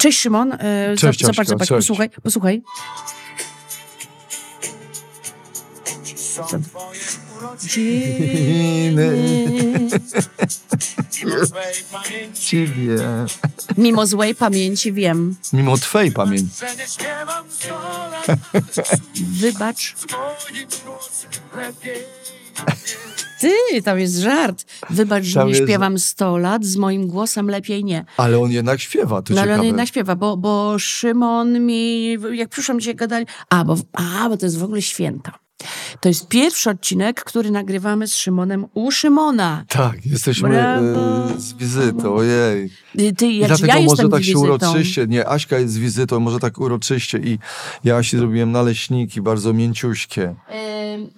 Cześć 0.00 0.20
Szymon. 0.20 0.52
E, 0.52 0.96
Cześć, 0.98 1.20
zobacz, 1.20 1.46
zobacz, 1.46 1.68
cześć. 1.68 1.78
posłuchaj, 1.78 2.10
posłuchaj. 2.10 2.62
Ciebie. 12.40 12.96
Mimo 13.76 14.06
złej 14.06 14.34
pamięci 14.34 14.92
wiem. 14.92 15.36
Mimo 15.52 15.76
twojej 15.76 16.12
pamięci. 16.12 16.54
Wybacz. 19.40 19.94
Ty, 23.40 23.82
tam 23.84 23.98
jest 23.98 24.16
żart. 24.18 24.64
Wybacz, 24.90 25.24
że 25.24 25.44
nie 25.44 25.50
jest- 25.50 25.62
śpiewam 25.62 25.98
100 25.98 26.38
lat, 26.38 26.64
z 26.64 26.76
moim 26.76 27.06
głosem 27.06 27.50
lepiej 27.50 27.84
nie. 27.84 28.04
Ale 28.16 28.38
on 28.38 28.50
jednak 28.50 28.80
śpiewa, 28.80 29.22
to 29.22 29.34
No 29.34 29.40
ale 29.40 29.54
on 29.54 29.64
jednak 29.66 29.88
śpiewa, 29.88 30.16
bo, 30.16 30.36
bo 30.36 30.78
Szymon 30.78 31.60
mi, 31.66 32.12
jak 32.32 32.48
przyszłam 32.48 32.80
dzisiaj 32.80 32.94
gadali, 32.94 33.26
a 33.50 33.64
bo, 33.64 33.76
a, 33.92 34.28
bo 34.28 34.36
to 34.36 34.46
jest 34.46 34.58
w 34.58 34.64
ogóle 34.64 34.82
święta. 34.82 35.38
To 36.00 36.08
jest 36.08 36.28
pierwszy 36.28 36.70
odcinek, 36.70 37.24
który 37.24 37.50
nagrywamy 37.50 38.06
z 38.06 38.14
Szymonem 38.14 38.66
u 38.74 38.90
Szymona. 38.90 39.64
Tak, 39.68 40.06
jesteśmy 40.06 40.60
e, 40.60 40.80
z 41.36 41.52
wizytą, 41.52 42.14
ojej. 42.14 42.70
Ty, 42.98 43.12
ty 43.12 43.26
I 43.26 43.38
ja, 43.38 43.46
dlatego 43.46 43.66
ja 43.66 43.80
może 43.80 44.08
tak 44.08 44.24
się 44.24 44.38
uroczyście, 44.38 45.06
nie, 45.06 45.28
Aśka 45.28 45.58
jest 45.58 45.74
z 45.74 45.78
wizytą, 45.78 46.20
może 46.20 46.38
tak 46.38 46.58
uroczyście 46.58 47.18
i 47.18 47.38
ja 47.84 47.96
Asi 47.96 48.18
zrobiłem 48.18 48.52
naleśniki, 48.52 49.20
bardzo 49.20 49.52
mięciuśkie. 49.52 50.34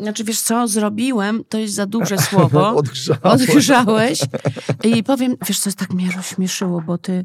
Znaczy, 0.00 0.24
wiesz 0.24 0.40
co, 0.40 0.68
zrobiłem, 0.68 1.44
to 1.48 1.58
jest 1.58 1.74
za 1.74 1.86
duże 1.86 2.18
słowo. 2.30 2.74
Odgrzałem. 2.76 3.20
Odgrzałeś. 3.22 4.20
I 4.84 5.02
powiem, 5.02 5.36
wiesz 5.48 5.60
co, 5.60 5.72
tak 5.72 5.92
mnie 5.92 6.10
rozśmieszyło, 6.16 6.80
bo 6.80 6.98
ty... 6.98 7.24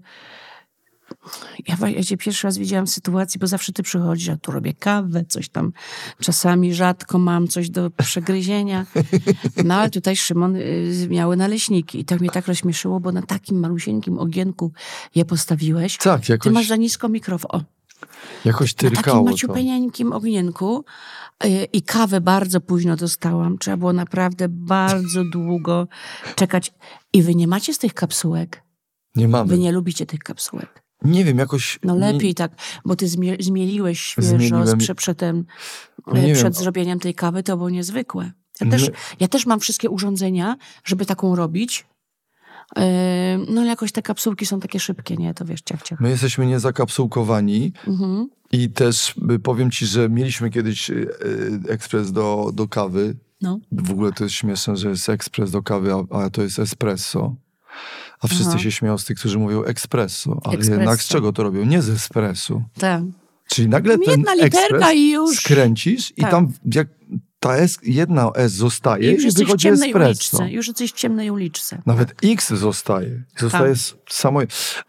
Ja, 1.67 1.89
ja 1.89 2.03
cię 2.03 2.17
pierwszy 2.17 2.47
raz 2.47 2.57
widziałam 2.57 2.87
w 2.87 2.89
sytuacji, 2.89 3.39
bo 3.39 3.47
zawsze 3.47 3.73
ty 3.73 3.83
przychodzisz, 3.83 4.29
a 4.29 4.37
tu 4.37 4.51
robię 4.51 4.73
kawę, 4.73 5.25
coś 5.29 5.49
tam. 5.49 5.73
Czasami 6.19 6.73
rzadko 6.73 7.17
mam 7.17 7.47
coś 7.47 7.69
do 7.69 7.89
przegryzienia. 7.89 8.85
No 9.65 9.75
ale 9.75 9.89
tutaj 9.89 10.15
Szymon 10.15 10.55
y, 10.55 11.07
miały 11.09 11.37
naleśniki. 11.37 11.99
I 11.99 12.05
to 12.05 12.15
mnie 12.15 12.29
tak 12.29 12.47
rozśmieszyło, 12.47 12.99
bo 12.99 13.11
na 13.11 13.21
takim 13.21 13.59
malusieńkim 13.59 14.19
ogienku 14.19 14.71
je 15.15 15.25
postawiłeś. 15.25 15.97
Tak, 15.97 16.25
Ty 16.25 16.31
jakoś, 16.31 16.53
masz 16.53 16.67
za 16.67 16.75
nisko 16.75 17.09
mikrofon. 17.09 17.63
Jakoś 18.45 18.75
na 18.75 18.77
takim 18.77 18.95
tyrkało 18.95 19.23
maciupeńkim 19.23 20.13
ognienku 20.13 20.85
y, 21.45 21.49
i 21.73 21.81
kawę 21.81 22.21
bardzo 22.21 22.61
późno 22.61 22.95
dostałam. 22.95 23.57
Trzeba 23.57 23.77
było 23.77 23.93
naprawdę 23.93 24.49
bardzo 24.49 25.23
długo 25.23 25.87
czekać. 26.35 26.73
I 27.13 27.23
wy 27.23 27.35
nie 27.35 27.47
macie 27.47 27.73
z 27.73 27.77
tych 27.77 27.93
kapsułek? 27.93 28.63
Nie 29.15 29.27
mamy. 29.27 29.49
Wy 29.49 29.57
nie 29.57 29.71
lubicie 29.71 30.05
tych 30.05 30.19
kapsułek. 30.19 30.86
Nie 31.03 31.25
wiem, 31.25 31.37
jakoś... 31.37 31.79
No 31.83 31.95
lepiej 31.95 32.35
tak, 32.35 32.51
bo 32.85 32.95
ty 32.95 33.05
zmie- 33.05 33.43
zmieliłeś 33.43 34.01
świeżo 34.01 34.27
Zmieliłem. 34.27 34.67
z 34.67 34.75
prze, 34.75 34.95
przed, 34.95 35.17
tym, 35.17 35.45
Nie 36.13 36.23
e, 36.23 36.27
wiem. 36.27 36.35
przed 36.35 36.55
zrobieniem 36.57 36.99
tej 36.99 37.13
kawy, 37.13 37.43
to 37.43 37.57
było 37.57 37.69
niezwykłe. 37.69 38.31
Ja 38.61 38.69
też, 38.71 38.81
My- 38.81 38.95
ja 39.19 39.27
też 39.27 39.45
mam 39.45 39.59
wszystkie 39.59 39.89
urządzenia, 39.89 40.55
żeby 40.83 41.05
taką 41.05 41.35
robić. 41.35 41.85
Yy, 42.75 42.83
No 43.49 43.61
ale 43.61 43.69
jakoś 43.69 43.91
te 43.91 44.01
kapsułki 44.01 44.45
są 44.45 44.59
takie 44.59 44.79
szybkie, 44.79 45.15
nie? 45.17 45.33
To 45.33 45.45
wiesz, 45.45 45.61
ciach, 45.61 45.81
ciach. 45.83 45.99
My 46.01 46.09
jesteśmy 46.09 46.45
niezakapsułkowani 46.45 47.73
Mhm. 47.87 48.29
i 48.51 48.69
też 48.69 49.15
y, 49.31 49.39
powiem 49.39 49.71
ci, 49.71 49.85
że 49.85 50.09
mieliśmy 50.09 50.49
kiedyś 50.49 50.89
y, 50.89 50.93
y, 50.93 51.71
ekspres 51.71 52.11
do, 52.11 52.51
do 52.53 52.67
kawy. 52.67 53.15
No. 53.41 53.59
W 53.71 53.91
ogóle 53.91 54.11
to 54.11 54.23
jest 54.23 54.35
śmieszne, 54.35 54.77
że 54.77 54.89
jest 54.89 55.09
ekspres 55.09 55.51
do 55.51 55.63
kawy, 55.63 55.93
a, 55.93 56.17
a 56.23 56.29
to 56.29 56.41
jest 56.41 56.59
espresso. 56.59 57.35
A 58.21 58.27
wszyscy 58.27 58.49
Aha. 58.49 58.59
się 58.59 58.71
śmieją 58.71 58.97
z 58.97 59.05
tych, 59.05 59.19
którzy 59.19 59.39
mówią 59.39 59.63
espresso. 59.63 60.39
Ale 60.43 60.57
jednak 60.57 61.01
z 61.01 61.07
czego 61.07 61.33
to 61.33 61.43
robią? 61.43 61.65
Nie 61.65 61.81
z 61.81 61.89
espresso. 61.89 62.61
Tak. 62.79 63.01
Czyli 63.49 63.67
nagle 63.69 63.97
ten 63.97 64.11
Jedna 64.11 64.33
literka 64.33 64.59
ekspres 64.59 64.93
i 64.95 65.11
już. 65.11 65.37
skręcisz 65.37 66.11
i 66.17 66.21
Tak. 66.21 66.31
tam 66.31 66.53
jak 66.75 66.87
ta 67.39 67.55
S, 67.57 67.77
jedna 67.83 68.31
S 68.35 68.51
zostaje 68.53 69.11
I 69.11 69.13
już 69.15 69.23
i, 69.23 69.31
wychodzi 69.37 69.63
ciemnej 69.63 69.89
espresso. 69.89 70.07
uliczce. 70.09 70.51
Już 70.51 70.67
jesteś 70.67 70.91
w 70.91 70.95
ciemnej 70.95 71.31
uliczce. 71.31 71.81
Nawet 71.85 72.15
X 72.23 72.49
zostaje. 72.53 73.23
Zostaje 73.39 73.71
s- 73.71 73.95
samo. 74.09 74.39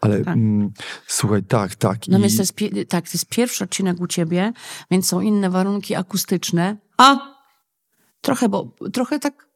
Ale 0.01 0.17
Tak. 0.23 0.33
mm, 0.37 0.71
słuchaj, 1.07 1.43
tak, 1.43 1.75
tak. 1.75 1.97
No 2.07 2.17
i, 2.17 2.21
więc 2.21 2.35
to 2.35 2.41
jest, 2.41 2.53
tak, 2.89 3.05
to 3.05 3.11
jest 3.13 3.25
pierwszy 3.25 3.63
odcinek 3.63 4.01
u 4.01 4.07
ciebie, 4.07 4.53
więc 4.91 5.07
są 5.07 5.21
inne 5.21 5.49
warunki 5.49 5.95
akustyczne. 5.95 6.77
A! 6.97 7.17
Trochę, 8.21 8.49
bo 8.49 8.75
trochę 8.93 9.19
tak, 9.19 9.47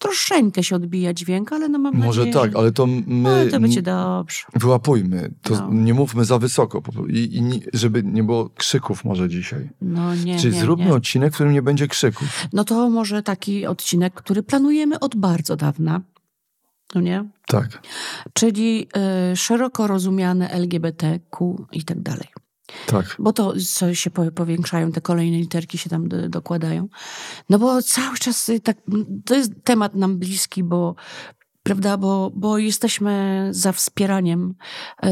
troszeczkę 0.00 0.62
się 0.62 0.76
odbija 0.76 1.14
dźwięk, 1.14 1.52
ale 1.52 1.68
no 1.68 1.78
mam 1.78 1.94
Może 1.94 2.20
nadzieję, 2.20 2.34
tak, 2.42 2.52
że... 2.52 2.58
ale 2.58 2.72
to 2.72 2.86
my 3.06 3.28
Ale 3.30 3.46
to 3.50 3.60
będzie 3.60 3.82
dobrze. 3.82 4.42
wyłapujmy. 4.54 5.34
To 5.42 5.54
No. 5.54 5.68
nie 5.72 5.94
mówmy 5.94 6.24
za 6.24 6.38
wysoko. 6.38 6.82
I, 7.08 7.36
i 7.36 7.42
nie, 7.42 7.58
żeby 7.72 8.02
nie 8.02 8.22
było 8.24 8.50
krzyków 8.50 9.04
może 9.04 9.28
dzisiaj. 9.28 9.68
No 9.80 10.14
nie, 10.14 10.38
Czyli 10.38 10.54
nie, 10.54 10.60
zróbmy 10.60 10.84
nie. 10.84 10.94
odcinek, 10.94 11.32
w 11.32 11.34
którym 11.34 11.52
nie 11.52 11.62
będzie 11.62 11.88
krzyków. 11.88 12.28
No 12.52 12.64
to 12.64 12.90
może 12.90 13.22
taki 13.22 13.66
odcinek, 13.66 14.14
który 14.14 14.42
planujemy 14.42 15.00
od 15.00 15.16
bardzo 15.16 15.56
dawna. 15.56 16.00
No 16.94 17.00
nie? 17.00 17.24
Tak, 17.46 17.82
Czyli 18.32 18.86
y, 19.32 19.36
szeroko 19.36 19.86
rozumiane 19.86 20.50
LGBTQ 20.50 21.66
i 21.72 21.84
tak 21.84 22.00
dalej. 22.00 22.28
Tak. 22.86 23.16
Bo 23.18 23.32
to 23.32 23.54
co 23.68 23.94
się 23.94 24.10
po- 24.10 24.30
powiększają, 24.30 24.92
te 24.92 25.00
kolejne 25.00 25.38
literki 25.38 25.78
się 25.78 25.90
tam 25.90 26.08
do, 26.08 26.28
dokładają. 26.28 26.88
No 27.50 27.58
bo 27.58 27.82
cały 27.82 28.18
czas 28.18 28.48
y, 28.48 28.60
tak, 28.60 28.76
to 29.24 29.34
jest 29.34 29.52
temat 29.64 29.94
nam 29.94 30.18
bliski, 30.18 30.64
bo 30.64 30.94
prawda, 31.62 31.96
bo, 31.96 32.30
bo 32.34 32.58
jesteśmy 32.58 33.48
za 33.50 33.72
wspieraniem 33.72 34.54
y, 35.04 35.08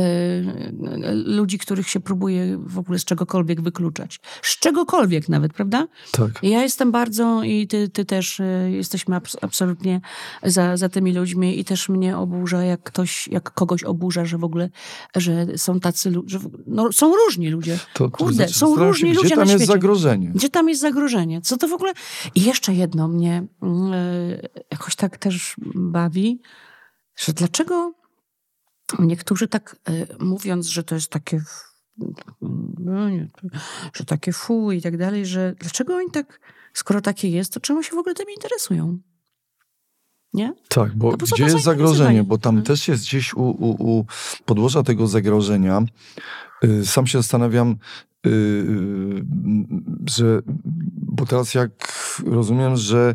ludzi, 1.24 1.58
których 1.58 1.88
się 1.88 2.00
próbuje 2.00 2.58
w 2.58 2.78
ogóle 2.78 2.98
z 2.98 3.04
czegokolwiek 3.04 3.60
wykluczać. 3.60 4.20
Z 4.42 4.58
czegokolwiek 4.58 5.28
nawet, 5.28 5.52
prawda? 5.52 5.86
Tak. 6.12 6.30
Ja 6.42 6.62
jestem 6.62 6.92
bardzo 6.92 7.42
i 7.42 7.66
ty, 7.66 7.88
ty 7.88 8.04
też 8.04 8.40
y, 8.40 8.70
jesteśmy 8.72 9.16
abs- 9.16 9.36
absolutnie 9.42 10.00
za, 10.42 10.76
za 10.76 10.88
tymi 10.88 11.12
ludźmi 11.12 11.60
i 11.60 11.64
też 11.64 11.88
mnie 11.88 12.16
oburza, 12.18 12.62
jak 12.64 12.82
ktoś, 12.82 13.28
jak 13.28 13.50
kogoś 13.54 13.84
oburza, 13.84 14.24
że 14.24 14.38
w 14.38 14.44
ogóle, 14.44 14.70
że 15.16 15.46
są 15.58 15.80
tacy 15.80 16.10
ludzie, 16.10 16.38
no 16.66 16.92
są 16.92 17.12
różni 17.26 17.48
ludzie. 17.48 17.78
To, 17.94 18.04
to 18.04 18.16
Kurde, 18.16 18.34
znaczy, 18.34 18.54
są 18.54 18.66
zastanawiam 18.66 18.94
się, 18.94 19.00
różni 19.06 19.10
gdzie 19.10 19.22
ludzie 19.22 19.34
tam 19.36 19.48
jest 19.48 19.58
świecie. 19.58 19.72
zagrożenie? 19.72 20.30
Gdzie 20.34 20.48
tam 20.48 20.68
jest 20.68 20.80
zagrożenie? 20.80 21.40
Co 21.40 21.56
to 21.56 21.68
w 21.68 21.72
ogóle? 21.72 21.92
I 22.34 22.42
jeszcze 22.42 22.74
jedno 22.74 23.08
mnie 23.08 23.44
y, 23.62 24.48
jakoś 24.70 24.96
tak 24.96 25.18
też 25.18 25.56
bawi, 25.74 26.39
że 27.24 27.32
dlaczego 27.32 27.94
niektórzy 28.98 29.48
tak 29.48 29.76
y, 29.88 30.06
mówiąc, 30.20 30.66
że 30.66 30.84
to 30.84 30.94
jest 30.94 31.10
takie 31.10 31.40
no 32.78 33.08
że 33.94 34.04
takie 34.04 34.32
fu 34.32 34.72
i 34.72 34.82
tak 34.82 34.96
dalej, 34.96 35.26
że 35.26 35.54
dlaczego 35.60 35.96
oni 35.96 36.10
tak, 36.10 36.40
skoro 36.72 37.00
takie 37.00 37.28
jest, 37.28 37.52
to 37.52 37.60
czemu 37.60 37.82
się 37.82 37.90
w 37.90 37.98
ogóle 37.98 38.14
tym 38.14 38.26
interesują? 38.34 38.98
Nie? 40.32 40.54
Tak, 40.68 40.96
bo 40.96 41.10
No 41.10 41.16
gdzie 41.32 41.44
jest 41.44 41.64
zagrożenie? 41.64 42.24
Bo 42.24 42.38
tam 42.38 42.54
Mhm. 42.54 42.66
też 42.66 42.88
jest 42.88 43.04
gdzieś 43.04 43.34
u, 43.34 43.42
u, 43.42 43.98
u 43.98 44.04
podłoża 44.44 44.82
tego 44.82 45.06
zagrożenia. 45.06 45.82
Y, 46.64 46.86
Sam 46.86 47.06
się 47.06 47.18
zastanawiam, 47.18 47.76
y, 48.26 48.30
y, 48.30 49.24
że, 50.10 50.42
bo 50.94 51.26
teraz 51.26 51.54
jak 51.54 51.70
rozumiem, 52.26 52.76
że 52.76 53.14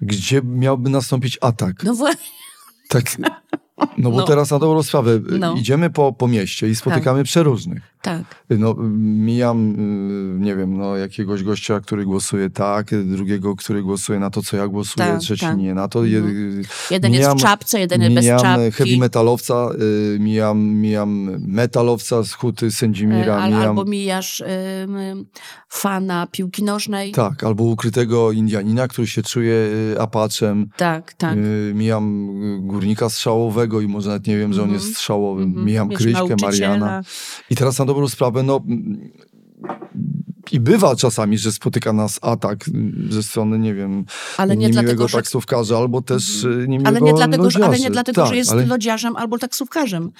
gdzie 0.00 0.42
miałby 0.42 0.90
nastąpić 0.90 1.38
atak? 1.40 1.84
No 1.84 1.94
właśnie. 1.94 2.42
Takk. 2.92 3.16
no 3.98 4.10
bo 4.10 4.16
No. 4.16 4.22
teraz 4.22 4.50
na 4.50 4.58
dobrą 4.58 4.82
sprawę, 4.82 5.12
y, 5.12 5.38
No. 5.38 5.54
idziemy 5.54 5.90
po, 5.90 6.12
po 6.12 6.28
mieście 6.28 6.68
i 6.68 6.74
spotykamy 6.74 7.24
przeróżnych. 7.24 7.82
Tak. 8.02 8.22
No, 8.50 8.74
mijam, 8.98 9.70
y, 10.36 10.40
nie 10.40 10.56
wiem, 10.56 10.76
no, 10.76 10.96
jakiegoś 10.96 11.42
gościa, 11.42 11.80
który 11.80 12.04
głosuje 12.04 12.50
tak, 12.50 12.90
drugiego, 13.04 13.56
który 13.56 13.82
głosuje 13.82 14.18
na 14.18 14.30
to, 14.30 14.42
co 14.42 14.56
ja 14.56 14.68
głosuję, 14.68 15.06
Tak, 15.06 15.20
trzeci 15.20 15.46
tak. 15.46 15.58
nie 15.58 15.74
na 15.74 15.88
to. 15.88 16.04
Je- 16.04 16.18
Mhm. 16.18 16.62
Jeden 16.90 17.12
jest 17.12 17.22
mijam- 17.24 17.38
w 17.38 17.42
czapce, 17.42 17.80
jeden 17.80 18.02
jest 18.02 18.14
bez 18.14 18.24
mijam 18.24 18.40
czapki. 18.40 18.70
heavy 18.72 18.96
metalowca, 18.98 19.68
y, 20.14 20.18
mijam, 20.20 20.58
mijam 20.64 21.30
metalowca 21.46 22.22
z 22.22 22.32
huty 22.32 22.70
Sędzimira, 22.70 23.36
E, 23.36 23.42
Al, 23.42 23.50
mijam, 23.50 23.68
albo 23.68 23.84
mijasz 23.84 24.40
ym, 24.84 25.26
fana 25.68 26.26
piłki 26.32 26.64
nożnej. 26.64 27.12
tak, 27.12 27.44
albo 27.44 27.64
ukrytego 27.64 28.32
Indianina, 28.32 28.88
który 28.88 29.06
się 29.06 29.22
czuje 29.22 29.54
y, 29.54 30.00
apaczem, 30.00 30.68
tak. 30.76 31.12
tak. 31.14 31.36
y, 31.36 31.72
mijam 31.74 32.30
y, 32.42 32.58
górnika 32.60 33.08
strzałowego 33.10 33.71
i 33.80 33.88
może 33.88 34.08
nawet 34.08 34.26
nie 34.26 34.38
wiem, 34.38 34.52
że 34.52 34.62
on 34.62 34.70
Mhm. 34.70 34.88
jest 34.88 35.10
Mhm. 35.38 35.64
mijam 35.66 35.88
Wiesz, 35.88 35.98
Kryśkę, 35.98 36.18
nauczyciela. 36.18 36.46
Mariana. 36.48 37.02
I 37.50 37.56
teraz 37.56 37.78
na 37.78 37.84
dobrą 37.84 38.08
sprawę, 38.08 38.42
no 38.42 38.60
I 40.52 40.60
bywa 40.60 40.96
czasami, 40.96 41.38
że 41.38 41.52
spotyka 41.52 41.92
nas 41.92 42.18
atak 42.22 42.64
ze 43.10 43.22
strony, 43.22 43.58
nie 43.58 43.74
wiem, 43.74 44.04
ale 44.36 44.56
nie 44.56 44.70
dlatego, 44.70 45.08
że... 45.08 45.18
taksówkarza, 45.18 45.76
albo 45.78 46.02
też 46.02 46.44
Mhm. 46.44 46.64
y, 46.64 46.68
niemiłego 46.68 46.88
ale 46.88 47.00
nie 47.00 47.14
dlatego, 47.14 47.50
że, 47.50 47.64
ale 47.64 47.78
nie 47.78 47.90
dlatego, 47.90 48.20
tak, 48.22 48.30
że 48.30 48.36
jest 48.36 48.52
ale... 48.52 48.66
lodziarzem 48.66 49.16
albo 49.16 49.38
taksówkarzem, 49.38 50.10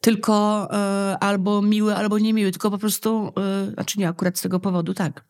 tylko 0.00 0.68
e, 0.72 1.16
albo 1.20 1.62
miły, 1.62 1.96
albo 1.96 2.18
niemiły, 2.18 2.50
tylko 2.50 2.70
po 2.70 2.78
prostu, 2.78 3.32
e, 3.68 3.72
znaczy 3.74 3.98
nie 3.98 4.08
akurat 4.08 4.38
z 4.38 4.42
tego 4.42 4.60
powodu, 4.60 4.94
tak. 4.94 5.24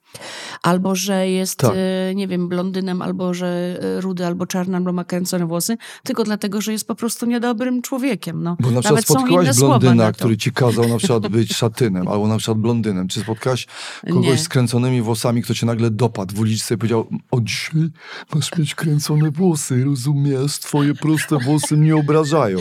Albo, 0.63 0.95
że 0.95 1.29
jest, 1.29 1.57
Tak. 1.57 1.73
e, 2.11 2.15
nie 2.15 2.29
wiem, 2.29 2.49
blondynem, 2.49 3.03
albo, 3.03 3.35
że 3.35 3.79
e, 3.99 4.01
rudy, 4.01 4.27
albo 4.27 4.47
czarny, 4.47 4.77
albo 4.77 4.93
ma 4.93 5.05
kręcone 5.05 5.47
włosy, 5.47 5.77
tylko 6.03 6.25
dlatego, 6.25 6.61
że 6.61 6.73
jest 6.73 6.87
po 6.87 6.95
prostu 6.95 7.27
niedobrym 7.27 7.83
człowiekiem. 7.83 8.43
No. 8.43 8.57
Bo 8.61 8.71
na 8.71 8.81
przykład 8.81 8.85
Nawet 8.85 9.05
spotkałaś 9.05 9.59
blondyna, 9.59 10.13
który 10.13 10.37
ci 10.37 10.53
kazał 10.53 10.89
na 10.89 10.97
przykład 10.99 11.29
być 11.29 11.57
szatynem, 11.57 12.09
albo 12.09 12.29
na 12.29 12.39
przykład 12.39 12.59
blondynem. 12.59 13.09
Czy 13.09 13.21
spotkałaś 13.21 13.67
kogoś 14.09 14.27
Nie. 14.27 14.39
z 14.39 14.49
kręconymi 14.49 15.03
włosami, 15.03 15.43
kto 15.43 15.55
cię 15.55 15.67
nagle 15.67 15.91
dopadł 15.91 16.35
w 16.35 16.41
uliczce 16.41 16.75
i 16.75 16.79
powiedział, 16.79 17.09
od 17.31 17.45
dzisiaj 17.45 17.91
masz 18.35 18.59
mieć 18.59 18.75
kręcone 18.75 19.31
włosy, 19.31 19.85
rozumiesz? 19.85 20.59
Twoje 20.59 20.95
proste 20.95 21.39
włosy 21.39 21.77
mnie 21.77 21.97
obrażają. 21.97 22.59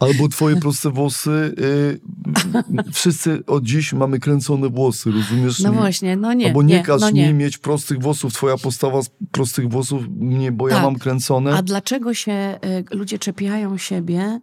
Albo 0.00 0.28
twoje 0.28 0.56
proste 0.56 0.90
włosy, 0.90 1.54
y, 1.58 2.00
wszyscy 2.92 3.42
od 3.46 3.64
dziś 3.64 3.92
mamy 3.92 4.18
kręcone 4.18 4.68
włosy, 4.68 5.10
rozumiesz? 5.10 5.60
No 5.60 5.72
właśnie, 5.72 6.16
no 6.16 6.32
nie, 6.36 6.46
Albo 6.46 6.62
nie, 6.62 6.74
nie, 6.74 6.82
każ 6.82 7.00
no 7.00 7.06
mi 7.08 7.14
nie. 7.14 7.32
mieć 7.32 7.58
prostych 7.58 7.98
włosów, 8.02 8.34
twoja 8.34 8.56
postawa 8.56 9.02
z 9.02 9.10
prostych 9.32 9.68
włosów, 9.68 10.02
nie, 10.16 10.52
bo 10.52 10.68
ja 10.68 10.74
Tak. 10.74 10.84
mam 10.84 10.96
kręcone. 10.96 11.54
A 11.54 11.62
dlaczego 11.62 12.14
się 12.14 12.58
y, 12.92 12.96
ludzie 12.96 13.18
czepiają 13.18 13.78
siebie, 13.78 14.40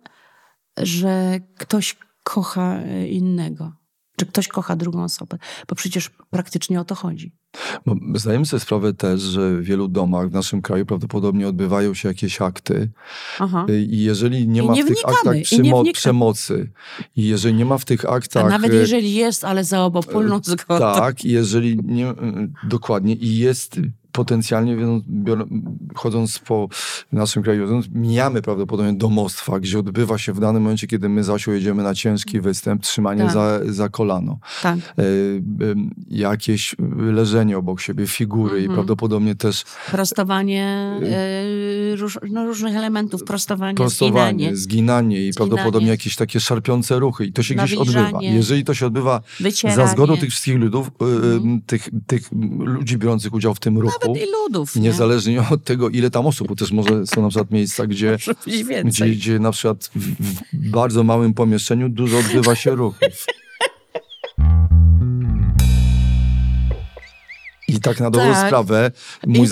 że 0.77 1.39
ktoś 1.57 1.95
kocha 2.23 2.79
y, 2.81 3.07
innego? 3.07 3.71
Czy 4.23 4.31
ktoś 4.31 4.47
kocha 4.47 4.75
drugą 4.75 5.03
osobę? 5.03 5.37
Bo 5.69 5.75
przecież 5.75 6.11
praktycznie 6.29 6.79
o 6.79 6.85
to 6.85 6.95
chodzi. 6.95 7.31
Bo 7.85 7.95
zdajemy 8.15 8.45
sobie 8.45 8.59
sprawę 8.59 8.93
też, 8.93 9.21
że 9.21 9.57
w 9.57 9.63
wielu 9.63 9.87
domach 9.87 10.29
w 10.29 10.33
naszym 10.33 10.61
kraju 10.61 10.85
prawdopodobnie 10.85 11.47
odbywają 11.47 11.93
się 11.93 12.07
jakieś 12.07 12.41
akty 12.41 12.89
Aha. 13.39 13.65
y, 13.69 13.81
i 13.81 14.03
jeżeli 14.03 14.47
nie 14.47 14.63
I 14.63 14.67
ma 14.67 14.73
nie 14.73 14.83
w 14.83 14.87
tych 14.87 14.97
aktach 15.05 15.35
i 15.35 15.37
nie 15.61 15.71
przymo- 15.71 15.93
przemocy 15.93 16.71
i 17.15 17.27
jeżeli 17.27 17.55
nie 17.55 17.65
ma 17.65 17.77
w 17.77 17.85
tych 17.85 18.05
A 18.05 18.09
aktach... 18.09 18.49
nawet 18.49 18.73
y, 18.73 18.75
jeżeli 18.75 19.13
jest, 19.13 19.43
ale 19.45 19.63
za 19.63 19.83
obopólną 19.83 20.39
zgodą. 20.43 20.79
Tak, 20.79 21.25
i 21.25 21.31
jeżeli 21.31 21.79
nie... 21.83 22.09
y, 22.09 22.15
Dokładnie. 22.63 23.15
I 23.15 23.37
jest 23.37 23.79
potencjalnie, 24.13 24.77
bior- 25.23 25.47
chodząc 25.95 26.39
po 26.39 26.67
naszym 27.11 27.43
kraju, 27.43 27.61
wiedząc, 27.61 27.85
mijamy 27.93 28.41
prawdopodobnie 28.41 28.93
domostwa, 28.93 29.59
gdzie 29.59 29.79
odbywa 29.79 30.17
się 30.17 30.33
w 30.33 30.39
danym 30.39 30.61
momencie, 30.63 30.87
kiedy 30.87 31.09
my 31.09 31.23
Zasiu 31.23 31.51
jedziemy 31.51 31.83
na 31.83 31.95
ciężki 31.95 32.41
występ, 32.41 32.81
trzymanie 32.83 33.23
Tak. 33.23 33.33
za, 33.33 33.59
za 33.65 33.89
kolano. 33.89 34.39
Tak. 34.61 34.77
Y, 34.77 35.01
y, 35.01 35.41
jakieś 36.09 36.75
leżenie 36.97 37.57
obok 37.57 37.81
siebie, 37.81 38.07
figury 38.07 38.57
i 38.57 38.61
Mhm. 38.61 38.73
prawdopodobnie 38.75 39.35
też 39.35 39.63
Prostowanie 39.91 40.91
y, 41.93 41.95
róż, 41.95 42.19
no, 42.31 42.45
różnych 42.45 42.75
elementów, 42.75 43.23
prostowanie, 43.23 43.75
prostowanie, 43.75 44.33
zginanie, 44.55 44.55
zginanie 44.57 45.17
i 45.27 45.31
Zginanie. 45.33 45.49
prawdopodobnie 45.49 45.89
jakieś 45.89 46.15
takie 46.15 46.39
szarpiące 46.39 46.99
ruchy. 46.99 47.25
I 47.25 47.33
to 47.33 47.43
się 47.43 47.55
gdzieś 47.55 47.73
odbywa. 47.73 48.19
Jeżeli 48.21 48.63
to 48.63 48.73
się 48.73 48.85
odbywa 48.85 49.21
wycieranie. 49.39 49.75
za 49.75 49.87
zgodą 49.87 50.17
tych 50.17 50.29
wszystkich 50.29 50.55
ludów, 50.57 50.91
Mhm. 50.99 51.61
tych, 51.61 51.89
tych 52.07 52.29
ludzi 52.59 52.97
biorących 52.97 53.33
udział 53.33 53.55
w 53.55 53.59
tym 53.59 53.77
ruchu, 53.77 53.99
Nawet 54.07 54.21
i 54.23 54.31
ludów. 54.31 54.75
nie? 54.75 54.81
niezależnie 54.81 55.43
od 55.51 55.63
tego, 55.63 55.89
ile 55.89 56.09
tam 56.09 56.25
osób, 56.25 56.47
bo 56.47 56.55
też 56.55 56.71
może 56.71 57.07
są 57.07 57.21
na 57.21 57.29
przykład 57.29 57.51
miejsca, 57.51 57.87
gdzie, 57.87 58.17
gdzie, 58.85 59.05
gdzie 59.09 59.39
na 59.39 59.51
przykład 59.51 59.89
w, 59.95 60.41
bardzo 60.53 61.03
małym 61.03 61.33
pomieszczeniu 61.33 61.89
dużo 61.89 62.17
odbywa 62.17 62.55
się 62.55 62.71
ruchów. 62.75 63.25
I 67.67 67.79
tak 67.79 67.99
na 67.99 68.11
dobrą 68.11 68.33
Tak. 68.33 68.47
sprawę, 68.47 68.91
mój 69.27 69.45
I- 69.45 69.47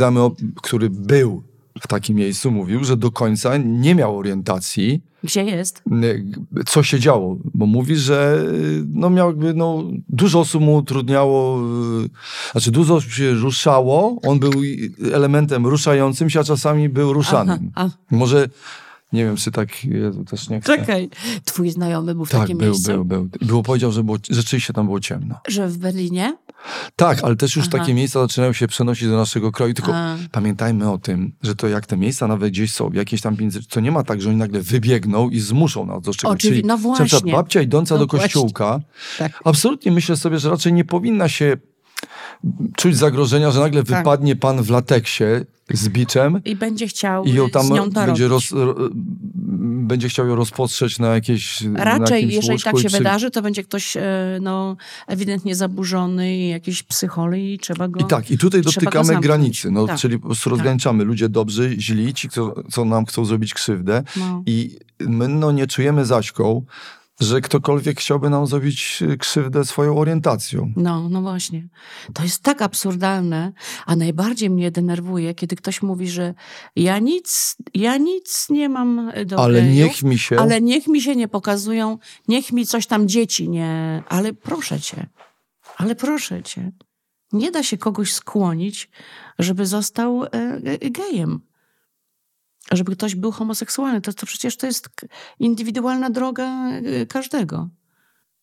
który 0.62 0.90
był 0.90 1.44
w 1.80 1.88
takim 1.88 2.16
miejscu, 2.16 2.52
mówił, 2.52 2.84
że 2.84 2.98
do 2.98 3.12
końca 3.12 3.58
nie 3.58 3.96
miał 3.96 4.18
orientacji, 4.18 5.02
Gdzie 5.24 5.44
jest? 5.44 5.84
co 6.66 6.84
się 6.84 7.00
działo, 7.00 7.38
bo 7.54 7.66
mówi, 7.66 7.96
że 7.96 8.44
no 8.88 9.10
miał 9.10 9.28
jakby, 9.28 9.54
no, 9.54 9.84
dużo 10.10 10.40
osób 10.40 10.62
mu 10.64 10.76
utrudniało, 10.76 11.60
y, 12.06 12.10
znaczy 12.52 12.72
dużo 12.72 12.96
osób 12.96 13.12
się 13.12 13.32
ruszało, 13.32 14.20
on 14.28 14.40
był 14.40 14.52
elementem 15.14 15.68
ruszającym 15.68 16.30
się, 16.30 16.40
a 16.40 16.44
czasami 16.44 16.90
był 16.90 17.14
ruszanym. 17.14 17.72
Aha, 17.76 17.90
Może, 18.12 18.50
nie 19.14 19.26
wiem, 19.26 19.36
czy 19.36 19.52
tak, 19.52 19.86
Jezu, 19.86 20.24
też 20.26 20.50
nie 20.50 20.62
chcę. 20.62 20.78
Czekaj, 20.78 21.10
twój 21.46 21.70
znajomy 21.72 22.16
był 22.16 22.26
w 22.26 22.30
Tak, 22.30 22.42
takim 22.42 22.58
był, 22.58 22.68
miejscu, 22.68 22.92
był, 22.92 23.06
był. 23.06 23.30
Było 23.42 23.64
powiedział, 23.64 23.92
że 23.92 24.04
było, 24.04 24.18
rzeczywiście 24.30 24.74
tam 24.74 24.86
było 24.86 25.00
ciemno. 25.00 25.36
że 25.48 25.68
w 25.68 25.78
Berlinie? 25.78 26.38
Tak, 26.96 27.24
ale 27.24 27.36
też 27.36 27.56
już 27.56 27.68
Aha. 27.68 27.78
takie 27.78 27.94
miejsca 27.94 28.20
zaczynają 28.22 28.54
się 28.54 28.68
przenosić 28.68 29.08
do 29.08 29.18
naszego 29.18 29.52
kraju, 29.52 29.74
tylko 29.74 29.96
A. 29.96 30.16
pamiętajmy 30.32 30.92
o 30.92 30.98
tym, 30.98 31.32
że 31.44 31.56
to 31.56 31.68
jak 31.68 31.86
te 31.86 31.98
miejsca 31.98 32.28
nawet 32.28 32.52
gdzieś 32.52 32.74
są, 32.74 32.92
jakieś 32.92 33.22
tam 33.22 33.38
pieniądze, 33.38 33.60
to 33.70 33.80
nie 33.80 33.92
ma 33.92 34.04
tak, 34.04 34.22
że 34.22 34.30
oni 34.30 34.38
nagle 34.38 34.62
wybiegną 34.62 35.30
i 35.30 35.40
zmuszą 35.40 35.86
nas 35.86 36.02
do 36.02 36.14
czegoś. 36.14 36.36
Oczywi- 36.38 36.42
Czyli 36.50 36.62
no 36.66 36.78
na 36.78 36.94
przykład 36.94 37.10
właśnie. 37.10 37.32
babcia 37.32 37.62
idąca 37.62 37.96
No 37.96 38.00
do 38.00 38.08
kościółka, 38.08 38.80
Tak. 39.18 39.40
absolutnie 39.46 39.92
myślę 39.92 40.18
sobie, 40.18 40.40
że 40.40 40.50
raczej 40.50 40.74
nie 40.74 40.86
powinna 40.86 41.30
się 41.30 41.58
czuć 42.78 42.98
zagrożenia, 42.98 43.52
że 43.52 43.60
nagle 43.60 43.84
Tak. 43.84 43.98
wypadnie 43.98 44.36
pan 44.36 44.64
w 44.64 44.70
lateksie 44.70 45.24
z 45.74 45.90
biczem 45.90 46.42
I 46.46 46.56
będzie 46.56 46.88
chciał 46.88 47.24
i 47.24 47.34
ją 47.34 47.50
tam 47.50 47.66
będzie, 47.94 48.28
roz, 48.28 48.52
ro, 48.52 48.76
będzie 49.92 50.10
chciał 50.10 50.28
ją 50.28 50.36
rozpotrzeć 50.36 51.00
na 51.00 51.08
jakieś 51.08 51.62
na 51.62 51.84
Raczej, 51.84 52.16
jakimś 52.22 52.34
jeżeli 52.34 52.60
tak 52.60 52.80
się 52.80 52.90
wydarzy, 52.90 53.32
to 53.32 53.42
będzie 53.42 53.64
ktoś 53.64 53.98
e, 53.98 54.02
no, 54.42 54.78
ewidentnie 55.08 55.56
zaburzony 55.56 56.38
jakiś 56.38 56.84
psychol 56.84 57.36
i 57.38 57.60
trzeba 57.60 57.88
go... 57.88 58.00
I 58.00 58.04
tak, 58.04 58.32
i 58.32 58.38
tutaj 58.38 58.62
dotykamy 58.62 59.20
granicy, 59.20 59.72
no, 59.72 59.88
Tak. 59.88 60.00
czyli 60.00 60.20
po 60.20 60.26
prostu 60.28 60.50
rozgraniczamy 60.50 61.04
ludzie 61.04 61.30
dobrzy, 61.30 61.76
źli, 61.80 62.14
ci, 62.14 62.30
co, 62.30 62.64
co 62.72 62.86
nam 62.86 63.06
chcą 63.06 63.26
zrobić 63.26 63.54
krzywdę 63.54 64.04
No. 64.18 64.44
i 64.46 64.78
my 65.00 65.28
no, 65.28 65.52
nie 65.52 65.68
czujemy 65.68 66.06
zaśką, 66.06 66.66
że 67.22 67.42
ktokolwiek 67.42 68.00
chciałby 68.00 68.30
nam 68.30 68.48
zrobić 68.48 69.00
y, 69.02 69.18
krzywdę 69.18 69.66
swoją 69.66 69.98
orientacją. 69.98 70.74
No, 70.76 71.10
no 71.10 71.22
właśnie. 71.22 71.68
To 72.14 72.24
jest 72.24 72.44
tak 72.44 72.62
absurdalne, 72.62 73.52
a 73.86 73.96
najbardziej 73.96 74.50
mnie 74.50 74.72
denerwuje, 74.72 75.34
kiedy 75.34 75.56
ktoś 75.56 75.82
mówi, 75.82 76.10
że 76.10 76.34
ja 76.76 77.00
nic, 77.00 77.58
ja 77.74 77.98
nic 77.98 78.48
nie 78.50 78.70
mam 78.70 79.12
do 79.26 79.40
Ale 79.40 79.64
niech 79.64 80.04
mi 80.04 80.20
się... 80.20 80.40
ale 80.40 80.62
niech 80.62 80.88
mi 80.88 81.02
się 81.02 81.16
nie 81.16 81.28
pokazują, 81.28 81.98
niech 82.28 82.52
mi 82.52 82.66
coś 82.66 82.88
tam 82.88 83.08
dzieci 83.08 83.50
nie... 83.50 84.04
Ale 84.10 84.34
proszę 84.34 84.80
cię, 84.80 85.08
ale 85.78 85.96
proszę 85.96 86.44
cię. 86.44 86.72
Nie 87.34 87.52
da 87.52 87.64
się 87.64 87.78
kogoś 87.78 88.14
skłonić, 88.14 88.90
żeby 89.40 89.66
został 89.66 90.24
e, 90.24 90.30
e, 90.32 90.90
gejem. 90.90 91.42
Żeby 92.72 92.96
ktoś 92.96 93.16
był 93.16 93.32
homoseksualny. 93.32 94.02
To, 94.02 94.14
to 94.14 94.26
przecież 94.26 94.58
to 94.58 94.66
jest 94.68 94.90
indywidualna 95.40 96.10
droga 96.10 96.70
e, 96.70 97.06
każdego. 97.06 97.70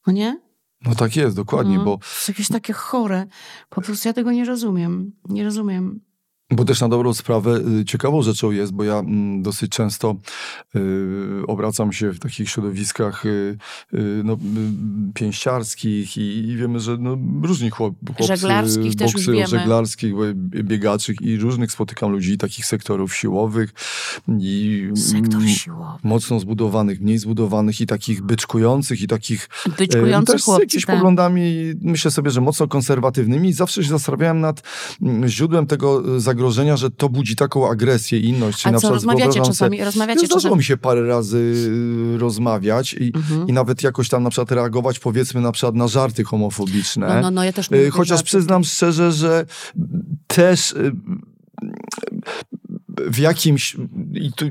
No 0.06 0.12
nie? 0.12 0.40
No 0.82 0.94
tak 0.94 1.16
jest, 1.16 1.36
dokładnie, 1.36 1.78
No, 1.78 1.84
bo, 1.84 1.98
To 1.98 2.06
jest 2.06 2.28
jakieś 2.28 2.48
takie 2.48 2.72
chore. 2.72 3.26
Po 3.68 3.80
prostu 3.80 4.08
ja 4.08 4.12
tego 4.12 4.32
nie 4.32 4.44
rozumiem. 4.44 5.12
Nie 5.28 5.44
rozumiem. 5.44 6.00
Bo 6.50 6.64
też 6.64 6.80
na 6.80 6.88
dobrą 6.88 7.14
sprawę 7.14 7.60
y, 7.80 7.84
ciekawą 7.84 8.22
rzeczą 8.22 8.50
jest, 8.50 8.72
bo 8.72 8.84
ja 8.84 8.98
mm, 8.98 9.42
dosyć 9.42 9.70
często 9.70 10.16
y, 10.76 10.80
obracam 11.46 11.92
się 11.92 12.10
w 12.12 12.18
takich 12.18 12.50
środowiskach 12.50 13.26
y, 13.26 13.58
y, 13.94 14.22
no, 14.24 14.32
y, 14.32 14.38
pięściarskich 15.14 16.16
i, 16.16 16.20
i 16.20 16.56
wiemy, 16.56 16.80
że 16.80 16.96
no, 17.00 17.18
różni 17.42 17.70
chłop, 17.70 17.94
chłopcy, 18.06 18.24
Żeglarskich 18.26 18.96
też 18.96 19.12
wiemy. 19.26 19.46
żeglarskich, 19.46 20.14
y, 20.54 20.64
biegaczy 20.64 21.14
i 21.20 21.36
różnych 21.36 21.72
spotykam 21.72 22.12
ludzi, 22.12 22.38
takich 22.38 22.66
sektorów 22.66 23.14
siłowych 23.14 23.72
i 24.38 24.88
Sektor 24.96 25.40
mm, 25.40 25.48
siłowy. 25.48 25.98
mocno 26.02 26.40
zbudowanych, 26.40 27.00
mniej 27.00 27.18
zbudowanych 27.18 27.80
i 27.80 27.86
takich 27.86 28.22
byczkujących 28.22 29.00
i 29.00 29.06
takich 29.06 29.48
e, 29.78 30.22
też 30.24 30.42
z 30.42 30.44
chłopcy. 30.44 30.62
jakimiś 30.62 30.86
tak. 30.86 30.96
poglądami, 30.96 31.72
myślę 31.82 32.10
sobie, 32.10 32.30
że 32.30 32.40
mocno 32.40 32.68
konserwatywnymi. 32.68 33.48
I 33.48 33.52
zawsze 33.52 33.84
się 33.84 33.90
zastanawiałem 33.90 34.40
nad 34.40 34.62
mm, 35.02 35.28
źródłem 35.28 35.66
tego 35.66 36.16
e, 36.16 36.20
zagrożenia, 36.38 36.76
że 36.76 36.90
to 36.90 37.08
budzi 37.08 37.36
taką 37.36 37.70
agresję 37.70 38.18
i 38.18 38.28
inność. 38.28 38.58
Czyli 38.58 38.68
A 38.68 38.72
na 38.72 38.80
co, 38.80 38.90
rozmawiacie 38.90 39.40
czasami? 39.40 39.84
Rozmawiacie 39.84 40.18
zdarzyło 40.26 40.40
czasami? 40.40 40.56
mi 40.56 40.64
się 40.64 40.76
parę 40.76 41.06
razy 41.06 41.38
y, 42.16 42.18
rozmawiać 42.18 42.94
i, 42.94 43.12
Mhm. 43.16 43.48
i 43.48 43.52
nawet 43.52 43.82
jakoś 43.82 44.08
tam 44.08 44.22
na 44.22 44.30
przykład 44.30 44.52
reagować 44.52 44.98
powiedzmy 44.98 45.40
na 45.40 45.52
przykład 45.52 45.74
na 45.74 45.88
żarty 45.88 46.24
homofobiczne. 46.24 47.08
No, 47.08 47.20
no, 47.20 47.30
no, 47.30 47.44
ja 47.44 47.52
też 47.52 47.70
nie 47.70 47.78
lubię 47.78 47.90
Chociaż 47.90 48.22
przyznam 48.22 48.64
szczerze, 48.64 49.12
że 49.12 49.46
też 50.26 50.72
y, 50.72 50.92
w 53.06 53.18
jakimś, 53.18 53.76
i 54.14 54.32
tu 54.32 54.46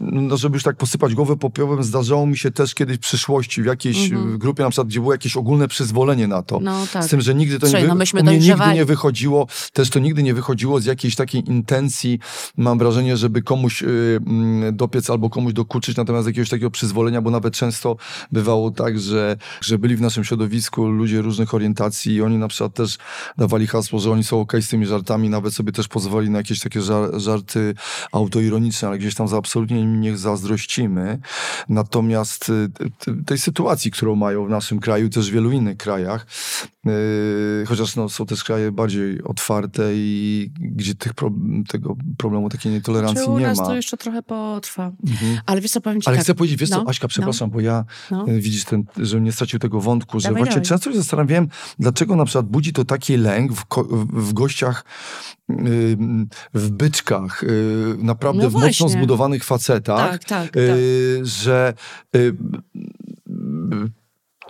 no 0.00 0.36
żeby 0.36 0.56
już 0.56 0.62
tak 0.62 0.76
posypać 0.76 1.14
głowę 1.14 1.36
popiołem, 1.36 1.84
zdarzało 1.84 2.26
mi 2.26 2.38
się 2.38 2.50
też 2.50 2.74
kiedyś 2.74 2.96
w 2.96 3.00
przyszłości 3.00 3.62
w 3.62 3.66
jakiejś 3.66 4.10
Mhm. 4.12 4.38
grupie 4.38 4.62
na 4.62 4.70
przykład, 4.70 4.88
gdzie 4.88 5.00
było 5.00 5.12
jakieś 5.12 5.36
ogólne 5.36 5.68
przyzwolenie 5.68 6.28
na 6.28 6.42
to. 6.42 6.60
No 6.60 6.86
tak. 6.92 7.04
Z 7.04 7.08
tym, 7.08 7.20
że 7.20 7.34
nigdy 7.34 7.58
to 7.58 7.66
nie, 7.66 7.82
no 7.82 7.88
wy... 7.88 7.94
myśmy 7.94 8.20
u 8.20 8.24
mnie 8.24 8.38
nigdy 8.38 8.74
nie 8.74 8.84
wychodziło, 8.84 9.46
też 9.72 9.90
to 9.90 9.98
nigdy 9.98 10.22
nie 10.22 10.34
wychodziło 10.34 10.80
z 10.80 10.84
jakiejś 10.84 11.16
takiej 11.16 11.48
intencji, 11.50 12.18
mam 12.56 12.78
wrażenie, 12.78 13.16
żeby 13.16 13.42
komuś 13.42 13.82
y, 13.82 14.20
mm, 14.26 14.76
dopiec 14.76 15.10
albo 15.10 15.30
komuś 15.30 15.52
dokuczyć, 15.52 15.96
natomiast 15.96 16.26
jakiegoś 16.26 16.48
takiego 16.48 16.70
przyzwolenia, 16.70 17.22
bo 17.22 17.30
nawet 17.30 17.54
często 17.54 17.96
bywało 18.32 18.70
tak, 18.70 19.00
że, 19.00 19.36
że 19.60 19.78
byli 19.78 19.96
w 19.96 20.00
naszym 20.00 20.24
środowisku 20.24 20.86
ludzie 20.86 21.22
różnych 21.22 21.54
orientacji 21.54 22.14
i 22.14 22.22
oni 22.22 22.38
na 22.38 22.48
przykład 22.48 22.74
też 22.74 22.98
dawali 23.38 23.66
hasło, 23.66 23.98
że 24.00 24.10
oni 24.10 24.24
są 24.24 24.40
okej 24.40 24.62
z 24.62 24.68
tymi 24.68 24.86
żartami, 24.86 25.30
nawet 25.30 25.54
sobie 25.54 25.72
też 25.72 25.88
pozwoli 25.88 26.30
na 26.30 26.38
jakieś 26.38 26.60
takie 26.60 26.82
żar, 26.82 27.20
żarty 27.20 27.74
autoironiczne, 28.12 28.88
ale 28.88 28.98
gdzieś 28.98 29.14
tam 29.14 29.28
za 29.28 29.36
absolutnie 29.36 29.86
nie 29.86 30.16
zazdrościmy. 30.16 31.18
Natomiast 31.68 32.48
y, 32.48 33.24
tej 33.26 33.38
sytuacji, 33.38 33.90
którą 33.90 34.16
mają 34.16 34.46
w 34.46 34.50
naszym 34.50 34.80
kraju, 34.80 35.08
też 35.08 35.30
w 35.30 35.34
wielu 35.34 35.52
innych 35.52 35.76
krajach, 35.76 36.26
yy, 36.84 36.92
chociaż 37.66 37.96
no, 37.96 38.08
są 38.08 38.26
też 38.26 38.44
kraje 38.44 38.72
bardziej 38.72 39.22
otwarte 39.22 39.82
i 39.94 40.50
gdzie 40.60 40.94
tych 40.94 41.14
pro, 41.14 41.30
tego 41.68 41.96
problemu 42.18 42.48
takiej 42.48 42.72
nietolerancji 42.72 43.24
Czy 43.24 43.30
u 43.30 43.38
nie 43.38 43.46
nas 43.46 43.58
ma. 43.58 43.64
to 43.66 43.74
jeszcze 43.74 43.96
trochę 43.96 44.22
potrwa. 44.22 44.92
Mhm. 45.08 45.40
Ale 45.46 45.60
wiesz 45.60 45.70
co, 45.70 45.80
powiem 45.80 46.00
ci 46.00 46.08
Ale 46.08 46.16
tak. 46.16 46.24
chcę 46.24 46.34
powiedzieć, 46.34 46.60
wiesz 46.60 46.70
co, 46.70 46.76
No, 46.84 46.90
Aśka, 46.90 47.08
przepraszam, 47.08 47.50
bo 47.50 47.60
ja, 47.60 47.84
No. 48.10 48.26
e, 48.28 48.38
widzisz, 48.40 48.64
ten, 48.64 48.84
żebym 48.96 49.24
nie 49.24 49.32
stracił 49.32 49.58
tego 49.58 49.80
wątku, 49.80 50.20
że 50.20 50.28
Dawaj, 50.28 50.40
właśnie 50.42 50.54
dawaj. 50.60 50.68
często 50.68 50.92
się 50.92 50.96
zastanawiałem, 50.98 51.48
dlaczego 51.78 52.16
na 52.16 52.24
przykład 52.24 52.46
budzi 52.46 52.72
to 52.72 52.84
taki 52.84 53.16
lęk 53.16 53.52
w, 53.52 53.64
w 54.12 54.32
gościach, 54.32 54.84
w 56.54 56.70
byczkach, 56.70 57.42
y, 57.42 57.46
naprawdę 57.98 58.42
No 58.42 58.50
w 58.50 58.52
mocno 58.52 58.88
zbudowanych 58.88 59.44
facetach, 59.44 60.10
Tak, 60.10 60.24
tak, 60.24 60.50
tak. 60.50 60.56
y, 60.56 61.20
że 61.22 61.74
y, 62.16 62.32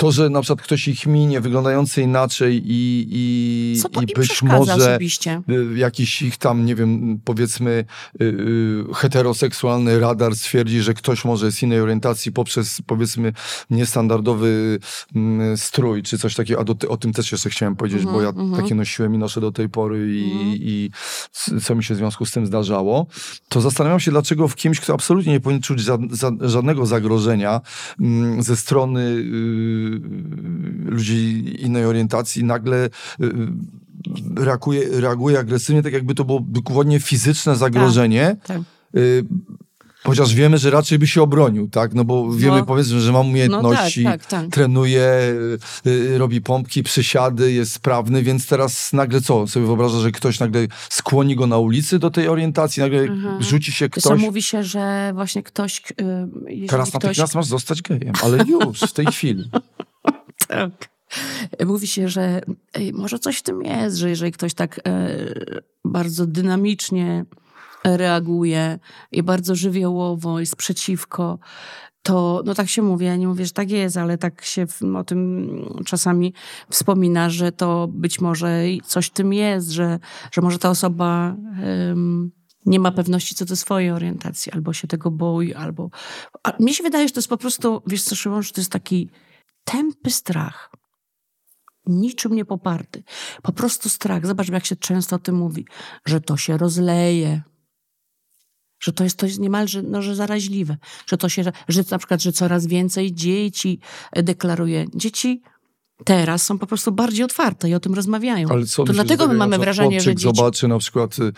to, 0.00 0.12
że 0.12 0.30
na 0.30 0.40
przykład 0.40 0.62
ktoś 0.62 0.88
ich 0.88 1.06
minie, 1.06 1.40
wyglądający 1.40 2.02
inaczej 2.02 2.62
i, 2.66 3.06
i, 3.10 3.80
Co 3.80 3.88
i 4.02 4.06
być 4.06 4.42
może 4.42 4.74
osobiście? 4.74 5.42
y, 5.50 5.78
jakiś 5.78 6.22
ich 6.22 6.36
tam, 6.36 6.64
nie 6.64 6.74
wiem, 6.74 7.20
powiedzmy 7.24 7.84
y, 8.20 8.24
y, 8.24 8.94
heteroseksualny 8.94 10.00
radar 10.00 10.36
stwierdzi, 10.36 10.80
że 10.80 10.94
ktoś 10.94 11.24
może 11.24 11.52
z 11.52 11.62
innej 11.62 11.80
orientacji 11.80 12.32
poprzez 12.32 12.82
powiedzmy 12.86 13.32
niestandardowy 13.70 14.78
mm, 15.14 15.56
strój 15.56 16.02
czy 16.02 16.18
coś 16.18 16.34
takiego, 16.34 16.60
a 16.60 16.64
do, 16.64 16.88
o 16.88 16.96
tym 16.96 17.12
też 17.12 17.32
jeszcze 17.32 17.50
chciałem 17.50 17.76
powiedzieć, 17.76 18.04
bo 18.04 18.22
ja 18.22 18.28
mhm. 18.28 18.62
takie 18.62 18.74
nosiłem 18.74 19.14
i 19.14 19.18
noszę 19.18 19.40
do 19.40 19.52
tej 19.52 19.68
pory 19.68 20.08
i, 20.16 20.58
i 20.60 20.90
c- 21.32 21.60
co 21.60 21.74
mi 21.74 21.84
się 21.84 21.94
w 21.94 21.96
związku 21.96 22.26
z 22.26 22.30
tym 22.30 22.46
zdarzało, 22.46 23.06
to 23.48 23.60
zastanawiam 23.60 24.00
się, 24.00 24.10
dlaczego 24.10 24.48
w 24.48 24.56
kimś, 24.56 24.80
kto 24.80 24.94
absolutnie 24.94 25.32
nie 25.32 25.40
powinien 25.40 25.62
czuć 25.62 25.84
za, 25.84 25.98
za, 26.10 26.30
żadnego 26.40 26.86
zagrożenia 26.86 27.60
mm, 28.00 28.42
ze 28.42 28.56
strony 28.56 29.00
y, 29.00 29.89
ludzi 30.84 31.44
innej 31.58 31.84
orientacji, 31.84 32.44
nagle 32.44 32.86
y, 32.86 32.90
reaguje, 34.36 35.00
reaguje 35.00 35.38
agresywnie, 35.38 35.82
tak 35.82 35.92
jakby 35.92 36.14
to 36.14 36.24
było 36.24 36.40
dokładnie 36.48 37.00
fizyczne 37.00 37.56
zagrożenie. 37.56 38.36
Tak. 38.46 38.60
Y, 38.96 39.24
Chociaż 40.04 40.34
wiemy, 40.34 40.58
że 40.58 40.70
raczej 40.70 40.98
by 40.98 41.06
się 41.06 41.22
obronił, 41.22 41.68
tak? 41.68 41.94
No 41.94 42.04
bo 42.04 42.32
wiemy, 42.32 42.56
No. 42.58 42.66
powiedzmy, 42.66 43.00
że 43.00 43.12
ma 43.12 43.20
umiejętności, 43.20 44.04
No 44.04 44.10
tak, 44.10 44.26
tak, 44.26 44.42
tak. 44.42 44.50
trenuje, 44.50 45.08
y, 45.86 45.90
y, 45.90 46.18
robi 46.18 46.40
pompki, 46.40 46.82
przysiady, 46.82 47.52
jest 47.52 47.72
sprawny, 47.72 48.22
więc 48.22 48.46
teraz 48.46 48.92
nagle 48.92 49.20
co? 49.20 49.46
Sobie 49.46 49.66
wyobraża, 49.66 50.00
że 50.00 50.10
ktoś 50.12 50.40
nagle 50.40 50.66
skłoni 50.90 51.36
go 51.36 51.46
na 51.46 51.58
ulicy 51.58 51.98
do 51.98 52.10
tej 52.10 52.28
orientacji, 52.28 52.80
nagle 52.80 53.00
Mhm. 53.00 53.42
rzuci 53.42 53.72
się 53.72 53.88
ktoś. 53.88 54.20
mówi 54.20 54.42
się, 54.42 54.64
że 54.64 55.10
właśnie 55.14 55.42
ktoś... 55.42 55.82
y, 56.00 56.66
Teraz 56.68 56.88
ktoś 56.88 57.02
natychmiast 57.02 57.34
masz 57.34 57.46
zostać 57.46 57.82
gejem, 57.82 58.12
ale 58.22 58.44
już, 58.48 58.80
w 58.80 58.92
tej 58.92 59.06
chwili. 59.06 59.50
Tak. 60.50 60.90
Mówi 61.66 61.86
się, 61.86 62.08
że 62.08 62.40
ej, 62.74 62.92
może 62.92 63.18
coś 63.18 63.38
w 63.38 63.42
tym 63.42 63.62
jest, 63.62 63.96
że 63.96 64.10
jeżeli 64.10 64.32
ktoś 64.32 64.54
tak 64.54 64.80
e, 64.86 65.16
bardzo 65.84 66.26
dynamicznie 66.26 67.24
reaguje 67.84 68.78
i 69.12 69.22
bardzo 69.22 69.54
żywiołowo 69.54 70.40
jest 70.40 70.56
przeciwko, 70.56 71.38
to 72.02 72.42
no 72.44 72.54
tak 72.54 72.68
się 72.68 72.82
mówi, 72.82 73.06
ja 73.06 73.16
nie 73.16 73.28
mówię, 73.28 73.46
że 73.46 73.52
tak 73.52 73.70
jest, 73.70 73.96
ale 73.96 74.18
tak 74.18 74.44
się 74.44 74.66
o 74.96 75.04
tym 75.04 75.50
czasami 75.86 76.34
wspomina, 76.70 77.30
że 77.30 77.52
to 77.52 77.88
być 77.88 78.20
może 78.20 78.68
i 78.68 78.80
coś 78.80 79.06
w 79.06 79.10
tym 79.10 79.32
jest, 79.32 79.70
że, 79.70 79.98
że 80.32 80.40
może 80.40 80.58
ta 80.58 80.70
osoba 80.70 81.36
nie 82.66 82.80
ma 82.80 82.92
pewności 82.92 83.34
co 83.34 83.44
do 83.44 83.56
swojej 83.56 83.90
orientacji, 83.90 84.52
albo 84.52 84.72
się 84.72 84.88
tego 84.88 85.10
boi, 85.10 85.54
albo... 85.54 85.90
A 86.42 86.52
mnie 86.58 86.74
się 86.74 86.82
wydaje, 86.82 87.08
że 87.08 87.14
to 87.14 87.20
jest 87.20 87.28
po 87.28 87.36
prostu, 87.36 87.82
wiesz 87.86 88.02
co, 88.02 88.14
Szymon, 88.14 88.42
że 88.42 88.52
to 88.52 88.60
jest 88.60 88.72
taki 88.72 89.08
tępy 89.72 90.10
strach. 90.10 90.70
Niczym 91.86 92.34
nie 92.34 92.44
poparty. 92.44 93.02
Po 93.42 93.52
prostu 93.52 93.88
strach. 93.88 94.26
Zobacz, 94.26 94.48
jak 94.48 94.66
się 94.66 94.76
często 94.76 95.16
o 95.16 95.18
tym 95.18 95.34
mówi, 95.34 95.66
że 96.06 96.20
to 96.20 96.36
się 96.36 96.56
rozleje. 96.56 97.42
Że 98.80 98.92
to 98.92 99.04
jest, 99.04 99.22
jest 99.22 99.38
niemalże 99.38 99.82
no, 99.82 100.02
że 100.02 100.14
zaraźliwe. 100.14 100.76
Że 101.06 101.16
to 101.16 101.28
się, 101.28 101.44
że 101.68 101.82
na 101.90 101.98
przykład, 101.98 102.22
że 102.22 102.32
coraz 102.32 102.66
więcej 102.66 103.14
dzieci 103.14 103.80
deklaruje. 104.12 104.86
Dzieci 104.94 105.42
teraz 106.04 106.42
są 106.42 106.58
po 106.58 106.66
prostu 106.66 106.92
bardziej 106.92 107.24
otwarte 107.24 107.68
i 107.68 107.74
o 107.74 107.80
tym 107.80 107.94
rozmawiają. 107.94 108.48
Ale 108.48 108.66
co 108.66 108.84
to 108.84 108.92
dlatego 108.92 109.28
my 109.28 109.34
mamy 109.34 109.58
wrażenie, 109.58 110.00
że 110.00 110.14
dzieci... 110.14 110.22
zobaczy 110.22 110.68
na 110.68 110.78
przykład 110.78 111.18
y, 111.18 111.32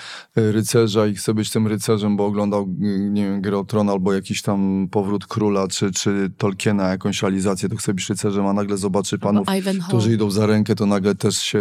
rycerza 0.52 1.06
i 1.06 1.14
chce 1.14 1.34
być 1.34 1.50
tym 1.50 1.66
rycerzem, 1.66 2.16
bo 2.16 2.26
oglądał, 2.26 2.62
y, 2.62 3.10
nie 3.10 3.24
wiem, 3.24 3.40
Grę 3.40 3.58
o 3.58 3.64
Tron 3.64 3.90
albo 3.90 4.12
jakiś 4.12 4.42
tam 4.42 4.88
Powrót 4.90 5.26
Króla, 5.26 5.68
czy, 5.68 5.90
czy 5.92 6.30
Tolkiena, 6.38 6.88
jakąś 6.88 7.22
realizację, 7.22 7.68
to 7.68 7.76
chce 7.76 7.94
być 7.94 8.08
rycerzem, 8.08 8.46
a 8.46 8.52
nagle 8.52 8.76
zobaczy 8.76 9.18
panów, 9.18 9.48
którzy 9.88 10.12
idą 10.12 10.30
za 10.30 10.46
rękę, 10.46 10.74
to 10.74 10.86
nagle 10.86 11.14
też 11.14 11.38
się 11.38 11.58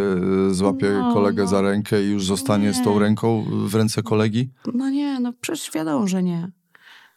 y, 0.50 0.54
złapie 0.54 0.92
No, 1.02 1.14
kolegę 1.14 1.44
no. 1.44 1.50
za 1.50 1.62
rękę 1.62 2.04
i 2.04 2.10
już 2.10 2.26
zostanie 2.26 2.74
z 2.74 2.84
tą 2.84 2.94
Nie. 2.94 3.00
ręką 3.00 3.46
w 3.68 3.76
ręce 3.76 4.04
kolegi? 4.04 4.50
No 4.74 4.90
nie, 4.90 5.20
no 5.20 5.34
przecież 5.42 5.72
wiadomo, 5.72 6.08
że 6.08 6.24
nie. 6.24 6.52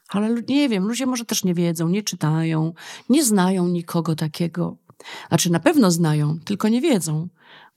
Ale 0.08 0.42
nie 0.48 0.68
wiem, 0.68 0.84
ludzie 0.84 1.06
może 1.06 1.24
też 1.24 1.44
nie 1.44 1.54
wiedzą, 1.54 1.88
nie 1.88 2.02
czytają, 2.02 2.72
nie 3.08 3.24
znają 3.24 3.68
nikogo 3.68 4.16
takiego. 4.16 4.76
Znaczy 5.28 5.52
na 5.52 5.60
pewno 5.60 5.90
znają, 5.90 6.38
tylko 6.44 6.68
nie 6.68 6.80
wiedzą. 6.80 7.28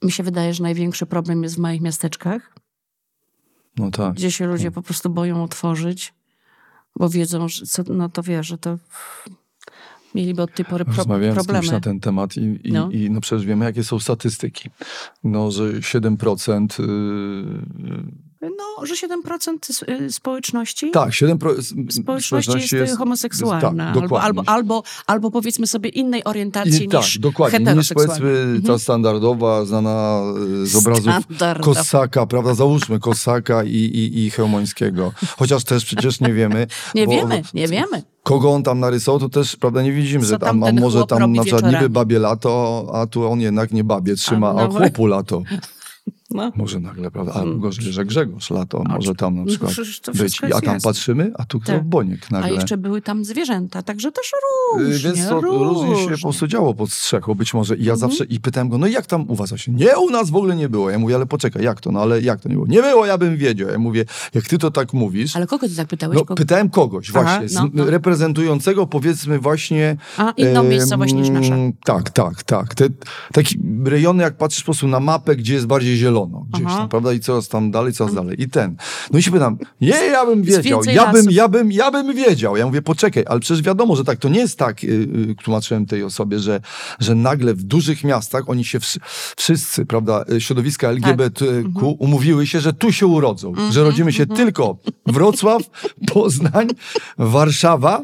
Mi 0.02 0.12
się 0.12 0.22
wydaje, 0.22 0.54
że 0.54 0.62
największy 0.62 1.06
problem 1.06 1.42
jest 1.42 1.54
w 1.54 1.58
małych 1.58 1.80
miasteczkach, 1.80 2.54
No 3.76 3.90
tak. 3.90 4.14
gdzie 4.14 4.30
się 4.32 4.46
ludzie 4.46 4.70
po 4.70 4.82
prostu 4.82 5.10
boją 5.10 5.44
otworzyć, 5.44 6.14
bo 6.96 7.08
wiedzą, 7.08 7.48
że 7.48 7.66
co, 7.66 7.82
no 7.88 8.08
to 8.08 8.22
wiesz, 8.22 8.46
że 8.46 8.58
to 8.58 8.78
mieliby 10.14 10.42
od 10.42 10.54
tej 10.54 10.64
pory 10.64 10.84
pro, 10.84 10.94
Rozmawiałem 10.94 11.34
problemy. 11.34 11.70
na 11.72 11.80
ten 11.80 12.00
temat 12.00 12.36
i, 12.36 12.60
i, 12.64 12.72
No. 12.72 12.90
i 12.90 13.10
no 13.10 13.20
przecież 13.20 13.46
wiemy, 13.46 13.64
jakie 13.64 13.84
są 13.84 13.98
statystyki. 13.98 14.70
No, 15.24 15.50
że 15.50 15.62
7% 15.72 16.80
y, 16.80 16.84
No, 18.40 18.86
że 18.86 18.94
7% 18.96 19.70
s- 19.70 19.84
y, 20.00 20.12
społeczności 20.12 20.90
Tak, 20.90 21.10
7% 21.10 21.92
społeczności 21.92 22.76
jest, 22.76 22.96
homoseksualna. 22.98 23.92
tak, 23.94 24.02
albo, 24.02 24.20
albo, 24.22 24.42
albo, 24.46 24.82
albo 25.06 25.30
powiedzmy 25.30 25.66
sobie 25.66 25.88
innej 25.90 26.24
orientacji 26.24 26.84
I, 26.84 26.88
tak, 26.88 27.00
niż 27.00 27.18
dokładnie. 27.18 27.74
Niż 27.74 27.88
powiedzmy 27.94 28.60
ta 28.66 28.78
standardowa, 28.78 29.64
znana 29.64 30.20
y, 30.62 30.66
z 30.66 30.76
obrazów. 30.76 31.14
Kosaka, 31.62 32.26
prawda? 32.26 32.54
Załóżmy 32.54 33.00
Kosaka 33.00 33.64
i, 33.64 33.70
i, 33.76 34.18
i 34.26 34.30
Chełmońskiego. 34.30 35.12
Chociaż 35.38 35.64
też 35.64 35.84
przecież 35.84 36.20
nie 36.20 36.32
wiemy. 36.32 36.66
Nie 36.94 37.06
bo 37.06 37.12
wiemy, 37.12 37.42
nie 37.54 37.68
wiemy. 37.68 38.02
Kogo 38.22 38.50
on 38.50 38.62
tam 38.62 38.80
narysował, 38.80 39.20
to 39.20 39.28
też, 39.28 39.56
prawda, 39.56 39.82
nie 39.82 39.92
widzimy, 39.92 40.24
Co 40.24 40.28
że 40.28 40.38
tam 40.38 40.64
a 40.64 40.72
może 40.72 41.04
tam 41.06 41.18
na 41.32 41.42
przykład 41.42 41.62
wieczorami? 41.62 41.74
niby 41.74 41.88
babie 41.90 42.18
lato, 42.18 42.86
a 42.94 43.06
tu 43.06 43.30
on 43.30 43.40
jednak 43.40 43.72
nie 43.72 43.84
babie 43.84 44.14
trzyma, 44.14 44.48
A, 44.48 44.50
a, 44.50 44.68
no 44.68 44.70
chłopu 44.70 45.06
lato. 45.06 45.42
No. 46.30 46.52
Może 46.56 46.80
nagle, 46.80 47.10
prawda? 47.10 47.32
A 47.32 47.38
Hmm. 47.38 47.60
gorzej, 47.60 47.92
że 47.92 48.04
Grzegorz 48.04 48.50
lato, 48.50 48.82
może 48.88 49.14
tam 49.14 49.34
na 49.34 49.40
No 49.40 49.46
przykład 49.46 49.72
być. 49.76 50.10
A 50.18 50.22
jest 50.24 50.40
tam 50.40 50.50
jasne. 50.74 50.80
patrzymy, 50.80 51.32
a 51.38 51.44
tu 51.44 51.60
Tak. 51.60 51.84
Boniek 51.84 52.26
A 52.30 52.32
nagle. 52.34 52.52
jeszcze 52.54 52.76
były 52.76 53.02
tam 53.02 53.24
zwierzęta, 53.24 53.82
także 53.82 54.12
też 54.12 54.26
Y, 54.32 54.84
różnie, 54.84 55.12
Więc 55.12 55.28
to 55.28 55.40
różnie 55.40 55.96
się 55.96 56.10
po 56.10 56.18
prostu 56.18 56.46
działo 56.46 56.74
pod 56.74 56.90
strzechą 56.92 57.34
być 57.34 57.54
może. 57.54 57.76
I 57.76 57.84
ja 57.84 57.92
Mhm. 57.92 58.10
zawsze 58.10 58.24
i 58.24 58.40
pytałem 58.40 58.68
go, 58.68 58.78
no 58.78 58.86
i 58.86 58.92
jak 58.92 59.06
tam 59.06 59.30
u 59.30 59.34
was? 59.34 59.52
A 59.52 59.58
się, 59.58 59.72
nie, 59.72 59.98
u 59.98 60.10
nas 60.10 60.30
w 60.30 60.36
ogóle 60.36 60.56
nie 60.56 60.68
było. 60.68 60.90
Ja 60.90 60.98
mówię, 60.98 61.14
ale 61.14 61.26
poczekaj, 61.26 61.62
jak 61.64 61.80
to? 61.80 61.92
No 61.92 62.00
ale 62.00 62.20
jak 62.20 62.40
to 62.40 62.48
nie 62.48 62.54
było? 62.54 62.66
Nie 62.66 62.82
było, 62.82 63.06
ja 63.06 63.18
bym 63.18 63.36
wiedział. 63.36 63.68
Ja 63.68 63.78
mówię, 63.78 64.04
jak 64.34 64.44
ty 64.46 64.58
to 64.58 64.70
tak 64.70 64.92
mówisz, 64.92 65.36
Ale 65.36 65.46
kogo 65.46 65.68
ty 65.68 65.76
tak 65.76 65.88
pytałeś? 65.88 66.14
no 66.14 66.20
Kogo? 66.24 66.34
pytałem 66.34 66.70
kogoś 66.70 67.10
Aha, 67.14 67.22
właśnie, 67.40 67.60
no, 67.60 67.68
no. 67.74 67.90
reprezentującego 67.90 68.86
powiedzmy 68.86 69.38
właśnie... 69.38 69.96
A, 70.16 70.30
inną 70.30 70.60
em, 70.60 70.68
miejscowość 70.68 71.12
niż 71.14 71.28
nasza. 71.30 71.54
Tak, 71.84 72.10
tak, 72.10 72.42
tak. 72.42 72.74
Te, 72.74 72.84
taki 73.32 73.58
rejony, 73.84 74.22
jak 74.22 74.36
patrzysz 74.36 74.62
po 74.62 74.66
prostu 74.66 74.88
na 74.88 75.00
mapę, 75.00 75.36
gdzie 75.36 75.54
jest 75.54 75.66
bardziej 75.66 75.96
zielono, 75.96 76.17
zielono 76.18 76.46
gdzieś 76.52 76.66
Aha. 76.66 76.78
tam, 76.78 76.88
prawda? 76.88 77.12
I 77.12 77.20
coraz 77.20 77.48
tam 77.48 77.70
dalej, 77.70 77.92
coraz 77.92 78.14
dalej. 78.14 78.42
I 78.42 78.48
ten. 78.48 78.76
No 79.12 79.18
i 79.18 79.22
się 79.22 79.30
pytam, 79.30 79.58
nie, 79.80 79.88
ja 79.88 80.26
bym 80.26 80.42
wiedział, 80.42 80.84
ja 80.84 81.12
bym, 81.12 81.30
ja, 81.30 81.48
bym, 81.48 81.72
ja 81.72 81.90
bym 81.90 82.14
wiedział. 82.14 82.56
Ja 82.56 82.66
mówię, 82.66 82.82
poczekaj, 82.82 83.24
ale 83.28 83.40
przecież 83.40 83.62
wiadomo, 83.62 83.96
że 83.96 84.04
tak, 84.04 84.18
to 84.18 84.28
nie 84.28 84.40
jest 84.40 84.58
tak, 84.58 84.82
yy, 84.82 85.34
tłumaczyłem 85.44 85.86
tej 85.86 86.02
osobie, 86.02 86.38
że, 86.38 86.60
że 87.00 87.14
nagle 87.14 87.54
w 87.54 87.62
dużych 87.62 88.04
miastach 88.04 88.48
oni 88.48 88.64
się 88.64 88.78
wszyscy, 89.36 89.86
prawda, 89.86 90.24
y, 90.32 90.40
środowiska 90.40 90.90
LGBTQ 90.90 91.46
tak. 91.46 91.66
Mhm. 91.66 91.94
umówiły 91.98 92.46
się, 92.46 92.60
że 92.60 92.72
tu 92.72 92.92
się 92.92 93.06
urodzą, 93.06 93.54
że 93.54 93.62
mhm, 93.62 93.86
rodzimy 93.86 94.12
się 94.12 94.26
tylko 94.26 94.76
Wrocław, 95.06 95.62
Poznań, 96.12 96.68
Warszawa, 97.18 98.02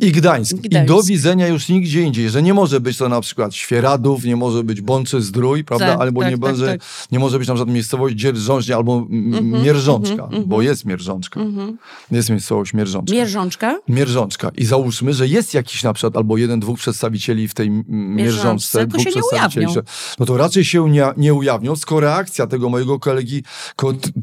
i 0.00 0.12
Gdańsk. 0.12 0.56
Gdańsk. 0.56 0.84
I 0.84 0.94
do 0.94 1.02
widzenia 1.02 1.48
już 1.48 1.68
nigdzie 1.68 2.02
indziej, 2.02 2.30
że 2.30 2.42
nie 2.42 2.54
może 2.54 2.80
być 2.80 2.96
to 2.96 3.08
na 3.08 3.20
przykład 3.20 3.54
Świeradów, 3.54 4.24
nie 4.24 4.36
może 4.36 4.64
być 4.64 4.80
Bączy 4.80 5.22
Zdrój, 5.22 5.64
prawda? 5.64 5.86
Tak, 5.86 6.00
albo 6.00 6.20
tak, 6.20 6.30
nie, 6.30 6.38
tak, 6.38 6.50
może, 6.50 6.66
tak. 6.66 6.80
nie 7.12 7.18
może 7.18 7.38
być 7.38 7.48
na 7.48 7.54
przykład 7.54 7.74
miejscowość 7.74 8.16
Dzierżążnia 8.16 8.76
albo 8.76 9.00
mm-hmm, 9.00 9.62
Mierzączka, 9.64 10.22
mm-hmm, 10.22 10.44
bo 10.46 10.62
jest 10.62 10.84
Mierzączka. 10.84 11.40
Mm-hmm. 11.40 11.72
Jest 12.10 12.30
miejscowość 12.30 12.74
Mierzączka. 12.74 13.14
Mierzączka? 13.14 13.78
Mierzączka. 13.88 14.50
I 14.56 14.64
załóżmy, 14.64 15.14
że 15.14 15.28
jest 15.28 15.54
jakiś 15.54 15.82
na 15.82 15.92
przykład 15.92 16.16
albo 16.16 16.36
jeden, 16.36 16.60
dwóch 16.60 16.78
przedstawicieli 16.78 17.48
w 17.48 17.54
tej 17.54 17.70
Mierzączce. 17.88 18.86
Dwóch 18.86 19.02
się 19.02 19.10
przedstawicieli. 19.10 19.66
Nie 19.66 19.74
no 20.18 20.26
to 20.26 20.36
raczej 20.36 20.64
się 20.64 20.90
nie, 20.90 21.06
nie 21.16 21.34
ujawnią, 21.34 21.76
skoro 21.76 22.00
reakcja 22.00 22.46
tego 22.46 22.68
mojego 22.68 22.98
kolegi, 22.98 23.42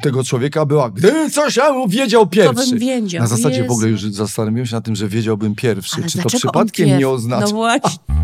tego 0.02 0.24
człowieka 0.24 0.66
była, 0.66 0.90
gdy 0.90 1.30
coś 1.32 1.56
ja 1.56 1.88
wiedział 1.88 2.28
pierwszy. 2.28 2.66
To 2.66 2.70
bym 2.70 2.80
wiedział. 2.80 3.22
Na 3.22 3.28
zasadzie 3.28 3.58
Jezu. 3.58 3.70
w 3.70 3.72
ogóle 3.72 3.90
już 3.90 4.02
zastanowiłem 4.02 4.66
się 4.66 4.76
na 4.76 4.82
tym, 4.82 4.96
że 4.96 5.08
wiedziałbym 5.08 5.56
pierwszy. 5.56 5.67
Ale 5.72 6.08
Czy 6.08 6.22
to 6.22 6.30
przypadkiem 6.30 7.00
nie 7.00 7.10
oznacza? 7.10 7.46
No 7.46 7.52
właśnie. 7.52 8.18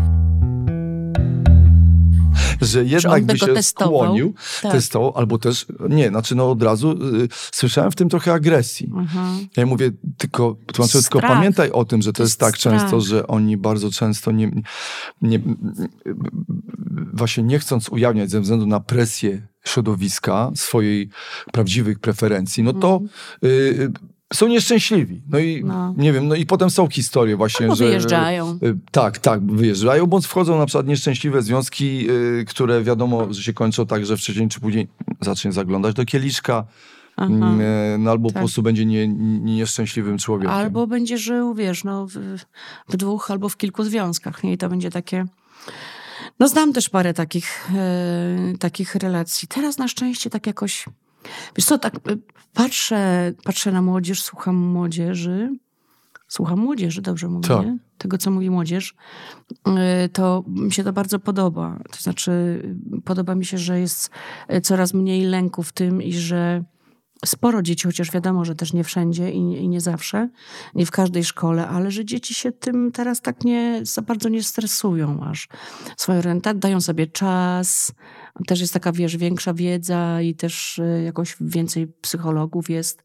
że 2.60 2.84
jednak 2.84 3.24
by 3.24 3.38
się 3.38 3.46
testował? 3.46 4.04
skłonił, 4.04 4.34
tak. 4.62 4.72
testował, 4.72 5.12
albo 5.16 5.38
też, 5.38 5.66
nie, 5.88 6.08
znaczy 6.08 6.34
no 6.34 6.50
od 6.50 6.62
razu 6.62 6.92
y, 6.92 7.28
słyszałem 7.52 7.90
w 7.90 7.96
tym 7.96 8.08
trochę 8.08 8.32
agresji. 8.32 8.90
Mhm. 8.94 9.46
Ja 9.56 9.66
mówię, 9.66 9.90
tylko, 10.18 10.56
tłumaczę, 10.72 11.02
tylko 11.02 11.20
pamiętaj 11.20 11.70
o 11.70 11.84
tym, 11.84 12.02
że 12.02 12.12
to, 12.12 12.16
to 12.16 12.22
jest, 12.22 12.40
tak 12.40 12.58
strach. 12.58 12.80
często, 12.80 13.00
że 13.00 13.26
oni 13.26 13.56
bardzo 13.56 13.90
często 13.90 14.32
nie, 14.32 14.50
nie, 15.22 15.40
właśnie 17.12 17.42
nie 17.42 17.58
chcąc 17.58 17.88
ujawniać 17.88 18.30
ze 18.30 18.40
względu 18.40 18.66
na 18.66 18.80
presję 18.80 19.46
środowiska 19.64 20.50
swojej 20.54 21.10
prawdziwych 21.52 21.98
preferencji, 21.98 22.62
no 22.62 22.72
to 22.72 23.00
mhm. 23.02 23.10
y, 23.44 23.92
są 24.34 24.48
nieszczęśliwi. 24.48 25.22
No 25.28 25.38
i 25.38 25.64
no. 25.64 25.94
nie 25.96 26.12
wiem, 26.12 26.28
no 26.28 26.34
i 26.34 26.46
potem 26.46 26.70
są 26.70 26.88
historie 26.88 27.36
właśnie, 27.36 27.66
Albo 27.66 27.76
że... 27.76 27.84
wyjeżdżają. 27.84 28.58
Y, 28.62 28.78
tak, 28.90 29.18
tak, 29.18 29.46
wyjeżdżają, 29.46 30.06
bądź 30.06 30.26
wchodzą 30.26 30.58
na 30.58 30.66
przykład 30.66 30.86
nieszczęśliwe 30.86 31.42
związki, 31.42 32.10
y, 32.10 32.44
które 32.48 32.82
wiadomo, 32.82 33.32
że 33.32 33.42
się 33.42 33.52
kończą 33.52 33.86
tak, 33.86 34.06
że 34.06 34.16
wcześniej 34.16 34.48
czy 34.48 34.60
później 34.60 34.88
zacznie 35.20 35.52
zaglądać 35.52 35.94
do 35.94 36.04
kieliszka, 36.04 36.64
Aha, 37.16 37.26
mm, 37.26 37.60
y, 37.60 37.98
no, 37.98 38.10
albo 38.10 38.28
tak. 38.28 38.34
po 38.34 38.38
prostu 38.38 38.62
będzie 38.62 38.86
nie, 38.86 39.08
nie, 39.08 39.54
nieszczęśliwym 39.54 40.18
człowiekiem. 40.18 40.50
Albo 40.50 40.86
będzie 40.86 41.18
żył, 41.18 41.54
wiesz, 41.54 41.84
no, 41.84 42.06
w, 42.06 42.12
w, 42.88 42.96
dwóch 42.96 43.30
albo 43.30 43.48
w 43.48 43.56
kilku 43.56 43.84
związkach, 43.84 44.44
nie? 44.44 44.52
I 44.52 44.58
to 44.58 44.68
będzie 44.68 44.90
takie... 44.90 45.24
No 46.38 46.48
znam 46.48 46.72
też 46.72 46.88
parę 46.88 47.14
takich, 47.14 47.70
e, 47.74 48.58
takich 48.58 48.94
relacji. 48.94 49.48
Teraz 49.48 49.78
na 49.78 49.88
szczęście 49.88 50.30
tak 50.30 50.46
jakoś 50.46 50.86
Wiesz 51.56 51.64
co, 51.64 51.78
tak 51.78 51.94
y, 51.96 52.18
patrzę, 52.54 53.32
patrzę 53.44 53.72
na 53.72 53.82
młodzież, 53.82 54.22
słucham 54.22 54.56
młodzieży, 54.56 55.50
słucham 56.28 56.58
młodzieży, 56.58 57.02
dobrze 57.02 57.28
mówię, 57.28 57.48
tak. 57.48 57.66
tego 57.98 58.18
co 58.18 58.30
mówi 58.30 58.50
młodzież, 58.50 58.94
y, 60.04 60.08
to 60.08 60.44
mi 60.46 60.72
się 60.72 60.84
to 60.84 60.92
bardzo 60.92 61.18
podoba. 61.18 61.78
To 61.90 61.98
znaczy, 62.02 62.62
podoba 63.04 63.34
mi 63.34 63.44
się, 63.44 63.58
że 63.58 63.80
jest 63.80 64.10
y, 64.52 64.60
coraz 64.60 64.94
mniej 64.94 65.24
lęku 65.24 65.62
w 65.62 65.72
tym 65.72 66.02
i 66.02 66.12
że 66.12 66.64
sporo 67.26 67.62
dzieci, 67.62 67.86
chociaż 67.86 68.10
wiadomo, 68.10 68.44
że 68.44 68.54
też 68.54 68.72
nie 68.72 68.84
wszędzie 68.84 69.30
i 69.30 69.42
nie, 69.42 69.58
i 69.58 69.68
nie, 69.68 69.80
zawsze, 69.80 70.28
nie 70.74 70.86
w 70.86 70.90
każdej 70.90 71.24
szkole, 71.24 71.68
ale 71.68 71.90
że 71.90 72.04
dzieci 72.04 72.34
się 72.34 72.52
tym 72.52 72.92
teraz 72.92 73.20
tak 73.20 73.44
nie, 73.44 73.80
za 73.82 74.02
bardzo 74.02 74.28
nie 74.28 74.42
stresują 74.42 75.24
aż. 75.24 75.48
Swoją 75.96 76.20
rentę 76.20 76.54
dają 76.54 76.80
sobie 76.80 77.06
czas, 77.06 77.92
też 78.46 78.60
jest 78.60 78.72
taka, 78.72 78.92
wiesz, 78.92 79.16
większa 79.16 79.54
wiedza 79.54 80.22
i 80.22 80.34
też 80.34 80.78
e, 80.78 81.02
jakoś 81.02 81.36
więcej 81.40 81.86
psychologów 81.86 82.70
jest, 82.70 83.02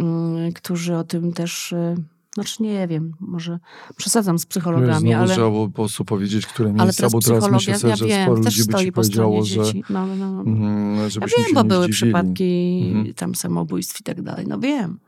mm, 0.00 0.52
którzy 0.52 0.96
o 0.96 1.04
tym 1.04 1.32
też 1.32 1.72
e, 1.72 1.94
znaczy 2.34 2.62
nie 2.62 2.88
wiem, 2.88 3.12
może 3.20 3.58
przesadzam 3.96 4.38
z 4.38 4.46
psychologami, 4.46 5.14
ale... 5.14 5.34
Trzeba 5.34 5.50
było 5.50 5.66
po 5.66 5.74
prostu 5.74 6.04
powiedzieć, 6.04 6.46
które 6.46 6.72
miejsca, 6.72 7.08
bo 7.10 7.20
teraz 7.20 7.50
myślę 7.50 7.78
sobie, 7.78 7.90
ja 7.90 7.96
że 7.96 8.06
wiem, 8.06 8.22
sporo 8.22 8.40
ludzi 8.40 8.64
by 8.64 8.78
ci 8.78 8.92
powiedziało, 8.92 9.44
że... 9.44 9.62
No, 9.90 10.06
no. 10.06 10.40
Mm, 10.40 10.96
ja 10.96 11.26
wiem, 11.26 11.54
bo 11.54 11.64
były 11.64 11.88
przypadki 11.88 12.82
mhm. 12.94 13.14
tam 13.14 13.34
samobójstw 13.34 14.00
i 14.00 14.04
tak 14.04 14.22
dalej, 14.22 14.46
no 14.46 14.58
wiem. 14.58 14.98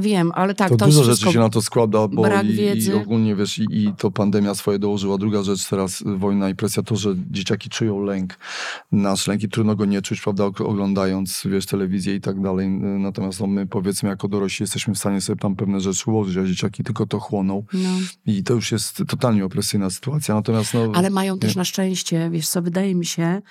Wiem, 0.00 0.32
ale 0.34 0.54
tak, 0.54 0.68
to, 0.68 0.76
to 0.76 0.86
dużo 0.86 1.04
rzeczy 1.04 1.32
się 1.32 1.38
na 1.38 1.48
to 1.48 1.62
składa, 1.62 2.08
bo 2.08 2.26
i, 2.42 2.84
i 2.84 2.92
ogólnie 2.92 3.36
wiesz, 3.36 3.58
i, 3.58 3.66
i, 3.70 3.92
to 3.98 4.10
pandemia 4.10 4.54
swoje 4.54 4.78
dołożyła. 4.78 5.18
Druga 5.18 5.42
rzecz 5.42 5.68
teraz 5.68 6.02
wojna 6.06 6.48
i 6.48 6.54
presja, 6.54 6.82
to, 6.82 6.96
że 6.96 7.14
dzieciaki 7.30 7.70
czują 7.70 8.02
lęk, 8.02 8.38
nasz 8.92 9.26
lęk 9.26 9.42
i 9.42 9.48
trudno 9.48 9.76
go 9.76 9.84
nie 9.84 10.02
czuć, 10.02 10.20
prawda, 10.20 10.44
oglądając, 10.44 11.42
wiesz, 11.50 11.66
telewizję 11.66 12.14
i 12.14 12.20
tak 12.20 12.42
dalej. 12.42 12.68
Natomiast 12.98 13.40
no, 13.40 13.46
my 13.46 13.66
powiedzmy 13.66 14.08
jako 14.08 14.28
dorośli 14.28 14.62
jesteśmy 14.62 14.94
w 14.94 14.98
stanie 14.98 15.20
sobie 15.20 15.38
tam 15.38 15.56
pewne 15.56 15.80
rzeczy 15.80 16.10
ułożyć, 16.10 16.36
a 16.36 16.44
dzieciaki 16.44 16.84
tylko 16.84 17.06
to 17.06 17.20
chłoną. 17.20 17.64
No. 17.72 17.88
I 18.26 18.44
to 18.44 18.54
już 18.54 18.72
jest 18.72 19.02
totalnie 19.08 19.44
opresyjna 19.44 19.90
sytuacja. 19.90 20.34
Natomiast 20.34 20.74
no, 20.74 20.92
Ale 20.94 21.10
mają 21.10 21.34
nie. 21.34 21.40
też 21.40 21.56
na 21.56 21.64
szczęście, 21.64 22.30
wiesz 22.30 22.48
co, 22.48 22.62
wydaje 22.62 22.94
mi 22.94 23.06
się, 23.06 23.42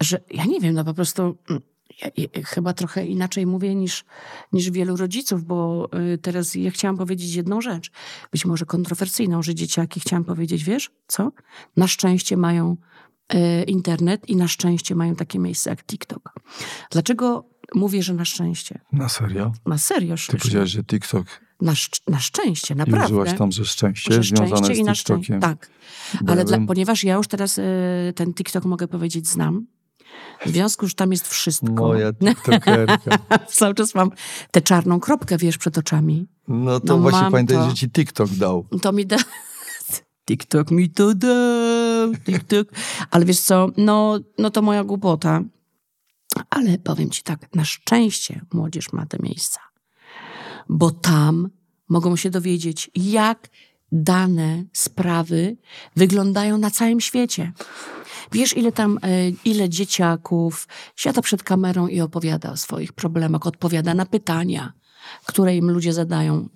że 0.00 0.20
ja 0.30 0.44
nie 0.44 0.60
wiem, 0.60 0.74
no 0.74 0.84
po 0.84 0.94
prostu 0.94 1.36
mm, 1.50 1.62
ja, 2.02 2.10
ja, 2.16 2.28
chyba 2.44 2.72
trochę 2.72 3.06
inaczej 3.06 3.46
mówię 3.46 3.74
niż, 3.74 4.04
niż 4.52 4.70
wielu 4.70 4.96
rodziców, 4.96 5.44
bo 5.44 5.88
y, 6.14 6.18
teraz 6.18 6.54
ja 6.54 6.70
chciałam 6.70 6.96
powiedzieć 6.96 7.34
jedną 7.34 7.60
rzecz, 7.60 7.90
być 8.32 8.44
może 8.44 8.66
kontrowersyjną, 8.66 9.42
że 9.42 9.54
dzieciaki 9.54 10.00
chciałam 10.00 10.24
powiedzieć, 10.24 10.64
wiesz 10.64 10.90
co? 11.06 11.32
Na 11.76 11.88
szczęście 11.88 12.36
mają 12.36 12.76
y, 13.34 13.62
internet 13.62 14.28
i 14.28 14.36
na 14.36 14.48
szczęście 14.48 14.94
mają 14.94 15.14
takie 15.14 15.38
miejsce 15.38 15.70
jak 15.70 15.84
TikTok. 15.84 16.34
Dlaczego 16.90 17.44
mówię, 17.74 18.02
że 18.02 18.14
na 18.14 18.24
szczęście? 18.24 18.80
Na 18.92 19.08
serio? 19.08 19.52
Na 19.66 19.78
serio. 19.78 20.14
Ty 20.28 20.38
powiedziałeś, 20.38 20.70
że 20.70 20.84
TikTok 20.84 21.26
na, 21.60 21.72
na 22.08 22.20
szczęście, 22.20 22.74
naprawdę. 22.74 23.04
I 23.04 23.12
użyłaś 23.12 23.38
tam, 23.38 23.52
że 23.52 23.64
szczęście 23.64 24.14
że 24.14 24.22
związane 24.22 24.64
szczęście 24.64 24.94
z 24.94 24.98
TikTokiem. 24.98 25.40
Tak, 25.40 25.70
ale 26.26 26.44
dla, 26.44 26.58
ponieważ 26.66 27.04
ja 27.04 27.14
już 27.14 27.28
teraz 27.28 27.58
y, 27.58 27.62
ten 28.16 28.34
TikTok 28.34 28.64
mogę 28.64 28.88
powiedzieć 28.88 29.28
znam, 29.28 29.66
w 30.46 30.50
związku, 30.50 30.88
że 30.88 30.94
tam 30.94 31.12
jest 31.12 31.28
wszystko. 31.28 31.72
Moja 31.72 32.12
tiktokerka. 32.20 33.18
Cały 33.48 33.74
czas 33.74 33.94
mam 33.94 34.10
tę 34.50 34.60
czarną 34.60 35.00
kropkę, 35.00 35.38
wiesz, 35.38 35.58
przed 35.58 35.78
oczami. 35.78 36.26
No 36.48 36.80
to 36.80 36.86
no 36.86 36.98
właśnie 36.98 37.30
pamiętaj, 37.30 37.56
to. 37.56 37.70
że 37.70 37.74
ci 37.74 37.90
TikTok 37.90 38.30
dał. 38.30 38.66
To 38.82 38.92
mi 38.92 39.06
da... 39.06 39.16
TikTok 40.28 40.70
mi 40.70 40.90
to 40.90 41.14
dał, 41.14 42.14
TikTok. 42.24 42.68
Ale 43.10 43.24
wiesz 43.24 43.40
co, 43.40 43.68
no, 43.76 44.18
no 44.38 44.50
to 44.50 44.62
moja 44.62 44.84
głupota. 44.84 45.42
Ale 46.50 46.78
powiem 46.78 47.10
ci 47.10 47.22
tak, 47.22 47.54
na 47.54 47.64
szczęście 47.64 48.40
młodzież 48.52 48.92
ma 48.92 49.06
te 49.06 49.18
miejsca. 49.22 49.60
Bo 50.68 50.90
tam 50.90 51.48
mogą 51.88 52.16
się 52.16 52.30
dowiedzieć, 52.30 52.90
jak 52.94 53.48
dane 53.92 54.64
sprawy 54.72 55.56
wyglądają 55.96 56.58
na 56.58 56.70
całym 56.70 57.00
świecie. 57.00 57.52
Wiesz, 58.32 58.56
ile 58.56 58.72
tam, 58.72 58.98
e, 59.02 59.28
ile 59.28 59.68
dzieciaków 59.68 60.68
siada 60.96 61.22
przed 61.22 61.42
kamerą 61.42 61.86
i 61.86 62.00
opowiada 62.00 62.52
o 62.52 62.56
swoich 62.56 62.92
problemach, 62.92 63.46
odpowiada 63.46 63.94
na 63.94 64.06
pytania, 64.06 64.72
które 65.26 65.56
im 65.56 65.70
ludzie 65.70 65.92
zadają, 65.92 66.48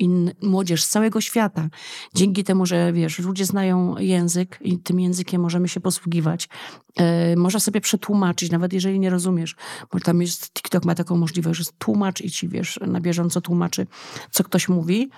młodzież 0.42 0.84
z 0.84 0.88
całego 0.88 1.20
świata. 1.20 1.68
Dzięki 2.14 2.44
temu, 2.44 2.66
że 2.66 2.92
wiesz, 2.92 3.18
ludzie 3.18 3.44
znają 3.44 3.98
język 3.98 4.58
i 4.60 4.78
tym 4.78 5.00
językiem 5.00 5.42
możemy 5.42 5.68
się 5.68 5.80
posługiwać. 5.80 6.48
E, 6.96 7.36
można 7.36 7.60
sobie 7.60 7.80
przetłumaczyć, 7.80 8.50
nawet 8.50 8.72
jeżeli 8.72 9.00
nie 9.00 9.10
rozumiesz, 9.10 9.56
bo 9.92 10.00
tam 10.00 10.22
jest, 10.22 10.52
TikTok 10.52 10.84
ma 10.84 10.94
taką 10.94 11.16
możliwość, 11.16 11.58
że 11.58 11.64
tłumacz 11.78 12.20
i 12.20 12.30
ci, 12.30 12.48
wiesz, 12.48 12.80
na 12.86 13.00
bieżąco 13.00 13.40
tłumaczy, 13.40 13.86
co 14.30 14.44
ktoś 14.44 14.68
mówi. 14.68 15.10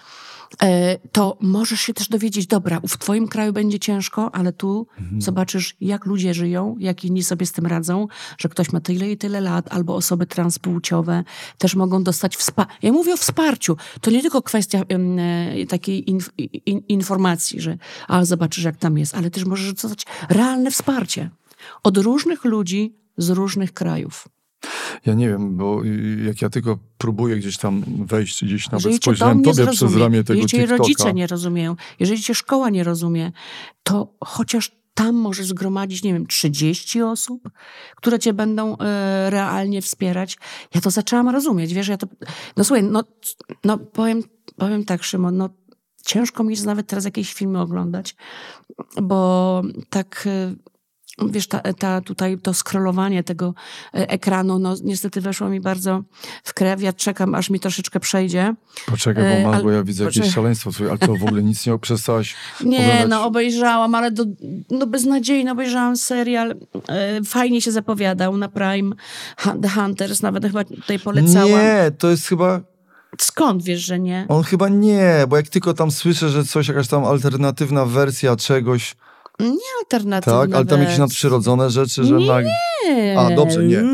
E, 0.62 0.98
to 1.12 1.38
możesz 1.40 1.80
się 1.80 1.94
też 1.94 2.08
dowiedzieć, 2.08 2.46
dobra, 2.46 2.80
w 2.88 2.98
twoim 2.98 3.28
kraju 3.28 3.52
będzie 3.52 3.78
ciężko, 3.78 4.34
ale 4.34 4.52
tu 4.52 4.86
mhm. 5.00 5.22
zobaczysz, 5.22 5.76
jak 5.80 6.06
ludzie 6.06 6.34
żyją, 6.34 6.76
jak 6.78 7.04
inni 7.04 7.22
sobie 7.22 7.46
z 7.46 7.52
tym 7.52 7.66
radzą, 7.66 8.06
że 8.38 8.48
ktoś 8.48 8.72
ma 8.72 8.80
tyle 8.80 9.10
i 9.10 9.16
tyle 9.16 9.40
lat, 9.40 9.72
albo 9.72 9.96
osoby 9.96 10.26
transpłciowe 10.26 11.24
też 11.58 11.74
mogą 11.74 12.02
dostać 12.02 12.36
wsparcie. 12.36 12.74
Ja 12.82 12.92
mówię 12.92 13.14
o 13.14 13.16
wsparciu. 13.16 13.76
To 14.00 14.10
nie 14.10 14.22
tylko 14.22 14.42
kwestia 14.42 14.82
e, 14.88 15.66
takiej 15.66 16.10
inf 16.10 16.30
in 16.66 16.78
informacji, 16.88 17.60
że 17.60 17.78
a 18.08 18.24
zobaczysz, 18.24 18.64
jak 18.64 18.76
tam 18.76 18.98
jest, 18.98 19.14
ale 19.14 19.30
też 19.30 19.44
możesz 19.44 19.72
dostać 19.72 20.06
realne 20.28 20.70
wsparcie 20.70 21.30
od 21.82 21.96
różnych 21.96 22.44
ludzi 22.44 22.96
z 23.16 23.30
różnych 23.30 23.72
krajów. 23.72 24.28
Ja 25.06 25.14
nie 25.14 25.28
wiem, 25.28 25.56
bo 25.56 25.80
jak 26.26 26.42
ja 26.42 26.50
tylko 26.50 26.78
próbuję 26.98 27.36
gdzieś 27.36 27.58
tam 27.58 27.84
wejść, 28.06 28.44
gdzieś 28.44 28.70
nawet 28.70 28.84
jeżeli 28.84 29.02
spojrzałem 29.02 29.42
tobie 29.42 29.54
zrozumie, 29.54 29.90
przez 29.90 30.00
ramię 30.00 30.24
tego 30.24 30.40
Jeżeli 30.40 30.68
cię 30.68 30.76
rodzice 30.76 31.14
nie 31.14 31.26
rozumieją, 31.26 31.76
jeżeli 32.00 32.22
cię 32.22 32.34
szkoła 32.34 32.70
nie 32.70 32.84
rozumie, 32.84 33.32
to 33.82 34.14
chociaż 34.24 34.72
tam 34.94 35.14
możesz 35.14 35.46
zgromadzić, 35.46 36.02
nie 36.02 36.12
wiem, 36.12 36.26
30 36.26 37.02
osób, 37.02 37.50
które 37.96 38.18
cię 38.18 38.32
będą 38.32 38.78
e, 38.78 39.30
realnie 39.30 39.82
wspierać. 39.82 40.38
Ja 40.74 40.80
to 40.80 40.90
zaczęłam 40.90 41.28
rozumieć, 41.28 41.74
wiesz, 41.74 41.88
ja 41.88 41.96
to... 41.96 42.06
No 42.56 42.64
słuchaj, 42.64 42.82
no, 42.82 43.04
no 43.64 43.78
powiem, 43.78 44.22
powiem 44.56 44.84
tak, 44.84 45.04
Szymon, 45.04 45.36
no 45.36 45.48
ciężko 46.06 46.44
mi 46.44 46.50
jest 46.50 46.66
nawet 46.66 46.86
teraz 46.86 47.04
jakieś 47.04 47.34
filmy 47.34 47.60
oglądać, 47.60 48.16
bo 49.02 49.62
tak 49.90 50.24
e, 50.26 50.54
wiesz, 51.22 51.46
ta, 51.46 51.60
ta 51.78 52.00
tutaj 52.00 52.38
to 52.38 52.54
scrollowanie 52.54 53.24
tego 53.24 53.54
e, 53.94 54.08
ekranu, 54.08 54.58
no 54.58 54.74
niestety 54.84 55.20
weszło 55.20 55.48
mi 55.48 55.60
bardzo 55.60 56.02
w 56.44 56.54
krew. 56.54 56.82
Ja 56.82 56.92
czekam, 56.92 57.34
aż 57.34 57.50
mi 57.50 57.60
troszeczkę 57.60 58.00
przejdzie. 58.00 58.54
Poczekaj, 58.86 59.42
bo, 59.42 59.50
masz, 59.50 59.62
bo 59.62 59.70
ja 59.70 59.82
widzę 59.82 60.04
jakieś 60.04 60.34
szaleństwo 60.34 60.70
twoje, 60.70 60.90
ale 60.90 60.98
to 60.98 61.16
w 61.16 61.24
ogóle 61.24 61.42
nic 61.42 61.66
nie 61.66 61.78
przestałaś 61.78 62.34
Nie, 62.64 62.78
oglądać. 62.78 63.08
no 63.08 63.24
obejrzałam, 63.24 63.94
ale 63.94 64.10
do, 64.10 64.24
no 64.70 64.86
beznadziejnie 64.86 65.52
obejrzałam 65.52 65.96
serial. 65.96 66.54
E, 66.88 67.24
fajnie 67.24 67.60
się 67.60 67.72
zapowiadał 67.72 68.36
na 68.36 68.48
Prime. 68.48 68.96
The 69.62 69.68
Hunters, 69.68 70.22
nawet 70.22 70.44
chyba 70.44 70.64
tutaj 70.64 70.98
polecałam. 70.98 71.48
Nie, 71.50 71.90
to 71.98 72.10
jest 72.10 72.26
chyba 72.26 72.60
Skąd 73.20 73.62
wiesz, 73.62 73.80
że 73.80 74.00
nie? 74.00 74.26
On 74.28 74.42
chyba 74.42 74.68
nie, 74.68 75.24
bo 75.28 75.36
jak 75.36 75.48
tylko 75.48 75.74
tam 75.74 75.90
słyszę, 75.90 76.28
że 76.28 76.44
coś, 76.44 76.68
jakaś 76.68 76.88
tam 76.88 77.04
alternatywna 77.04 77.86
wersja 77.86 78.36
czegoś. 78.36 78.96
Nie 79.40 79.70
alternatywna 79.80 80.40
Tak, 80.40 80.54
ale 80.54 80.64
tam 80.64 80.80
jakieś 80.80 80.98
nadprzyrodzone 80.98 81.70
rzeczy, 81.70 82.04
że... 82.04 82.18
Nie. 82.18 83.18
A, 83.18 83.30
dobrze, 83.30 83.64
nie. 83.64 83.84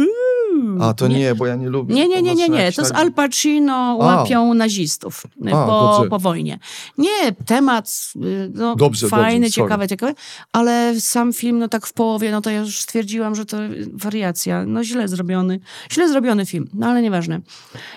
A, 0.80 0.94
to 0.94 1.08
nie, 1.08 1.18
nie 1.18 1.34
bo 1.34 1.46
ja 1.46 1.56
nie 1.56 1.68
lubię. 1.68 1.94
Nie, 1.94 2.08
nie, 2.08 2.22
nie, 2.22 2.34
nie, 2.34 2.48
nie. 2.48 2.72
To 2.72 2.84
z 2.84 2.92
Al 2.92 3.12
Pacino 3.12 3.96
łapią 4.00 4.50
A. 4.50 4.54
nazistów 4.54 5.26
y, 5.46 5.54
A, 5.54 5.66
po, 5.66 6.04
po 6.10 6.18
wojnie. 6.18 6.58
Nie, 6.98 7.32
temat 7.46 8.12
y, 8.16 8.50
no, 8.54 8.76
dobrze, 8.76 9.08
fajny, 9.08 9.46
dobrze, 9.46 9.54
ciekawy, 9.54 9.88
ciekawy, 9.88 10.14
ale 10.52 11.00
sam 11.00 11.32
film, 11.32 11.58
no 11.58 11.68
tak 11.68 11.86
w 11.86 11.92
połowie, 11.92 12.30
no 12.30 12.40
to 12.40 12.50
ja 12.50 12.60
już 12.60 12.80
stwierdziłam, 12.80 13.34
że 13.34 13.46
to 13.46 13.56
wariacja. 13.92 14.66
No 14.66 14.84
źle 14.84 15.08
zrobiony. 15.08 15.60
Źle 15.92 16.08
zrobiony 16.08 16.46
film, 16.46 16.68
no 16.74 16.86
ale 16.86 17.02
nieważne. 17.02 17.40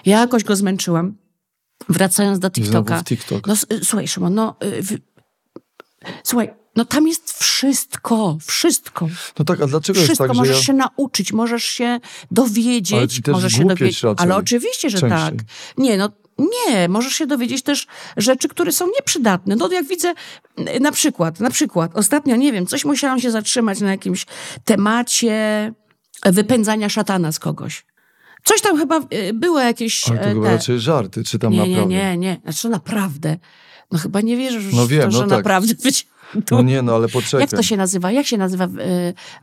Ja 0.06 0.20
jakoś 0.20 0.44
go 0.44 0.56
zmęczyłam. 0.56 1.14
Wracając 1.90 2.40
do 2.40 2.50
TikToka. 2.50 3.04
TikTok. 3.04 3.48
No, 3.48 3.54
słuchaj, 3.84 4.08
Szymon, 4.08 4.34
no... 4.34 4.56
W, 4.62 4.98
słuchaj, 6.24 6.54
no 6.76 6.86
tam 6.86 7.08
jest 7.08 7.44
wszystko, 7.44 8.38
wszystko. 8.42 9.08
No 9.40 9.46
tak, 9.46 9.62
a 9.62 9.68
dlaczego 9.68 10.00
wszystko. 10.00 10.24
jest 10.24 10.34
tak, 10.34 10.38
możesz 10.38 10.58
ja... 10.58 10.64
się 10.64 10.74
nauczyć, 10.74 11.34
możesz 11.34 11.64
się 11.64 12.00
dowiedzieć. 12.32 13.22
Możesz 13.28 13.54
się 13.54 13.66
dowiedzieć. 13.66 14.04
Raczej. 14.04 14.24
Ale 14.26 14.36
oczywiście, 14.36 14.90
że 14.90 15.00
Częściej. 15.00 15.20
tak. 15.20 15.34
Nie, 15.78 15.98
no 15.98 16.10
nie, 16.38 16.90
możesz 16.90 17.14
się 17.14 17.28
dowiedzieć 17.28 17.62
też 17.62 17.88
rzeczy, 18.18 18.48
które 18.48 18.72
są 18.72 18.88
nieprzydatne. 18.88 19.56
No 19.56 19.72
jak 19.72 19.88
widzę, 19.88 20.14
na 20.82 20.92
przykład, 20.92 21.40
na 21.40 21.50
przykład, 21.50 21.96
ostatnio, 21.96 22.36
nie 22.36 22.52
wiem, 22.52 22.66
coś 22.68 22.86
musiałam 22.86 23.20
się 23.20 23.32
zatrzymać 23.32 23.80
na 23.80 23.92
jakimś 23.92 24.26
temacie 24.66 25.74
wypędzania 26.26 26.90
szatana 26.90 27.32
z 27.32 27.40
kogoś. 27.40 27.86
Coś 28.44 28.62
tam 28.62 28.78
chyba 28.78 29.00
y, 29.14 29.34
było 29.34 29.60
jakieś... 29.60 30.10
Ale 30.10 30.18
to 30.18 30.24
te... 30.24 30.34
chyba 30.34 30.52
raczej 30.52 30.80
żarty, 30.80 31.24
czy 31.24 31.40
tam 31.40 31.54
nie, 31.54 31.60
naprawdę? 31.60 31.86
Nie, 31.86 32.18
nie, 32.18 32.18
nie. 32.18 32.42
Znaczy 32.44 32.70
naprawdę. 32.70 33.38
No 33.92 34.00
chyba 34.00 34.22
nie 34.22 34.38
wierzysz 34.38 34.74
no 34.74 34.88
wiem, 34.88 35.02
to, 35.02 35.08
no 35.08 35.12
że 35.12 35.20
tak. 35.20 35.30
naprawdę 35.30 35.74
być 35.84 36.08
no 36.52 36.62
nie, 36.62 36.82
no 36.82 36.96
ale 36.96 37.08
poczekaj. 37.08 37.42
Jak 37.42 37.50
to 37.50 37.64
się 37.64 37.78
nazywa? 37.78 38.12
Jak 38.12 38.26
się 38.26 38.38
nazywa 38.38 38.66
y, 38.66 38.70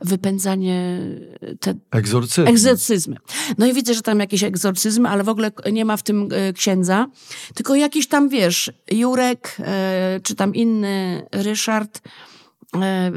wypędzanie... 0.01 0.99
Te... 1.59 1.73
Egzorcyzmy. 1.91 2.49
Egzorcyzmy. 2.51 3.15
No 3.57 3.65
i 3.65 3.73
widzę, 3.73 3.93
że 3.93 4.01
tam 4.01 4.19
jakieś 4.19 4.43
egzorcyzmy, 4.43 5.09
ale 5.09 5.23
w 5.23 5.29
ogóle 5.29 5.51
nie 5.71 5.85
ma 5.85 5.97
w 5.97 6.03
tym 6.03 6.29
y, 6.33 6.53
księdza, 6.53 7.07
tylko 7.55 7.75
jakiś 7.75 8.07
tam, 8.07 8.29
wiesz, 8.29 8.71
Jurek, 8.91 9.57
y, 9.59 10.21
czy 10.21 10.35
tam 10.35 10.55
inny 10.55 11.27
Ryszard... 11.31 12.01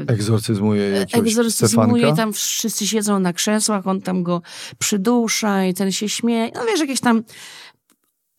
Egzorcyzmuje 0.07 0.83
jakiegoś 0.89 1.27
Egzorcyzmuje, 1.27 2.03
Stefanka? 2.03 2.15
tam 2.15 2.33
wszyscy 2.33 2.87
siedzą 2.87 3.19
na 3.19 3.33
krzesłach, 3.33 3.87
on 3.87 4.01
tam 4.01 4.23
go 4.23 4.41
przydusza 4.79 5.65
i 5.65 5.73
ten 5.73 5.91
się 5.91 6.09
śmieje. 6.09 6.51
No 6.55 6.61
wiesz, 6.65 6.79
jakieś 6.79 6.99
tam 6.99 7.23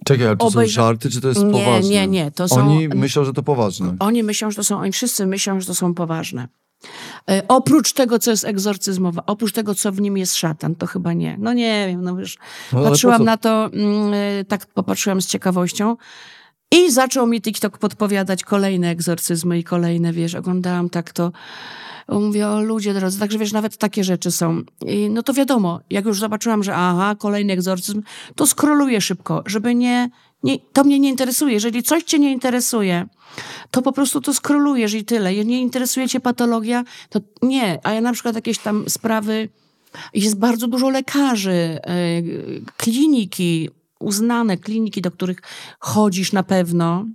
Czekaj, 0.07 0.27
ale 0.27 0.37
to 0.37 0.51
są 0.51 0.67
żarty, 0.67 1.11
czy 1.11 1.21
to 1.21 1.29
jest 1.29 1.45
nie, 1.45 1.53
poważne? 1.53 1.91
Nie, 1.91 2.07
nie, 2.07 2.31
to 2.31 2.49
są... 2.49 2.57
Oni 2.57 2.89
myślą, 2.89 3.25
że 3.25 3.33
to 3.33 3.43
poważne. 3.43 3.97
Oni 3.99 4.23
myślą, 4.23 4.51
że 4.51 4.57
to 4.57 4.65
są, 4.65 4.79
oni 4.79 4.93
wszyscy 4.93 5.27
myślą, 5.27 5.61
że 5.61 5.67
to 5.67 5.75
są 5.75 5.95
poważne. 5.95 6.49
E, 7.31 7.43
oprócz 7.49 7.93
tego, 7.93 8.19
co 8.19 8.31
jest 8.31 8.45
egzorcyzmowe, 8.45 9.21
oprócz 9.27 9.53
tego, 9.53 9.75
co 9.75 9.93
w 9.93 10.01
nim 10.01 10.17
jest 10.17 10.35
szatan, 10.35 10.75
to 10.75 10.87
chyba 10.87 11.13
nie. 11.13 11.37
No 11.41 11.53
nie 11.53 11.87
wiem, 11.89 12.03
no 12.03 12.17
wiesz, 12.17 12.39
No, 12.73 12.83
patrzyłam 12.83 13.25
na 13.25 13.37
to, 13.37 13.71
e, 14.13 14.45
tak 14.45 14.67
popatrzyłam 14.67 15.23
z 15.23 15.27
ciekawością 15.27 15.97
i 16.73 16.91
zaczął 16.91 17.27
mi 17.27 17.41
TikTok 17.41 17.79
podpowiadać 17.79 18.45
kolejne 18.45 18.91
egzorcyzmy 18.91 19.59
i 19.59 19.65
kolejne, 19.65 20.13
wiesz, 20.13 20.35
oglądałam 20.35 20.91
tak 20.91 21.13
to, 21.13 21.33
mówię, 22.09 22.49
o 22.49 22.61
ludzie 22.61 22.95
drodzy, 22.95 23.19
także 23.19 23.39
wiesz, 23.39 23.53
nawet 23.53 23.77
takie 23.77 24.05
rzeczy 24.05 24.31
są. 24.31 24.63
I 24.87 25.11
no 25.11 25.23
to 25.23 25.33
wiadomo, 25.35 25.81
jak 25.91 26.05
już 26.05 26.21
zobaczyłam, 26.21 26.63
że 26.63 26.75
aha, 26.75 27.15
kolejny 27.19 27.53
egzorcyzm, 27.53 28.03
to 28.35 28.47
skroluję 28.47 29.01
szybko, 29.01 29.43
żeby 29.47 29.75
nie, 29.75 30.11
nie, 30.43 30.59
to 30.73 30.85
mnie 30.85 31.01
nie 31.01 31.09
interesuje. 31.09 31.53
Jeżeli 31.53 31.83
coś 31.83 32.03
cię 32.03 32.19
nie 32.19 32.33
interesuje, 32.33 33.07
to 33.71 33.83
po 33.83 33.93
prostu 33.93 34.21
to 34.21 34.35
skrolujesz 34.35 34.95
i 34.95 35.05
tyle. 35.05 35.35
Jeżeli 35.35 35.51
nie 35.51 35.61
interesuje 35.61 36.09
cię 36.09 36.21
patologia, 36.21 36.85
to 37.11 37.21
nie. 37.43 37.79
A 37.83 37.93
ja 37.93 38.01
na 38.01 38.13
przykład 38.13 38.35
jakieś 38.35 38.59
tam 38.59 38.85
sprawy, 38.89 39.49
jest 40.15 40.39
bardzo 40.39 40.69
dużo 40.69 40.91
lekarzy, 40.91 41.79
e, 41.83 42.23
kliniki, 42.77 43.71
uznane 44.01 44.57
kliniki, 44.57 45.03
do 45.03 45.11
których 45.11 45.39
chodzisz 45.79 46.33
na 46.33 46.43
pewno. 46.43 47.07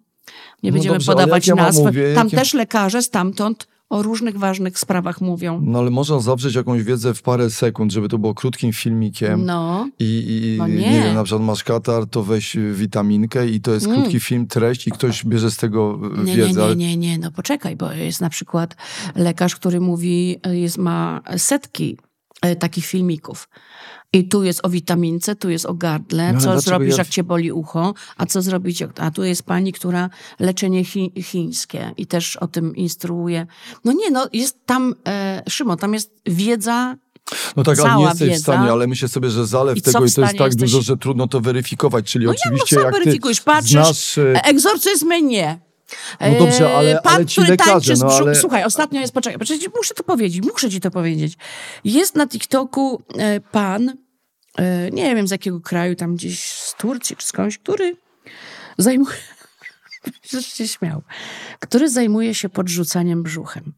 Nie 0.64 0.72
No 0.72 0.74
będziemy 0.74 0.96
dobrze, 0.96 1.12
podawać 1.12 1.48
ja 1.48 1.56
nazw. 1.56 1.80
mówię, 1.80 2.14
Tam 2.16 2.28
jakie- 2.28 2.38
też 2.38 2.54
lekarze 2.54 3.02
stamtąd 3.02 3.68
o 3.90 4.02
różnych 4.04 4.38
ważnych 4.38 4.80
sprawach 4.80 5.22
mówią. 5.22 5.62
No 5.64 5.80
ale 5.80 5.90
można 5.90 6.20
zawrzeć 6.20 6.56
jakąś 6.56 6.84
wiedzę 6.84 7.14
w 7.14 7.22
parę 7.22 7.50
sekund, 7.50 7.92
żeby 7.92 8.10
to 8.10 8.18
było 8.18 8.34
krótkim 8.34 8.74
filmikiem. 8.74 9.46
No. 9.46 9.90
I, 10.00 10.06
i 10.06 10.58
No 10.58 10.68
nie. 10.68 10.76
nie. 10.76 11.04
wiem, 11.04 11.16
na 11.16 11.24
przykład 11.24 11.44
masz 11.48 11.64
katar, 11.64 12.06
to 12.08 12.24
weź 12.24 12.58
witaminkę 12.74 13.48
i 13.48 13.62
to 13.62 13.72
jest 13.74 13.86
Mm. 13.86 13.98
krótki 14.02 14.20
film, 14.20 14.48
treść 14.48 14.88
i 14.88 14.92
ktoś 14.92 15.26
bierze 15.26 15.52
z 15.52 15.58
tego 15.58 16.00
y, 16.22 16.24
Nie, 16.24 16.36
wiedzę. 16.36 16.62
nie, 16.70 16.76
nie, 16.76 16.98
nie, 16.98 16.98
nie, 16.98 17.18
no 17.20 17.32
poczekaj, 17.32 17.76
bo 17.76 17.92
jest 17.92 18.22
na 18.22 18.30
przykład 18.30 18.76
lekarz, 19.16 19.56
który 19.56 19.80
mówi, 19.80 20.40
jest, 20.52 20.78
ma 20.78 21.22
setki 21.38 21.98
e, 22.42 22.56
takich 22.56 22.86
filmików. 22.86 23.50
I 24.14 24.28
tu 24.28 24.44
jest 24.44 24.60
o 24.64 24.70
witamince, 24.70 25.36
tu 25.36 25.50
jest 25.50 25.66
o 25.66 25.74
gardle, 25.74 26.34
No, 26.34 26.40
co 26.42 26.60
zrobisz, 26.62 26.90
ja- 26.90 26.98
jak 26.98 27.08
cię 27.08 27.24
boli 27.24 27.52
ucho, 27.52 27.94
a 28.18 28.26
co 28.26 28.42
zrobić, 28.42 28.84
a 29.00 29.12
tu 29.12 29.24
jest 29.24 29.44
pani, 29.44 29.74
która 29.74 30.10
leczenie 30.40 30.86
chi, 30.86 31.12
chińskie 31.24 31.92
i 31.98 32.08
też 32.08 32.36
o 32.36 32.48
tym 32.48 32.76
instruuje. 32.76 33.48
No 33.86 33.92
nie, 33.94 34.12
no 34.12 34.28
jest 34.34 34.66
tam, 34.66 34.96
e, 35.08 35.44
Szymon, 35.50 35.78
tam 35.78 35.94
jest 35.94 36.12
wiedza 36.26 36.96
No 37.56 37.64
tak, 37.64 37.80
ale 37.80 37.96
nie 37.98 38.04
jesteś 38.04 38.28
w 38.28 38.32
wiedza. 38.32 38.42
stanie, 38.44 38.72
ale 38.72 38.88
myślę 38.88 39.08
sobie, 39.08 39.30
że 39.30 39.46
zalew 39.48 39.78
I 39.78 39.82
tego 39.82 40.00
w 40.02 40.10
i 40.10 40.14
to 40.14 40.22
jest 40.22 40.38
tak 40.38 40.48
jesteś- 40.48 40.72
dużo, 40.72 40.82
że 40.82 40.98
trudno 40.98 41.28
to 41.28 41.42
weryfikować. 41.42 42.06
Czyli 42.12 42.26
No 42.26 42.32
oczywiście 42.32 42.76
jak, 42.76 42.92
no, 42.92 42.98
jak 42.98 43.04
ty? 43.22 43.44
Patrzysz, 43.46 43.72
znasz... 43.72 44.18
y, 44.18 44.34
Egzorcyzmy 44.44 45.22
nie. 45.22 45.60
No 46.22 46.40
dobrze, 46.40 46.78
ale- 46.78 47.02
Pan, 47.02 47.16
ale 47.16 47.26
który 47.26 47.48
lekarze, 47.48 47.72
tańczy 47.72 47.96
z 47.96 48.02
no 48.02 48.08
brzuch... 48.08 48.22
ale- 48.22 48.36
Słuchaj, 48.36 48.64
ostatnio 48.64 49.02
jest, 49.02 49.14
poczekaj, 49.14 49.40
poczekaj, 49.40 49.68
muszę 49.76 49.94
to 49.94 50.04
powiedzieć, 50.04 50.46
muszę 50.54 50.70
ci 50.70 50.80
to 50.80 50.92
powiedzieć. 50.92 51.34
Jest 51.84 52.16
na 52.16 52.28
TikToku 52.28 53.02
e, 53.18 53.40
pan, 53.40 53.98
e, 54.58 54.92
nie 54.92 55.16
wiem 55.16 55.28
z 55.28 55.32
jakiego 55.32 55.60
kraju, 55.62 55.96
tam 55.96 56.16
gdzieś 56.16 56.52
z 56.52 56.76
Turcji 56.76 57.16
czy 57.16 57.28
skądś, 57.28 57.58
który 57.58 57.98
zajmuje... 58.78 59.16
Żeś 60.32 60.46
się 60.48 60.68
śmiał. 60.68 61.02
Który 61.60 61.90
zajmuje 61.90 62.36
się 62.36 62.50
podrzucaniem 62.50 63.24
brzuchem. 63.24 63.74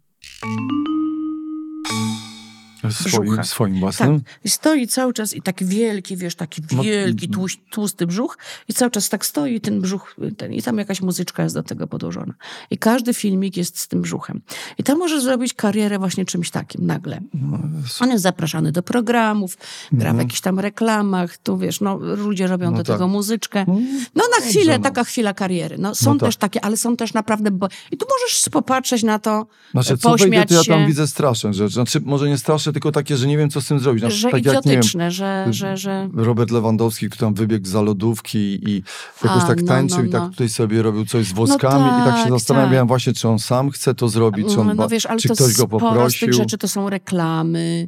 Swoim, 2.92 3.24
brzucha. 3.28 3.44
swoim 3.44 3.80
własnym? 3.80 4.22
Tak. 4.22 4.40
I 4.44 4.50
stoi 4.50 4.88
cały 4.88 5.14
czas 5.14 5.34
i 5.34 5.42
taki 5.42 5.66
wielki, 5.66 6.18
wiesz, 6.18 6.36
taki 6.36 6.62
No, 6.72 6.84
wielki, 6.84 7.30
tłuś, 7.30 7.60
tłusty 7.72 8.08
brzuch 8.08 8.38
i 8.68 8.74
cały 8.74 8.92
czas 8.92 9.10
tak 9.10 9.26
stoi 9.26 9.62
ten 9.62 9.82
brzuch, 9.82 10.16
ten, 10.38 10.54
i 10.54 10.62
tam 10.62 10.78
jakaś 10.78 11.02
muzyczka 11.02 11.44
jest 11.44 11.56
do 11.56 11.64
tego 11.64 11.88
podłożona. 11.88 12.34
I 12.72 12.78
każdy 12.78 13.14
filmik 13.14 13.58
jest 13.58 13.80
z 13.80 13.88
tym 13.88 14.02
brzuchem. 14.02 14.42
I 14.78 14.84
tam 14.84 14.98
możesz 14.98 15.24
zrobić 15.24 15.54
karierę 15.54 16.00
właśnie 16.00 16.26
czymś 16.26 16.50
takim 16.52 16.86
nagle. 16.86 17.20
No, 17.34 17.60
On 18.00 18.10
jest 18.10 18.24
zapraszany 18.24 18.72
do 18.72 18.84
programów, 18.84 19.58
gra 19.92 20.00
w 20.10 20.14
Mhm. 20.14 20.18
jakichś 20.18 20.42
tam 20.42 20.60
reklamach, 20.60 21.38
tu 21.38 21.58
wiesz, 21.58 21.82
no 21.82 21.98
ludzie 21.98 22.48
robią 22.48 22.72
No 22.72 22.78
do 22.78 22.84
tak. 22.84 22.96
tego 22.96 23.08
muzyczkę. 23.08 23.66
No, 23.68 23.74
No 24.16 24.24
na 24.40 24.46
chwilę, 24.46 24.78
no. 24.78 24.84
taka 24.84 25.04
chwila 25.04 25.34
kariery. 25.34 25.76
No 25.80 25.96
są 25.96 26.14
No 26.14 26.20
tak. 26.20 26.28
też 26.30 26.38
takie, 26.38 26.66
ale 26.66 26.78
są 26.78 26.98
też 26.98 27.14
naprawdę... 27.14 27.52
Bo... 27.52 27.68
I 27.92 27.98
tu 27.98 28.06
możesz 28.10 28.50
popatrzeć 28.52 29.04
na 29.04 29.20
to, 29.20 29.48
Znaczy, 29.72 29.98
co 29.98 30.10
wejdę, 30.10 30.24
pośmiać 30.24 30.50
to 30.50 30.56
ja 30.56 30.64
tam 30.64 30.88
widzę 30.88 31.08
straszne 31.08 31.54
rzeczy. 31.54 31.74
Znaczy, 31.74 32.02
może 32.06 32.30
nie 32.30 32.38
straszne, 32.38 32.73
tylko 32.74 32.92
takie, 32.92 33.18
że 33.18 33.28
nie 33.28 33.38
wiem, 33.38 33.50
co 33.50 33.62
z 33.62 33.68
tym 33.68 33.80
zrobić. 33.80 34.04
Na, 34.04 34.10
że 34.10 34.30
tak 34.30 34.40
idiotyczne, 34.40 35.04
jak, 35.04 35.14
że, 35.14 35.46
że, 35.50 35.78
że... 35.78 36.10
Robert 36.16 36.52
Lewandowski, 36.52 37.08
który 37.10 37.20
tam 37.20 37.34
wybiegł 37.34 37.68
za 37.68 37.82
lodówki 37.82 38.70
i 38.70 38.84
jakoś 39.24 39.44
A, 39.44 39.48
tak 39.48 39.62
no, 39.62 39.68
tańczył 39.68 39.98
no, 39.98 40.04
i 40.04 40.10
tak 40.10 40.22
no. 40.22 40.30
tutaj 40.30 40.50
sobie 40.50 40.82
robił 40.82 41.06
coś 41.06 41.26
z 41.26 41.32
woskami 41.34 41.86
i 41.86 42.04
tak 42.06 42.18
się 42.18 42.24
tak, 42.24 42.32
zastanawiałem 42.32 42.88
właśnie, 42.88 43.14
czy 43.14 43.30
on 43.30 43.40
sam 43.40 43.70
chce 43.72 43.96
to 43.96 44.10
zrobić, 44.10 44.54
czy, 44.54 44.60
on, 44.62 44.68
No 44.68 44.76
ba- 44.76 44.88
wiesz, 44.88 45.06
ale 45.06 45.20
czy 45.20 45.28
to 45.28 45.34
ktoś 45.34 45.48
go 45.58 45.64
sporo 45.66 45.80
z 45.80 45.82
poprosił. 45.94 46.28
tych 46.28 46.36
rzeczy 46.38 46.58
to 46.58 46.68
są 46.68 46.90
reklamy. 46.90 47.88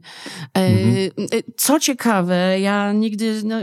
E, 0.57 0.65
Mhm. 0.67 0.95
e, 1.31 1.37
Co 1.57 1.79
ciekawe, 1.79 2.59
ja 2.59 2.93
nigdy, 2.93 3.41
no, 3.43 3.55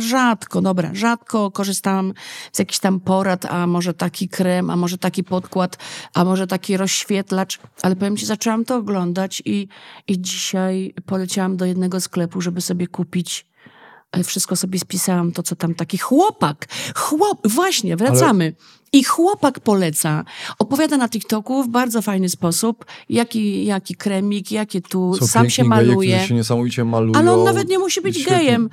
rzadko, 0.00 0.60
dobra, 0.62 0.90
rzadko 0.94 1.50
korzystałam 1.50 2.12
z 2.52 2.58
jakichś 2.58 2.78
tam 2.78 3.00
porad, 3.00 3.44
a 3.44 3.66
może 3.66 3.94
taki 3.94 4.28
krem, 4.28 4.70
a 4.70 4.76
może 4.76 4.98
taki 4.98 5.24
podkład, 5.24 5.78
a 6.14 6.24
może 6.24 6.46
taki 6.46 6.76
rozświetlacz, 6.76 7.58
ale 7.82 7.96
powiem 7.96 8.16
ci, 8.16 8.26
zaczęłam 8.26 8.64
to 8.64 8.76
oglądać 8.76 9.42
i, 9.44 9.68
i 10.08 10.20
dzisiaj 10.20 10.65
poleciałam 11.06 11.56
do 11.56 11.64
jednego 11.64 12.00
sklepu, 12.00 12.40
żeby 12.40 12.60
sobie 12.60 12.86
kupić 12.86 13.46
e, 14.12 14.24
wszystko 14.24 14.56
sobie 14.56 14.78
spisałam, 14.78 15.32
to 15.32 15.42
co 15.42 15.56
tam 15.56 15.74
taki 15.74 15.98
chłopak, 15.98 16.66
chłop, 16.94 17.48
właśnie, 17.48 17.96
wracamy. 17.96 18.54
I 18.96 19.04
chłopak 19.04 19.60
poleca, 19.60 20.24
opowiada 20.58 20.96
na 20.96 21.08
TikToku 21.08 21.62
w 21.62 21.68
bardzo 21.68 22.02
fajny 22.02 22.28
sposób, 22.28 22.84
jaki, 23.08 23.64
jaki 23.64 23.94
kremik, 23.94 24.52
jakie 24.52 24.80
tu, 24.80 25.14
Są 25.20 25.26
sam 25.26 25.50
się 25.50 25.62
geje, 25.62 25.68
maluje. 25.68 26.14
którzy 26.16 26.28
się 26.28 26.34
niesamowicie 26.34 26.84
malują. 26.84 27.14
Ale 27.14 27.32
on 27.32 27.44
nawet 27.44 27.68
nie 27.68 27.78
musi 27.78 28.00
być 28.00 28.16
Świetnie. 28.16 28.36
gejem. 28.38 28.68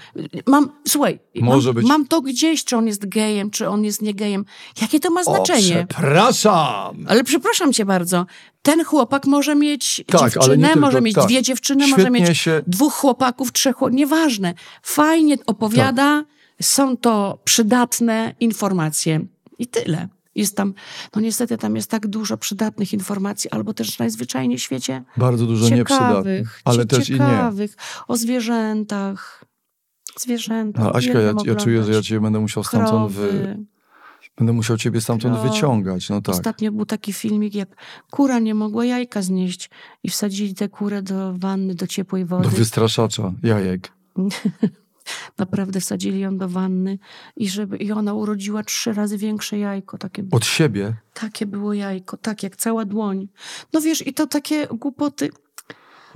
Mam, 0.47 0.69
słuchaj, 0.87 1.19
Może 1.41 1.69
mam, 1.69 1.75
być. 1.75 1.87
mam 1.87 2.07
to 2.07 2.21
gdzieś, 2.21 2.63
czy 2.65 2.77
on 2.77 2.87
jest 2.87 3.05
gejem, 3.09 3.49
czy 3.51 3.69
on 3.69 3.83
jest 3.83 4.01
nie 4.01 4.13
gejem. 4.13 4.45
Jakie 4.81 4.99
to 4.99 5.09
ma 5.11 5.21
O, 5.21 5.23
znaczenie? 5.23 5.85
przepraszam! 5.89 7.05
Ale 7.07 7.23
przepraszam 7.23 7.73
cię 7.73 7.85
bardzo, 7.85 8.25
ten 8.61 8.83
chłopak 8.85 9.25
może 9.25 9.55
mieć 9.55 10.03
Tak, 10.07 10.21
dziewczynę, 10.33 10.67
tylko- 10.67 10.79
może 10.79 11.01
mieć 11.01 11.15
tak. 11.15 11.25
dwie 11.27 11.41
dziewczyny, 11.41 11.87
może 11.87 12.01
Świetnie 12.01 12.21
mieć 12.21 12.37
się- 12.37 12.61
dwóch 12.67 12.93
chłopaków, 12.93 13.51
trzech 13.51 13.75
chłopaków, 13.75 13.97
nieważne. 13.97 14.53
Fajnie 14.83 15.35
opowiada, 15.45 16.23
Tak. 16.27 16.65
są 16.67 16.97
to 16.97 17.39
przydatne 17.43 18.35
informacje 18.39 19.25
i 19.59 19.67
tyle. 19.67 20.07
Jest 20.35 20.57
tam, 20.57 20.73
no 21.15 21.21
niestety 21.21 21.57
tam 21.57 21.75
jest 21.75 21.89
tak 21.91 22.07
dużo 22.07 22.37
przydatnych 22.37 22.93
informacji, 22.93 23.49
albo 23.49 23.73
też 23.73 23.99
najzwyczajniej 23.99 24.57
w 24.57 24.61
świecie 24.61 25.03
Bardzo 25.17 25.45
dużo 25.45 25.69
nieprzydatnych, 25.75 26.47
ciekawych, 26.47 26.61
ale 26.65 26.85
też 26.85 27.09
i 27.09 27.13
nie. 27.13 27.17
ciekawych, 27.19 27.75
o 28.07 28.17
zwierzętach, 28.17 29.45
zwierzętach. 30.19 30.83
No, 30.83 30.95
Aśka, 30.95 31.19
ja, 31.19 31.33
ja 31.45 31.55
czuję, 31.55 31.83
że 31.83 31.93
ja 31.93 32.01
cię 32.01 32.19
będę 32.21 32.39
musiał 32.39 32.63
stamtąd 32.63 33.11
wy... 33.11 33.57
Będę 34.37 34.53
musiał 34.53 34.77
ciebie 34.77 35.01
stamtąd 35.01 35.33
Krowy. 35.35 35.49
wyciągać, 35.49 36.09
no 36.09 36.21
tak. 36.21 36.35
Ostatnio 36.35 36.71
był 36.71 36.85
taki 36.85 37.13
filmik, 37.13 37.55
jak 37.55 37.69
kura 38.11 38.39
nie 38.39 38.55
mogła 38.55 38.85
jajka 38.85 39.21
znieść 39.21 39.69
i 40.03 40.09
wsadzili 40.09 40.55
tę 40.55 40.69
kurę 40.69 41.01
do 41.01 41.33
wanny, 41.37 41.75
do 41.75 41.87
ciepłej 41.87 42.25
Do 42.25 42.37
wody. 42.37 42.49
wystraszacza, 42.49 43.33
jajek. 43.43 43.91
Naprawdę 45.37 45.79
wsadzili 45.79 46.19
ją 46.19 46.37
do 46.37 46.49
wanny 46.49 46.99
i, 47.35 47.49
żeby, 47.49 47.77
i 47.77 47.91
ona 47.91 48.13
urodziła 48.13 48.63
trzy 48.63 48.93
razy 48.93 49.17
większe 49.17 49.57
jajko. 49.57 49.97
Takie, 49.97 50.23
Od 50.31 50.45
siebie. 50.45 50.93
takie 51.13 51.45
było 51.45 51.73
jajko, 51.73 52.17
tak 52.17 52.43
jak 52.43 52.55
cała 52.55 52.85
dłoń. 52.85 53.27
No 53.73 53.81
wiesz, 53.81 54.07
i 54.07 54.13
to 54.13 54.27
takie 54.27 54.67
głupoty. 54.67 55.29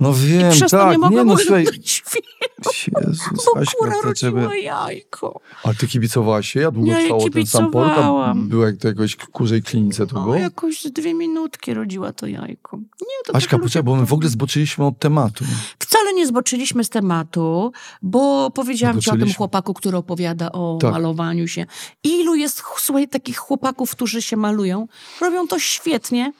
No 0.00 0.12
wiem, 0.14 0.48
I 0.48 0.54
przez 0.54 0.70
to 0.70 0.76
tak. 0.78 0.92
nie 0.92 0.98
mogłam 0.98 1.26
no 1.26 1.32
oglądać 1.34 1.46
słuchaj, 1.46 3.02
Jezus, 3.06 3.28
bo 3.36 3.52
kura 3.78 3.92
to 3.92 4.02
rodziła 4.02 4.56
jajko. 4.56 5.40
A 5.64 5.74
ty 5.74 5.86
kibicowałaś 5.88 6.48
się? 6.52 6.60
Ja 6.60 6.70
długo 6.70 6.90
Ja 6.90 7.00
trwało 7.00 7.30
ten 7.30 7.46
sam 7.46 7.70
poród, 7.70 7.88
a 7.90 7.94
kibicowałam. 7.94 8.48
było 8.48 8.66
jak 8.66 8.76
to 8.76 8.88
jakoś 8.88 9.16
kurzej 9.16 9.62
klinice 9.62 10.06
to 10.06 10.14
No, 10.14 10.22
było? 10.22 10.34
jakoś 10.34 10.82
dwie 10.86 11.14
minutki 11.14 11.74
rodziła 11.74 12.12
to 12.12 12.26
jajko. 12.26 12.76
Nie, 12.76 13.06
to 13.26 13.34
Aśka, 13.36 13.58
poczekaj, 13.58 13.82
bo 13.82 13.96
my 13.96 14.06
w 14.06 14.08
to- 14.08 14.14
ogóle 14.14 14.28
zboczyliśmy 14.28 14.86
od 14.86 14.98
tematu. 14.98 15.44
Wcale 15.78 16.12
nie 16.12 16.26
zboczyliśmy 16.26 16.84
z 16.84 16.88
tematu, 16.88 17.72
bo 18.02 18.50
powiedziałam 18.50 19.00
ci 19.00 19.10
o 19.10 19.16
tym 19.16 19.32
chłopaku, 19.34 19.74
który 19.74 19.96
opowiada 19.96 20.52
o 20.52 20.78
Tak. 20.80 20.92
malowaniu 20.92 21.48
się. 21.48 21.66
Ilu 22.04 22.34
jest, 22.34 22.62
słuchaj, 22.78 23.08
takich 23.08 23.36
chłopaków, 23.38 23.90
którzy 23.90 24.22
się 24.22 24.36
malują. 24.36 24.86
Robią 25.20 25.48
to 25.48 25.58
świetnie 25.58 26.32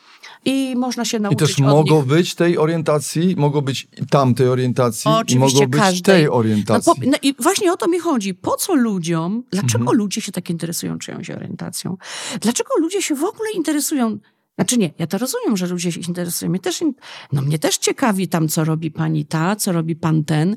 i 0.45 0.75
można 0.77 1.05
się 1.05 1.17
I 1.19 1.21
nauczyć 1.21 1.39
też 1.39 1.61
od 1.61 1.67
mogą 1.67 2.03
być 2.03 2.35
tej 2.35 2.59
orientacji, 2.59 3.35
mogą 3.37 3.61
być 3.61 3.89
i 4.03 4.07
tamtej 4.07 4.49
orientacji 4.49 5.11
i 5.11 5.15
Oczywiście 5.15 5.59
mogą 5.61 5.71
być 5.71 5.81
każdej. 5.81 6.03
tej 6.03 6.25
No, 6.25 6.33
orientacji. 6.33 6.93
po, 6.95 7.11
no 7.11 7.17
i 7.23 7.35
właśnie 7.39 7.73
o 7.73 7.77
to 7.77 7.89
mi 7.89 7.99
chodzi. 7.99 8.35
Po 8.35 8.57
co 8.57 8.75
ludziom, 8.75 9.43
dlaczego 9.51 9.79
Mhm. 9.85 9.99
ludzie 9.99 10.21
się 10.21 10.33
tak 10.33 10.51
interesują 10.51 10.99
czyjąś 10.99 11.31
orientacją? 11.31 11.97
Dlaczego 12.41 12.71
ludzie 12.81 13.03
się 13.03 13.15
w 13.15 13.25
ogóle 13.25 13.51
interesują? 13.55 14.19
Znaczy 14.55 14.79
nie, 14.79 14.91
ja 14.99 15.07
to 15.07 15.19
rozumiem, 15.19 15.57
że 15.57 15.67
ludzie 15.67 15.93
się 15.93 16.01
interesują. 16.01 16.51
Mnie 16.51 16.61
też, 16.61 16.85
no 17.33 17.43
mnie 17.43 17.59
też 17.59 17.79
ciekawi 17.79 18.29
tam, 18.29 18.49
co 18.49 18.65
robi 18.65 18.91
pani 18.91 19.25
ta, 19.25 19.57
co 19.57 19.73
robi 19.73 19.97
pan 19.97 20.25
ten. 20.25 20.57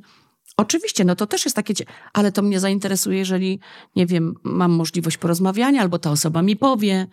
Oczywiście, 0.61 1.05
no 1.05 1.15
to 1.15 1.27
też 1.27 1.45
jest 1.45 1.55
takie, 1.55 1.73
ale 2.13 2.31
to 2.31 2.41
mnie 2.41 2.59
zainteresuje, 2.59 3.17
jeżeli, 3.17 3.59
nie 3.95 4.05
wiem, 4.05 4.35
mam 4.43 4.71
możliwość 4.71 5.17
porozmawiania, 5.17 5.81
albo 5.81 5.99
ta 5.99 6.11
osoba 6.11 6.41
mi 6.41 6.55
powie, 6.55 7.07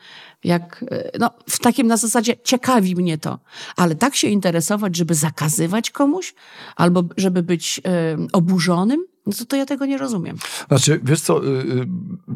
jak, 0.44 0.84
e, 0.90 1.10
no 1.18 1.30
w 1.48 1.58
takim 1.58 1.86
na 1.86 1.96
zasadzie 1.96 2.36
ciekawi 2.44 2.96
mnie 2.96 3.18
to. 3.18 3.38
Ale 3.76 3.94
tak 3.94 4.16
się 4.16 4.28
interesować, 4.28 4.96
żeby 4.96 5.14
zakazywać 5.14 5.90
komuś, 5.90 6.34
albo 6.76 7.04
żeby 7.16 7.42
być 7.42 7.80
e, 7.84 8.16
oburzonym, 8.32 9.04
no 9.28 9.34
to, 9.38 9.44
to 9.44 9.56
ja 9.56 9.66
tego 9.66 9.86
nie 9.86 9.98
rozumiem. 9.98 10.36
Znaczy, 10.68 11.00
wiesz 11.04 11.20
co, 11.20 11.44
y, 11.44 11.48
y, 11.48 11.86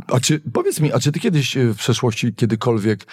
a 0.08 0.20
czy, 0.20 0.40
powiedz 0.52 0.80
mi, 0.80 0.92
a 0.92 1.00
czy 1.00 1.12
ty 1.12 1.20
kiedyś 1.20 1.56
y, 1.56 1.72
w 1.74 1.76
przeszłości 1.76 2.34
kiedykolwiek, 2.34 3.06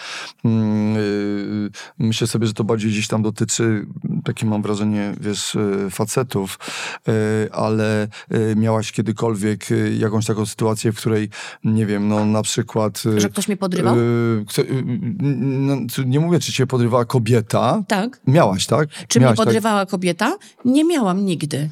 mm, 0.46 0.98
y, 0.98 1.70
myślę 2.00 2.28
sobie, 2.28 2.48
że 2.48 2.54
to 2.54 2.64
bardziej 2.64 2.92
gdzieś 2.92 3.08
tam 3.08 3.22
dotyczy, 3.22 3.86
takie 4.24 4.46
mam 4.46 4.62
wrażenie, 4.62 5.16
wiesz, 5.22 5.58
facetów, 5.90 6.60
y, 7.08 7.54
ale 7.54 8.08
miałaś 8.56 8.92
kiedykolwiek 8.92 9.66
jakąś 10.00 10.26
taką 10.26 10.46
sytuację, 10.46 10.92
w 10.92 10.96
której, 10.98 11.30
nie 11.64 11.86
wiem, 11.86 12.08
no 12.08 12.26
na 12.26 12.42
przykład... 12.42 13.04
Że 13.18 13.30
ktoś 13.30 13.48
mnie 13.48 13.58
podrywał? 13.58 14.00
y, 14.00 14.46
kto- 14.48 14.64
no, 15.20 15.76
nie 16.06 16.20
mówię, 16.20 16.40
czy 16.40 16.54
cię 16.54 16.68
podrywała 16.68 17.06
kobieta. 17.06 17.84
tak. 17.88 18.22
Miałaś, 18.28 18.66
tak? 18.66 18.90
Czy 19.08 19.20
Miałaś, 19.20 19.38
mnie 19.38 19.46
podrywała 19.46 19.86
kobieta? 19.86 20.38
Nie 20.66 20.86
miałam 20.86 21.26
nigdy. 21.26 21.70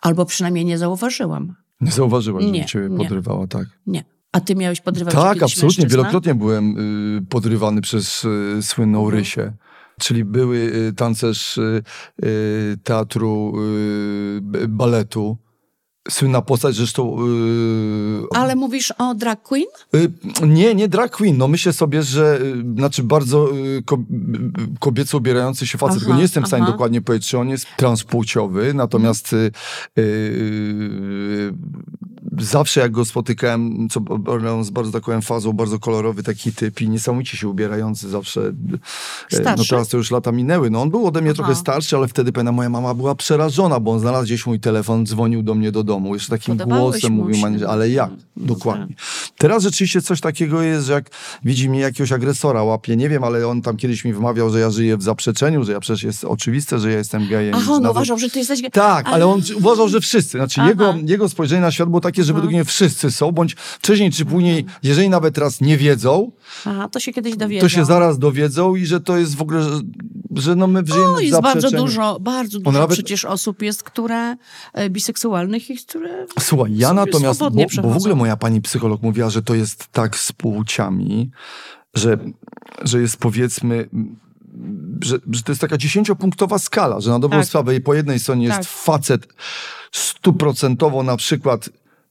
Albo 0.00 0.24
przynajmniej 0.24 0.64
nie 0.64 0.78
zauważyłam. 0.78 1.54
Nie 1.80 1.90
zauważyłaś, 1.90 2.44
że 2.44 2.64
cię 2.64 2.88
podrywała, 2.96 3.46
tak. 3.46 3.66
Nie. 3.86 4.04
A 4.32 4.40
ty 4.40 4.54
miałeś 4.54 4.80
podrywać 4.80 5.14
Tak, 5.14 5.42
absolutnie. 5.42 5.62
mężczyznę? 5.66 5.88
Wielokrotnie 5.88 6.34
byłem 6.34 6.78
y, 7.18 7.26
podrywany 7.26 7.80
przez 7.80 8.24
y, 8.24 8.58
słynną 8.62 8.98
Mhm. 8.98 9.18
Rysię. 9.18 9.52
Czyli 10.00 10.24
były 10.24 10.56
y, 10.56 10.92
tancerz 10.92 11.58
y, 11.58 11.82
y, 12.24 12.76
teatru 12.84 13.52
baletu. 14.68 15.38
Słynna 16.10 16.42
postać, 16.42 16.74
zresztą... 16.74 17.16
Y, 17.20 18.26
Ale 18.34 18.56
mówisz 18.56 18.92
o 18.98 19.14
drag 19.14 19.42
queen? 19.42 19.66
y, 19.94 20.10
nie, 20.46 20.74
nie 20.74 20.88
drag 20.88 21.16
queen. 21.16 21.36
No 21.38 21.48
myślę 21.48 21.72
sobie, 21.72 22.02
że 22.02 22.38
y, 22.42 22.74
znaczy 22.76 23.02
bardzo 23.02 23.56
y, 23.56 23.82
ko, 23.86 23.96
y, 23.96 24.78
kobieco 24.80 25.18
ubierający 25.18 25.66
się 25.66 25.78
facet. 25.78 25.96
Aha, 25.96 26.00
Tylko 26.00 26.16
nie 26.16 26.22
jestem 26.22 26.44
w 26.44 26.46
stanie 26.46 26.66
dokładnie 26.66 27.00
powiedzieć, 27.00 27.28
czy 27.28 27.38
on 27.38 27.48
jest 27.48 27.66
transpłciowy. 27.76 28.74
Natomiast 28.74 29.32
y, 29.32 29.36
y, 29.36 29.50
y, 30.02 31.52
zawsze 32.38 32.80
jak 32.80 32.90
go 32.92 33.04
spotykałem, 33.04 33.88
co 33.90 34.00
z 34.62 34.70
bardzo 34.70 34.92
taką 34.92 35.12
emfazą, 35.12 35.52
bardzo 35.52 35.78
kolorowy 35.78 36.22
taki 36.22 36.52
typ 36.52 36.80
i 36.80 36.88
niesamowicie 36.88 37.36
się 37.36 37.48
ubierający 37.48 38.08
zawsze. 38.08 38.40
y, 38.40 38.52
No 39.32 39.38
Starszy? 39.40 39.68
teraz 39.68 39.88
to 39.88 39.96
już 39.96 40.10
lata 40.10 40.32
minęły. 40.32 40.70
No 40.70 40.82
on 40.82 40.90
był 40.90 41.06
ode 41.06 41.20
mnie 41.20 41.30
Aha. 41.30 41.36
trochę 41.36 41.54
starszy, 41.54 41.96
ale 41.96 42.08
wtedy 42.08 42.32
pamiętam, 42.32 42.54
moja 42.54 42.68
mama 42.68 42.94
była 42.94 43.14
przerażona, 43.14 43.80
bo 43.80 43.92
on 43.92 44.00
znalazł 44.00 44.24
gdzieś 44.24 44.46
mój 44.46 44.60
telefon, 44.60 45.06
dzwonił 45.06 45.42
do 45.42 45.54
mnie 45.54 45.72
do 45.72 45.84
domu. 45.84 46.14
Jeszcze 46.14 46.30
takim 46.30 46.56
Podobałeś 46.56 46.82
głosem 47.00 47.12
mówił, 47.12 47.34
się. 47.34 47.40
"Mani- 47.42 47.64
ale 47.64 47.90
jak? 47.90 48.10
No 48.36 48.46
Dokładnie. 48.46 48.94
Teraz 49.38 49.62
rzeczywiście 49.62 50.02
coś 50.02 50.20
takiego 50.20 50.62
jest, 50.62 50.86
że 50.86 50.92
jak 50.92 51.10
widzi 51.44 51.70
mnie 51.70 51.80
jakiegoś 51.80 52.12
agresora 52.12 52.62
łapie, 52.62 52.96
nie 52.96 53.08
wiem, 53.08 53.24
ale 53.24 53.46
on 53.48 53.62
tam 53.62 53.76
kiedyś 53.76 54.04
mi 54.04 54.12
wmawiał, 54.12 54.50
że 54.50 54.60
ja 54.60 54.70
żyję 54.70 54.96
w 54.96 55.02
zaprzeczeniu, 55.02 55.64
że 55.64 55.72
ja 55.72 55.80
przecież 55.80 56.02
jest 56.02 56.24
oczywiste, 56.24 56.78
że 56.78 56.92
ja 56.92 56.98
jestem 56.98 57.28
gejem. 57.28 57.54
Aha, 57.54 57.72
on 57.72 57.82
nawet- 57.82 57.90
uważał, 57.96 58.18
że 58.18 58.30
ty 58.30 58.38
jesteś... 58.38 58.60
tak, 58.72 59.06
ale 59.08 59.26
on 59.26 59.42
uważał, 59.56 59.88
że 59.88 60.00
wszyscy. 60.00 60.38
Znaczy 60.38 60.60
Aha. 60.60 60.68
jego, 60.68 60.94
jego 61.06 61.28
spojrzenie 61.28 61.60
na 61.60 61.70
świat 61.70 61.88
było 61.88 62.00
takie, 62.08 62.24
że 62.24 62.32
według 62.32 62.52
mnie 62.52 62.64
wszyscy 62.64 63.10
są, 63.10 63.32
bądź 63.32 63.54
wcześniej 63.58 64.10
czy 64.12 64.24
później, 64.24 64.64
jeżeli 64.82 65.08
nawet 65.08 65.38
raz 65.38 65.60
nie 65.60 65.76
wiedzą, 65.76 66.32
Aha, 66.66 66.88
to 66.92 67.00
się 67.00 67.12
kiedyś 67.12 67.36
dowiedzą. 67.36 67.60
to 67.64 67.68
się 67.68 67.84
zaraz 67.84 68.18
dowiedzą 68.18 68.74
i 68.76 68.86
że 68.86 69.00
to 69.00 69.16
jest 69.18 69.36
w 69.36 69.42
ogóle, 69.42 69.62
że, 69.62 69.80
że 70.36 70.56
no 70.56 70.66
my 70.66 70.82
żyjemy 70.86 71.06
No 71.12 71.16
w 71.16 71.22
jest 71.22 71.40
bardzo 71.40 71.70
dużo, 71.70 72.18
bardzo 72.20 72.58
dużo 72.58 72.78
nawet- 72.78 72.96
przecież 72.96 73.24
osób 73.24 73.62
jest, 73.62 73.82
które 73.82 74.36
e, 74.72 74.90
biseksualnych 74.90 75.70
i 75.70 75.76
które... 75.78 76.26
Słuchaj, 76.40 76.76
ja 76.76 76.92
natomiast, 76.92 77.40
bo, 77.40 77.50
bo 77.82 77.90
w 77.90 77.96
ogóle 77.96 78.14
moja 78.14 78.36
pani 78.36 78.60
psycholog 78.60 79.02
mówiła, 79.02 79.30
że 79.30 79.42
to 79.42 79.54
jest 79.54 79.86
tak 79.92 80.16
z 80.18 80.32
płciami, 80.32 81.30
że, 81.94 82.18
że 82.84 83.00
jest 83.00 83.16
powiedzmy, 83.16 83.88
że, 85.04 85.18
że 85.32 85.42
to 85.42 85.52
jest 85.52 85.60
taka 85.60 85.76
dziesięciopunktowa 85.78 86.58
skala, 86.58 87.00
że 87.00 87.10
na 87.10 87.18
dobrą 87.18 87.38
Tak. 87.38 87.48
sprawę 87.48 87.74
i 87.76 87.80
po 87.80 87.94
jednej 87.94 88.18
stronie 88.18 88.48
Tak. 88.48 88.58
jest 88.58 88.70
facet 88.70 89.28
stuprocentowo 89.92 91.02
na 91.02 91.16
przykład 91.16 91.68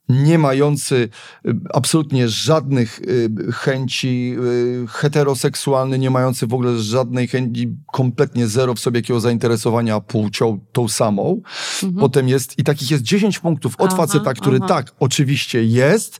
nie 0.09 0.37
mający 0.37 1.09
y, 1.45 1.55
absolutnie 1.73 2.29
żadnych 2.29 2.99
y, 2.99 3.29
chęci, 3.53 4.35
y, 4.83 4.87
heteroseksualny, 4.87 5.99
nie 5.99 6.09
mający 6.09 6.47
w 6.47 6.53
ogóle 6.53 6.79
żadnej 6.79 7.27
chęci, 7.27 7.77
kompletnie 7.85 8.47
zero 8.47 8.73
w 8.73 8.79
sobie 8.79 8.99
jakiego 8.99 9.19
zainteresowania 9.19 9.99
płcią 9.99 10.59
tą 10.71 10.87
samą. 10.87 11.41
Mhm. 11.83 11.93
Potem 11.99 12.29
jest, 12.29 12.59
i 12.59 12.63
takich 12.63 12.91
jest 12.91 13.03
10 13.03 13.39
punktów 13.39 13.75
od 13.77 13.87
aha, 13.87 13.97
faceta, 13.97 14.33
który 14.33 14.57
aha. 14.57 14.67
tak, 14.67 14.91
oczywiście 14.99 15.63
jest, 15.63 16.19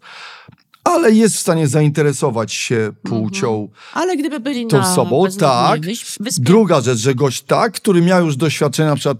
ale 0.84 1.12
jest 1.12 1.36
w 1.36 1.40
stanie 1.40 1.68
zainteresować 1.68 2.54
się 2.54 2.92
płcią. 3.04 3.62
Mhm. 3.62 3.70
Ale 3.94 4.18
gdyby 4.18 4.40
byli 4.40 4.68
tą 4.68 4.78
na 4.78 4.96
sobą, 4.96 5.26
tak. 5.40 5.82
Wyspie. 6.20 6.44
Druga 6.44 6.82
rzecz, 6.82 7.00
że 7.00 7.16
gość 7.16 7.42
tak, 7.42 7.74
który 7.74 8.02
miał 8.02 8.26
już 8.26 8.36
doświadczenia 8.36 8.90
na 8.90 8.96
przykład 8.96 9.18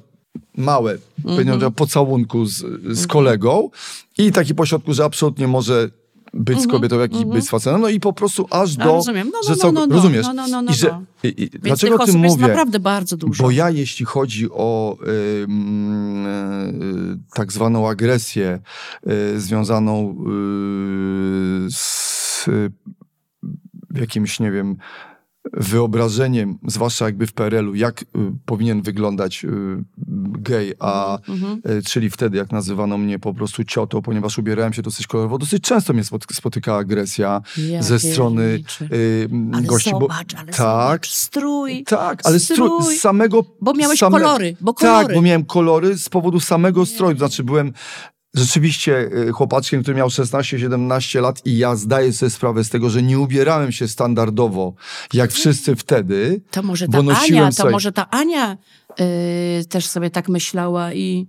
małe, 0.58 0.98
mm 1.26 1.46
-hmm. 1.46 1.72
pocałunku 1.72 2.46
z, 2.46 2.66
z 2.98 3.08
kolegą 3.08 3.70
i 4.18 4.32
taki 4.32 4.56
pośrodku, 4.56 4.94
że 4.94 5.06
absolutnie 5.06 5.48
może 5.48 5.90
być 6.34 6.58
z 6.58 6.64
mhm. 6.64 6.70
kobietą, 6.70 7.00
jak 7.00 7.14
i 7.14 7.16
-hmm. 7.16 7.34
być 7.34 7.46
z 7.46 7.50
facetem. 7.50 7.82
No 7.82 7.90
i 7.90 8.00
po 8.00 8.14
prostu 8.14 8.48
aż 8.50 8.76
do... 8.76 8.84
rozumiem. 8.84 9.30
No, 9.34 9.40
no, 9.44 9.50
że 9.50 9.56
co, 9.56 9.72
no, 9.72 9.88
no, 9.88 9.96
rozumiesz? 9.96 10.26
No, 10.26 10.34
no, 10.34 10.48
no, 10.48 10.62
no, 10.62 10.72
I 10.72 10.76
że, 10.76 11.02
i, 11.24 11.44
i, 11.44 11.50
dlaczego 11.50 11.96
o 11.96 12.06
tym 12.06 12.20
mówię? 12.20 12.48
naprawdę 12.48 12.80
bardzo 12.80 13.18
dużo. 13.18 13.44
Bo 13.44 13.52
ja, 13.52 13.70
jeśli 13.70 14.06
chodzi 14.06 14.48
o 14.52 14.98
y, 15.02 15.08
y, 15.08 15.48
tak 17.34 17.54
zwaną 17.54 17.90
agresję 17.90 18.60
y, 19.36 19.40
związaną 19.40 20.16
y, 21.68 21.72
z 21.72 22.50
jakimś, 23.96 24.40
nie 24.40 24.52
wiem, 24.52 24.78
wyobrażeniem, 25.54 26.58
zwłaszcza 26.68 27.06
jakby 27.06 27.28
w 27.28 27.34
PRL-u, 27.34 27.76
jak 27.76 28.02
y, 28.02 28.06
powinien 28.46 28.82
wyglądać 28.82 29.46
y, 29.46 29.48
gej, 30.40 30.74
a 30.80 31.18
mm-hmm. 31.18 31.72
y, 31.72 31.82
czyli 31.82 32.10
wtedy, 32.10 32.38
jak 32.38 32.52
nazywano 32.52 32.98
mnie 32.98 33.20
po 33.20 33.34
prostu 33.34 33.64
ciotą, 33.64 34.02
ponieważ 34.02 34.38
ubierałem 34.38 34.74
się 34.74 34.82
dosyć 34.82 35.08
kolorowo, 35.08 35.38
dosyć 35.38 35.64
często 35.64 35.94
mnie 35.94 36.04
spotyka 36.32 36.76
agresja 36.76 37.42
ja 37.58 37.84
ze 37.84 38.00
strony 38.00 38.60
y, 38.92 39.28
gości. 39.64 39.90
Zobacz, 39.90 40.34
bo, 40.34 40.40
ale 40.40 40.46
tak, 40.46 40.56
zobacz, 40.56 41.12
strój. 41.12 41.84
Tak, 41.84 42.22
ale 42.24 42.40
strój. 42.40 42.56
strój 42.56 42.96
z 42.96 43.02
samego... 43.02 43.44
Bo 43.62 43.74
miałeś 43.74 44.00
same, 44.00 44.20
kolory, 44.20 44.56
bo 44.62 44.74
kolory. 44.74 45.06
Tak, 45.08 45.16
bo 45.16 45.22
miałem 45.22 45.46
kolory 45.46 45.98
z 45.98 46.10
powodu 46.10 46.40
samego 46.40 46.86
stroju, 46.86 47.18
znaczy 47.18 47.44
byłem 47.44 47.74
rzeczywiście 48.38 49.10
y, 49.28 49.32
chłopaczkiem, 49.32 49.82
który 49.82 49.98
miał 49.98 50.08
16-17 50.08 51.22
lat 51.22 51.46
i 51.46 51.58
ja 51.58 51.76
zdaję 51.76 52.14
sobie 52.14 52.30
sprawę 52.30 52.64
z 52.64 52.70
tego, 52.70 52.90
że 52.90 53.04
nie 53.04 53.20
ubierałem 53.20 53.72
się 53.72 53.88
standardowo, 53.88 54.74
jak 55.14 55.32
wszyscy 55.32 55.76
wtedy. 55.76 56.42
To 56.52 56.64
może 56.64 56.88
ta 56.88 56.98
Ania, 56.98 57.52
to 57.52 57.70
może 57.70 57.92
ta 57.92 58.10
Ania 58.10 58.58
yy, 59.00 59.66
też 59.70 59.88
sobie 59.88 60.10
tak 60.10 60.30
myślała 60.30 60.94
i, 60.94 61.28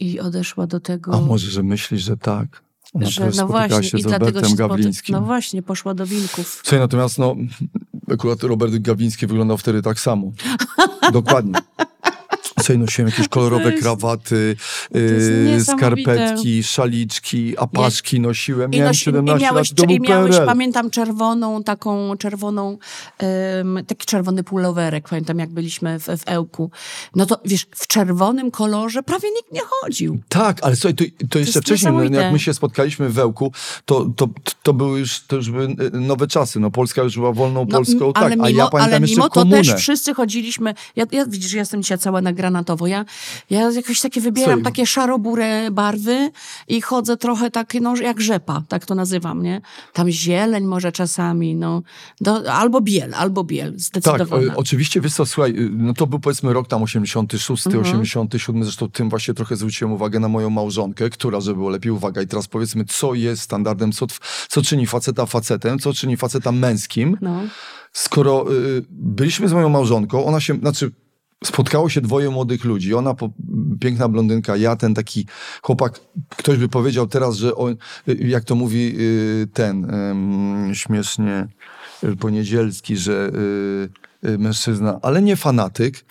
i 0.00 0.20
odeszła 0.20 0.66
do 0.66 0.80
tego. 0.80 1.14
A 1.14 1.20
może, 1.20 1.50
że 1.50 1.62
myślisz, 1.62 2.02
że 2.02 2.16
tak? 2.16 2.64
Ona 2.94 3.06
że, 3.06 3.30
no 3.36 3.46
właśnie, 3.46 3.82
się 3.82 3.98
z 3.98 4.06
Robertem 4.06 4.54
Gawlińskim. 4.54 5.14
No 5.14 5.20
właśnie, 5.20 5.62
poszła 5.62 5.94
do 5.94 6.06
wilków. 6.06 6.60
Słuchaj, 6.62 6.78
natomiast 6.78 7.18
no, 7.18 7.36
akurat 8.14 8.42
Robert 8.42 8.74
Gawliński 8.74 9.26
wyglądał 9.26 9.58
wtedy 9.58 9.82
tak 9.82 10.00
samo. 10.00 10.32
Dokładnie. 11.12 11.54
Sobie 12.62 12.78
nosiłem 12.78 13.10
jakieś 13.10 13.28
kolorowe 13.38 13.70
jest, 13.70 13.82
krawaty, 13.82 14.56
yy, 14.94 15.64
skarpetki, 15.64 16.62
szaliczki, 16.62 17.58
apaszki 17.58 18.20
nosiłem. 18.20 18.70
Miałem 18.70 18.86
nosi, 18.86 19.00
17 19.00 19.46
i 19.46 19.50
miałeś, 19.50 19.78
lat, 19.78 19.90
I 19.90 20.00
miałeś, 20.00 20.36
pamiętam, 20.46 20.90
czerwoną, 20.90 21.62
taką 21.62 22.16
czerwoną, 22.16 22.78
um, 23.58 23.78
taki 23.86 24.06
czerwony 24.06 24.44
pulowerek, 24.44 25.08
pamiętam 25.08 25.38
jak 25.38 25.50
byliśmy 25.50 25.98
w, 25.98 26.04
w 26.04 26.22
Ełku. 26.26 26.70
No 27.14 27.26
to 27.26 27.40
wiesz, 27.44 27.66
w 27.70 27.86
czerwonym 27.86 28.50
kolorze 28.50 29.02
prawie 29.02 29.28
nikt 29.36 29.52
nie 29.52 29.60
chodził. 29.60 30.18
Tak, 30.28 30.58
ale 30.62 30.76
słuchaj, 30.76 30.94
to, 30.94 31.04
to 31.30 31.38
jeszcze 31.38 31.60
wcześniej, 31.60 31.92
no, 31.92 32.20
jak 32.20 32.32
my 32.32 32.38
się 32.38 32.54
spotkaliśmy 32.54 33.08
w 33.08 33.18
Ełku, 33.18 33.52
to, 33.84 34.06
to, 34.16 34.28
to 34.62 34.72
były 34.72 34.98
już, 34.98 35.20
to 35.26 35.36
już 35.36 35.50
były 35.50 35.64
y, 35.64 35.90
nowe 35.92 36.26
czasy. 36.26 36.60
No, 36.60 36.70
Polska 36.70 37.02
już 37.02 37.14
była 37.14 37.32
wolną 37.32 37.66
no, 37.68 37.76
Polską, 37.76 38.12
tak, 38.12 38.30
mimo, 38.30 38.44
a 38.44 38.50
ja 38.50 38.66
pamiętam 38.66 38.94
ale 38.94 39.00
mimo 39.00 39.28
to 39.28 39.44
też 39.44 39.74
wszyscy 39.74 40.14
chodziliśmy, 40.14 40.74
ja, 40.96 41.04
ja 41.12 41.26
widzisz, 41.26 41.52
ja 41.52 41.58
jestem 41.58 41.82
dzisiaj 41.82 41.98
cała 41.98 42.20
nagrana 42.20 42.43
granatowo. 42.44 42.86
Ja, 42.86 43.04
ja 43.50 43.70
jakoś 43.70 44.00
takie 44.00 44.20
wybieram 44.20 44.62
takie 44.62 44.86
szarobure 44.86 45.70
barwy 45.70 46.30
i 46.68 46.80
chodzę 46.80 47.16
trochę 47.16 47.50
takie, 47.50 47.80
no 47.80 47.96
jak 47.96 48.20
rzepa, 48.20 48.62
tak 48.68 48.86
to 48.86 48.94
nazywam, 48.94 49.42
nie? 49.42 49.60
Tam 49.92 50.10
zieleń 50.10 50.64
może 50.64 50.92
czasami, 50.92 51.56
no. 51.56 51.82
Do, 52.20 52.52
albo 52.52 52.80
biel, 52.80 53.14
albo 53.14 53.44
biel, 53.44 53.74
zdecydowanie. 53.76 54.46
Tak, 54.46 54.58
oczywiście, 54.58 55.00
wiesz 55.00 55.14
co, 55.14 55.26
słuchaj, 55.26 55.54
no 55.70 55.94
to 55.94 56.06
był 56.06 56.20
powiedzmy 56.20 56.52
rok 56.52 56.68
tam 56.68 56.82
86, 56.82 57.66
mhm. 57.66 57.84
87, 57.84 58.64
zresztą 58.64 58.90
tym 58.90 59.10
właśnie 59.10 59.34
trochę 59.34 59.56
zwróciłem 59.56 59.92
uwagę 59.92 60.20
na 60.20 60.28
moją 60.28 60.50
małżonkę, 60.50 61.10
która, 61.10 61.40
żeby 61.40 61.56
było 61.56 61.70
lepiej, 61.70 61.92
uwaga, 61.92 62.22
i 62.22 62.26
teraz 62.26 62.48
powiedzmy, 62.48 62.84
co 62.84 63.14
jest 63.14 63.42
standardem, 63.42 63.92
co, 63.92 64.06
co 64.48 64.62
czyni 64.62 64.86
faceta 64.86 65.26
facetem, 65.26 65.78
co 65.78 65.92
czyni 65.92 66.16
faceta 66.16 66.52
męskim. 66.52 67.16
No. 67.20 67.40
Skoro 67.92 68.52
y, 68.52 68.84
byliśmy 68.90 69.48
z 69.48 69.52
moją 69.52 69.68
małżonką, 69.68 70.24
ona 70.24 70.40
się, 70.40 70.54
znaczy 70.54 70.90
spotkało 71.44 71.88
się 71.88 72.00
dwoje 72.00 72.30
młodych 72.30 72.64
ludzi. 72.64 72.94
Ona, 72.94 73.14
po, 73.14 73.30
piękna 73.80 74.08
blondynka, 74.08 74.56
ja, 74.56 74.76
ten 74.76 74.94
taki 74.94 75.26
chłopak. 75.62 76.00
Ktoś 76.36 76.58
by 76.58 76.68
powiedział 76.68 77.06
teraz, 77.06 77.36
że 77.36 77.54
on, 77.54 77.76
jak 78.06 78.44
to 78.44 78.54
mówi 78.54 78.94
y, 78.98 79.48
ten 79.52 79.92
śmiesznie 80.72 81.48
y, 82.04 82.16
poniedzielski, 82.16 82.96
że 82.96 83.30
y, 84.24 84.38
mężczyzna, 84.38 84.98
ale 85.02 85.22
nie 85.22 85.36
fanatyk. 85.36 86.04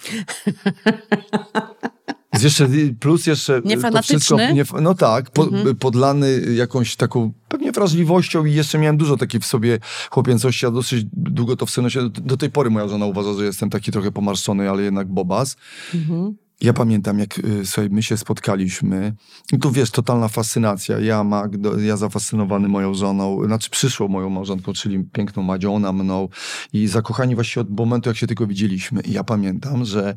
jeszcze, 2.41 2.67
plus 2.99 3.27
jeszcze 3.27 3.61
Niefanatyczny? 3.65 4.15
to 4.15 4.19
wszystko, 4.19 4.37
nie, 4.37 4.81
no 4.81 4.95
tak, 4.95 5.31
po, 5.31 5.43
mhm. 5.43 5.75
podlany 5.75 6.41
jakąś 6.55 6.95
taką 6.95 7.33
pewnie 7.47 7.71
wrażliwością 7.71 8.45
i 8.45 8.53
jeszcze 8.53 8.77
miałem 8.79 8.97
dużo 8.97 9.17
takiej 9.17 9.41
w 9.41 9.45
sobie 9.45 9.79
chłopięcości, 10.09 10.65
a 10.65 10.71
dosyć 10.71 11.05
długo 11.13 11.55
to 11.55 11.65
w 11.65 11.69
synosie, 11.69 12.01
do, 12.01 12.21
do 12.21 12.37
tej 12.37 12.49
pory 12.49 12.69
moja 12.69 12.87
żona 12.87 13.05
uważa, 13.05 13.33
że 13.33 13.45
jestem 13.45 13.69
taki 13.69 13.91
trochę 13.91 14.11
pomarszczony, 14.11 14.69
ale 14.69 14.83
jednak 14.83 15.07
bobas. 15.07 15.57
Mhm. 15.93 16.35
Ja 16.63 16.73
pamiętam, 16.73 17.19
jak 17.19 17.39
y, 17.39 17.65
sobie 17.65 17.89
my 17.89 18.03
się 18.03 18.17
spotkaliśmy. 18.17 19.13
I 19.53 19.59
tu 19.59 19.71
wiesz, 19.71 19.91
totalna 19.91 20.27
fascynacja. 20.27 20.99
Ja, 20.99 21.23
Magdo, 21.23 21.79
ja 21.79 21.97
zafascynowany 21.97 22.67
moją 22.67 22.93
żoną, 22.93 23.45
znaczy 23.45 23.69
przyszło 23.69 24.07
moją 24.07 24.29
małżonką, 24.29 24.73
czyli 24.73 25.03
piękną 25.03 25.43
Madzią, 25.43 25.75
ona 25.75 25.93
mną. 25.93 26.29
I 26.73 26.87
zakochani 26.87 27.35
właściwie 27.35 27.61
od 27.61 27.69
momentu, 27.69 28.09
jak 28.09 28.17
się 28.17 28.27
tylko 28.27 28.47
widzieliśmy. 28.47 29.01
I 29.01 29.11
ja 29.11 29.23
pamiętam, 29.23 29.85
że 29.85 30.15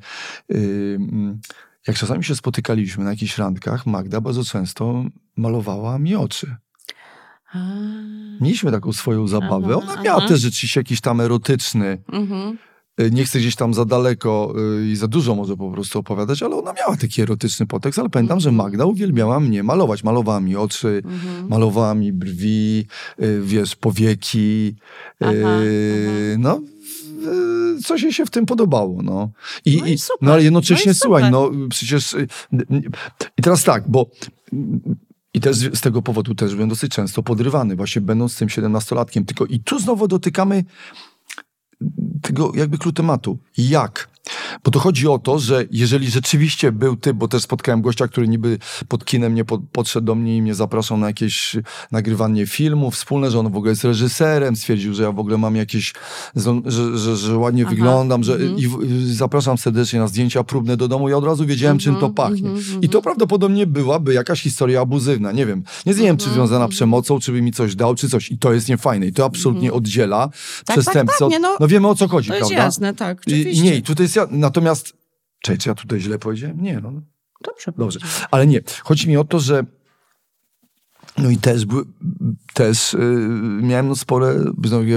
yy, 0.49 0.99
jak 1.87 1.97
czasami 1.97 2.25
się 2.25 2.37
spotykaliśmy 2.37 3.05
na 3.05 3.11
jakichś 3.11 3.39
randkach, 3.39 3.87
Magda 3.87 4.21
bardzo 4.21 4.45
często 4.45 5.05
malowała 5.37 5.99
mi 5.99 6.15
oczy. 6.15 6.57
A. 7.53 7.59
Mieliśmy 8.41 8.71
taką 8.71 8.93
swoją 8.93 9.29
zabawę. 9.29 9.77
Aha, 9.79 9.93
Ona 9.93 10.03
miała 10.03 10.19
aha. 10.19 10.29
też 10.29 10.41
rzeczywiście 10.41 10.81
jakiś 10.81 11.01
tam 11.01 11.21
erotyczny. 11.21 12.03
Mhm. 12.13 12.59
Y, 13.01 13.11
nie 13.11 13.25
chcę 13.25 13.39
gdzieś 13.39 13.57
tam 13.57 13.75
za 13.75 13.85
daleko 13.85 14.55
y, 14.81 14.87
i 14.87 14.97
za 14.97 15.09
dużo 15.09 15.35
może 15.35 15.57
po 15.57 15.71
prostu 15.71 15.99
opowiadać, 15.99 16.43
ale 16.43 16.57
ona 16.57 16.73
miała 16.73 16.97
taki 16.97 17.23
erotyczny 17.23 17.67
potekst, 17.67 17.99
ale 17.99 18.09
pamiętam, 18.09 18.41
że 18.41 18.53
Magda 18.53 18.85
uwielbiała 18.85 19.41
mnie 19.41 19.63
malować. 19.63 20.05
Malowała 20.05 20.41
mi 20.41 20.57
oczy, 20.57 21.03
mhm. 21.05 21.49
malowała 21.49 21.95
mi 21.95 22.13
brwi, 22.13 22.87
y, 23.23 23.41
wiesz, 23.43 23.77
powieki. 23.77 24.75
Aha, 25.21 25.59
no, 26.39 26.61
coś 27.85 28.03
jej 28.03 28.13
się 28.13 28.27
w 28.27 28.31
tym 28.31 28.47
podobało. 28.47 29.03
No, 29.03 29.31
I, 29.65 29.77
no, 29.81 29.87
i 29.87 29.99
super. 29.99 30.19
no 30.21 30.33
ale 30.33 30.43
jednocześnie, 30.43 30.91
no 30.91 30.95
słuchaj, 30.95 31.31
no 31.31 31.51
przecież... 31.71 32.17
I 33.39 33.43
teraz 33.43 33.65
tak, 33.65 33.85
bo 33.89 34.07
i 35.35 35.41
też 35.41 35.57
z 35.57 35.81
tego 35.81 36.03
powodu 36.03 36.35
też 36.35 36.55
byłem 36.55 36.69
dosyć 36.69 36.93
często 36.93 37.23
podrywany, 37.23 37.77
właśnie 37.77 38.03
będąc 38.03 38.37
tym 38.37 38.49
17-latkiem. 38.49 39.25
Tylko 39.25 39.47
i 39.47 39.61
tu 39.61 39.79
znowu 39.79 40.09
dotykamy 40.09 40.65
tego 42.23 42.53
jakby 42.55 42.79
klucz 42.79 42.97
tematu. 42.97 43.39
Jak? 43.59 44.09
Bo 44.65 44.71
to 44.71 44.79
chodzi 44.79 45.09
o 45.09 45.19
to, 45.19 45.39
że 45.39 45.65
jeżeli 45.71 46.11
rzeczywiście 46.11 46.73
był 46.73 46.97
ty, 46.97 47.15
bo 47.15 47.29
też 47.29 47.43
spotkałem 47.43 47.83
gościa, 47.83 48.09
który 48.09 48.29
niby 48.29 48.59
pod 48.89 49.05
kinem 49.05 49.35
nie 49.35 49.45
pod, 49.45 49.61
podszedł 49.73 50.07
do 50.07 50.15
mnie 50.15 50.37
i 50.37 50.43
mnie 50.43 50.55
zapraszał 50.55 50.99
na 50.99 51.07
jakieś 51.07 51.57
nagrywanie 51.93 52.47
filmów 52.47 52.95
wspólne, 52.95 53.31
że 53.31 53.39
on 53.39 53.53
w 53.53 53.57
ogóle 53.57 53.73
jest 53.73 53.85
reżyserem, 53.85 54.57
stwierdził, 54.57 54.95
że 54.95 55.03
ja 55.03 55.13
w 55.13 55.19
ogóle 55.19 55.39
mam 55.39 55.57
jakieś, 55.57 55.93
że, 56.37 56.61
że, 56.97 57.17
że 57.17 57.39
ładnie 57.39 57.63
Aha. 57.63 57.75
wyglądam, 57.75 58.25
że 58.25 58.39
-hmm. 58.39 58.85
i, 58.85 59.15
zapraszam 59.15 59.59
serdecznie 59.59 60.01
na 60.01 60.09
zdjęcia 60.09 60.45
próbne 60.45 60.77
do 60.77 60.89
domu. 60.89 61.09
Ja 61.09 61.17
od 61.17 61.25
razu 61.25 61.47
wiedziałem, 61.47 61.79
-hmm, 61.79 61.83
czym 61.83 61.95
to 61.95 62.07
mhm, 62.07 62.15
pachnie. 62.15 62.49
Mm 62.49 62.61
-hmm, 62.61 62.79
I 62.83 62.89
to 62.89 63.03
prawdopodobnie 63.03 63.67
byłaby 63.67 64.15
jakaś 64.15 64.43
historia 64.43 64.81
abuzywna. 64.81 65.33
Nie 65.33 65.47
wiem. 65.47 65.63
Nie 65.87 65.95
wiem, 65.95 66.17
czy 66.17 66.25
mhm, 66.25 66.35
związana 66.35 66.65
mhm. 66.65 66.71
przemocą, 66.71 67.21
czy 67.21 67.33
by 67.33 67.43
mi 67.43 67.53
coś 67.53 67.77
dał, 67.77 67.95
czy 67.95 68.09
coś. 68.09 68.31
I 68.31 68.39
to 68.39 68.53
jest 68.53 68.69
niefajne. 68.69 69.07
I 69.07 69.13
to 69.13 69.25
absolutnie 69.25 69.73
oddziela 69.73 70.29
tak, 70.65 70.77
przestępcę. 70.77 71.17
Tak, 71.19 71.31
tak, 71.31 71.43
no, 71.43 71.57
no 71.61 71.69
wiemy 71.69 71.89
o 71.89 71.95
co 71.95 72.09
chodzi, 72.09 72.29
to 72.29 72.37
prawda? 72.37 72.55
jest 72.55 72.65
jasne, 72.65 72.95
tak. 72.95 73.19
Oczywiście. 73.27 73.63
I, 73.63 73.65
nie, 73.65 73.83
tutaj 73.83 74.05
jest 74.05 74.16
Natomiast, 74.31 74.93
czy, 75.43 75.59
czy 75.59 75.69
ja 75.69 75.75
tutaj 75.75 76.01
źle 76.01 76.19
powiedziałem? 76.19 76.61
Nie, 76.61 76.81
no. 76.81 76.93
Dobrze. 77.45 77.73
Dobrze. 77.79 78.01
Ale 78.31 78.47
nie. 78.47 78.61
Chodzi 78.83 79.09
mi 79.09 79.17
o 79.17 79.25
to, 79.25 79.41
że 79.41 79.65
no 81.19 81.31
i 81.31 81.37
też, 81.37 81.67
też 82.55 82.93
yy, 82.93 83.29
miałem 83.63 83.89
no 83.89 83.97
spore 83.97 84.35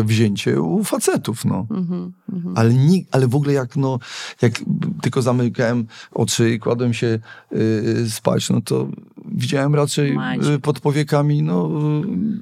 wzięcie 0.04 0.62
u 0.62 0.84
facetów, 0.84 1.46
no. 1.46 1.68
Mm 1.72 1.86
-hmm, 1.86 2.54
ale, 2.56 2.74
nie, 2.74 3.02
ale 3.12 3.28
w 3.28 3.36
ogóle 3.36 3.54
jak, 3.54 3.76
no, 3.76 4.00
jak 4.42 4.54
tylko 5.02 5.22
zamykałem 5.22 5.88
oczy 6.12 6.52
i 6.52 6.60
kładłem 6.60 6.94
się 6.94 7.20
yy, 7.52 8.10
spać, 8.10 8.50
no 8.50 8.62
to 8.62 8.88
widziałem 9.26 9.76
raczej 9.76 10.14
Macie. 10.14 10.54
y, 10.54 10.60
pod 10.60 10.80
powiekami 10.80 11.44
no, 11.44 11.70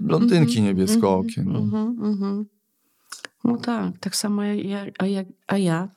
blondynki 0.01 0.61
niebieskookie. 0.61 1.43
No. 1.45 1.59
Mhm, 1.59 1.97
mhm. 2.01 2.45
No 3.43 3.57
tak, 3.57 3.97
tak 3.99 4.15
samo 4.15 4.43
ja, 4.43 4.85
a, 4.99 5.05
ja, 5.05 5.23
a 5.47 5.57
ja 5.57 5.87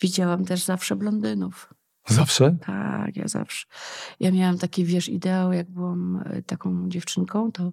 widziałam 0.00 0.44
też 0.44 0.64
zawsze 0.64 0.96
blondynów. 0.96 1.74
Zawsze? 2.08 2.56
Tak, 2.66 3.16
ja 3.16 3.28
zawsze. 3.28 3.66
Ja 4.20 4.30
miałam 4.32 4.58
taki, 4.58 4.84
wiesz, 4.84 5.08
ideał, 5.08 5.52
jak 5.52 5.70
byłam 5.70 6.22
e, 6.26 6.42
taką 6.42 6.88
dziewczynką, 6.88 7.52
to 7.52 7.72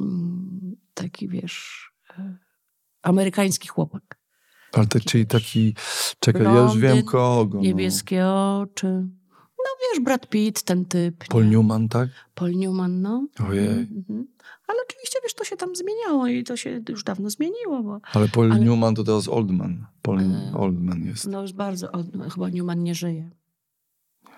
mm, 0.00 0.76
taki, 0.94 1.28
wiesz, 1.28 1.90
e, 2.18 2.36
amerykański 3.02 3.68
chłopak. 3.68 4.18
Ale 4.72 4.86
tak, 4.86 5.04
czyli 5.04 5.26
taki, 5.26 5.74
czekaj, 6.20 6.42
ja 6.42 6.50
już 6.50 6.72
wiem 6.72 6.80
Blondyn, 6.80 7.04
kogo. 7.04 7.58
No. 7.58 7.64
Niebieskie 7.64 8.26
oczy. 8.28 9.08
No 9.64 9.70
wiesz, 9.82 10.04
Brad 10.04 10.26
Pitt, 10.28 10.62
ten 10.62 10.84
typ. 10.84 11.24
Paul 11.28 11.44
nie? 11.44 11.50
Newman, 11.50 11.88
tak? 11.88 12.08
Paul 12.34 12.50
Newman, 12.56 13.02
no. 13.02 13.26
Ojej. 13.48 13.68
Mhm. 13.68 14.26
Ale 14.68 14.78
oczywiście, 14.88 15.18
wiesz, 15.22 15.34
to 15.34 15.44
się 15.44 15.56
tam 15.56 15.76
zmieniało 15.76 16.26
i 16.26 16.44
to 16.44 16.56
się 16.56 16.80
już 16.88 17.04
dawno 17.04 17.30
zmieniło, 17.30 17.82
bo 17.82 18.00
Ale 18.12 18.28
Paul 18.28 18.52
Ale- 18.52 18.64
Newman 18.64 18.94
to 18.94 19.04
teraz 19.04 19.28
Oldman. 19.28 19.86
Paul 20.02 20.20
E, 20.20 20.52
Oldman 20.54 21.04
jest. 21.04 21.26
no 21.26 21.42
już 21.42 21.52
bardzo, 21.52 21.92
o, 21.92 22.04
no, 22.14 22.30
chyba 22.30 22.48
Newman 22.48 22.82
nie 22.82 22.94
żyje. 22.94 23.30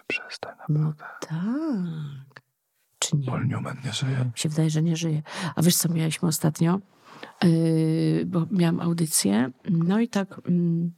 Przestań. 0.06 0.54
No 0.68 0.92
tak. 1.20 2.42
Czy 2.98 3.16
nie? 3.16 3.26
Paul 3.26 3.46
Newman 3.46 3.76
nie 3.84 3.92
żyje. 3.92 4.16
Mi 4.24 4.30
się 4.34 4.48
wydaje, 4.48 4.70
że 4.70 4.82
nie 4.82 4.96
żyje. 4.96 5.22
A 5.56 5.62
wiesz, 5.62 5.76
co 5.76 5.88
mieliśmy 5.88 6.28
ostatnio? 6.28 6.80
Yy, 7.44 8.26
bo 8.26 8.46
miałam 8.50 8.80
audycję, 8.80 9.50
no 9.70 10.00
i 10.00 10.08
tak... 10.08 10.40
mm, 10.48 10.92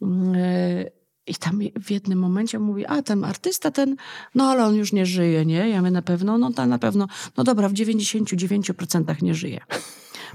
yy, 0.00 0.90
I 1.26 1.34
tam 1.34 1.60
w 1.82 1.90
jednym 1.90 2.18
momencie 2.18 2.58
mówi, 2.58 2.86
a 2.86 3.02
ten 3.02 3.24
artysta 3.24 3.70
ten, 3.70 3.96
no 4.34 4.44
ale 4.44 4.64
on 4.64 4.74
już 4.74 4.92
nie 4.92 5.06
żyje, 5.06 5.46
nie? 5.46 5.68
Ja 5.68 5.78
mówię, 5.78 5.90
na 5.90 6.02
pewno, 6.02 6.38
no 6.38 6.52
ta 6.52 6.66
na 6.66 6.78
pewno, 6.78 7.06
no 7.36 7.44
dobra, 7.44 7.68
w 7.68 7.72
99% 7.72 9.22
nie 9.22 9.34
żyje. 9.34 9.60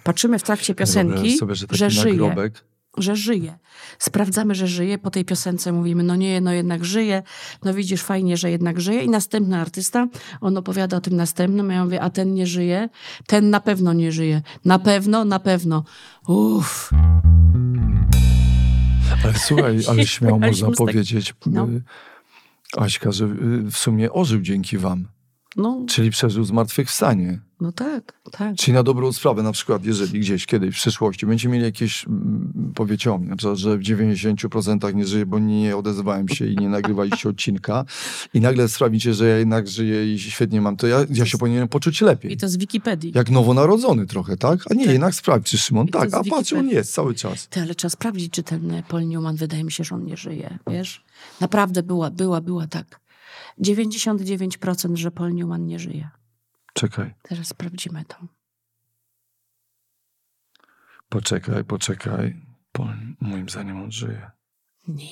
Patrzymy 0.03 0.39
w 0.39 0.43
trakcie 0.43 0.75
piosenki, 0.75 1.37
sobie, 1.37 1.55
że 1.55 1.67
że 1.71 1.89
żyje 1.89 2.13
nagrobek. 2.17 2.63
że 2.97 3.15
żyje. 3.15 3.57
Sprawdzamy, 3.99 4.55
że 4.55 4.67
żyje. 4.67 4.97
Po 4.97 5.11
tej 5.11 5.25
piosence 5.25 5.71
mówimy, 5.71 6.03
no 6.03 6.15
nie, 6.15 6.41
no 6.41 6.53
jednak 6.53 6.85
żyje. 6.85 7.23
No 7.63 7.73
widzisz, 7.73 8.01
fajnie, 8.03 8.37
że 8.37 8.51
jednak 8.51 8.81
żyje. 8.81 9.01
I 9.03 9.09
następny 9.09 9.57
artysta, 9.57 10.07
on 10.41 10.57
opowiada 10.57 10.97
o 10.97 11.01
tym 11.01 11.15
następnym. 11.15 11.69
a 11.69 11.73
Ja 11.73 11.83
mówię, 11.85 12.01
a 12.01 12.09
ten 12.09 12.33
nie 12.33 12.47
żyje? 12.47 12.89
Ten 13.27 13.49
na 13.49 13.59
pewno 13.59 13.93
nie 13.93 14.11
żyje. 14.11 14.41
Na 14.65 14.79
pewno, 14.79 15.25
na 15.25 15.39
pewno. 15.39 15.83
Uff. 16.27 16.89
Ale 19.23 19.33
słuchaj, 19.33 19.79
ale 19.89 20.07
śmiało 20.07 20.39
można 20.39 20.71
powiedzieć, 20.71 21.33
No. 21.45 21.67
y, 21.67 21.81
Aśka, 22.77 23.11
że 23.11 23.25
y, 23.25 23.71
w 23.71 23.77
sumie 23.77 24.11
ożył 24.11 24.41
dzięki 24.41 24.77
wam. 24.77 25.07
No, 25.55 25.85
Czyli 25.89 26.09
przeżył 26.11 26.43
zmartwychwstanie. 26.43 27.39
No 27.61 27.71
tak, 27.71 28.13
tak. 28.31 28.55
Czyli 28.55 28.73
na 28.73 28.83
dobrą 28.83 29.13
sprawę, 29.13 29.43
na 29.43 29.51
przykład, 29.51 29.85
jeżeli 29.85 30.19
gdzieś 30.19 30.45
kiedyś 30.45 30.75
w 30.75 30.77
przyszłości 30.77 31.25
będziecie 31.25 31.49
mieli 31.49 31.63
jakieś, 31.63 32.07
mm, 32.07 32.73
mnie, 33.19 33.29
na 33.29 33.35
przykład, 33.35 33.57
że 33.57 33.77
w 33.77 33.81
90% 33.81 34.93
nie 34.95 35.05
żyję, 35.05 35.25
bo 35.25 35.39
nie 35.39 35.77
odezwałem 35.77 36.29
się 36.29 36.47
i 36.47 36.55
nie 36.55 36.69
nagrywaliście 36.69 37.29
odcinka 37.33 37.85
i 38.33 38.41
nagle 38.41 38.67
sprawicie, 38.67 39.13
że 39.13 39.27
ja 39.27 39.37
jednak 39.37 39.67
żyję 39.67 40.13
i 40.13 40.19
świetnie 40.19 40.61
mam, 40.61 40.77
to 40.77 40.87
ja, 40.87 41.05
ja 41.09 41.25
się 41.25 41.37
powinienem 41.37 41.67
poczuć 41.67 42.01
lepiej. 42.01 42.33
I 42.33 42.37
to 42.37 42.49
z 42.49 42.57
Wikipedii. 42.57 43.11
Jak 43.15 43.29
nowonarodzony 43.29 44.05
trochę, 44.05 44.37
tak? 44.37 44.59
A 44.71 44.73
nie, 44.73 44.83
Tak. 44.83 44.93
jednak 44.93 45.15
sprawdź, 45.15 45.47
czy 45.47 45.57
Szymon, 45.57 45.87
I 45.87 45.91
tak, 45.91 46.13
a 46.13 46.23
patrz, 46.23 46.53
on 46.53 46.69
jest 46.69 46.93
cały 46.93 47.15
czas. 47.15 47.47
Ty, 47.47 47.61
ale 47.61 47.75
trzeba 47.75 47.89
sprawdzić, 47.89 48.33
czy 48.33 48.43
ten 48.43 48.83
Paul 48.87 49.07
Newman, 49.07 49.35
wydaje 49.35 49.63
mi 49.63 49.71
się, 49.71 49.83
że 49.83 49.95
on 49.95 50.05
nie 50.05 50.17
żyje, 50.17 50.59
wiesz? 50.67 51.03
Naprawdę 51.41 51.83
była, 51.83 52.11
była, 52.11 52.41
była 52.41 52.67
tak. 52.67 52.99
99% 53.61 54.95
że 54.95 55.11
Paul 55.11 55.33
Newman 55.33 55.65
nie 55.65 55.79
żyje. 55.79 56.09
Czekaj, 56.79 57.13
Teraz 57.21 57.47
sprawdzimy 57.47 58.05
to. 58.05 58.15
poczekaj, 61.09 61.63
poczekaj. 61.63 62.41
Bo 62.73 62.87
moim 63.21 63.49
zdaniem 63.49 63.81
on 63.83 63.91
żyje. 63.91 64.31
Nie. 64.87 65.11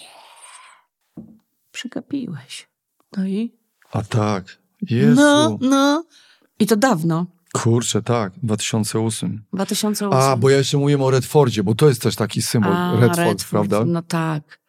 Przegapiłeś. 1.72 2.70
No 3.18 3.26
i? 3.26 3.58
A 3.92 4.02
tak, 4.04 4.58
Jezu. 4.82 5.22
No, 5.22 5.58
no. 5.62 6.06
I 6.60 6.68
to 6.68 6.76
dawno. 6.76 7.26
Kurczę, 7.54 8.02
tak, 8.02 8.34
2008. 8.44 9.46
2008. 9.54 10.20
A, 10.20 10.38
bo 10.38 10.50
ja 10.50 10.58
jeszcze 10.58 10.78
mówię 10.78 11.04
o 11.04 11.12
Redfordzie, 11.12 11.64
bo 11.64 11.76
to 11.76 11.88
jest 11.90 12.02
też 12.02 12.16
taki 12.16 12.42
symbol, 12.42 12.74
A, 12.74 13.00
Redford, 13.00 13.50
prawda? 13.50 13.86
No 13.86 14.02
tak, 14.02 14.60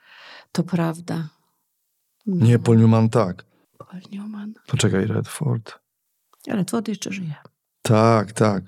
to 0.52 0.62
prawda. 0.62 1.28
No, 2.26 2.46
Nie, 2.46 2.58
Paul 2.58 2.78
Newman 2.78 3.08
tak. 3.08 3.44
Paul 3.78 4.00
Newman. 4.12 4.54
Poczekaj, 4.66 5.06
Redford. 5.06 5.87
Redford 6.54 6.88
jeszcze 6.88 7.12
żyje. 7.12 7.34
Tak, 7.82 8.32
tak. 8.32 8.62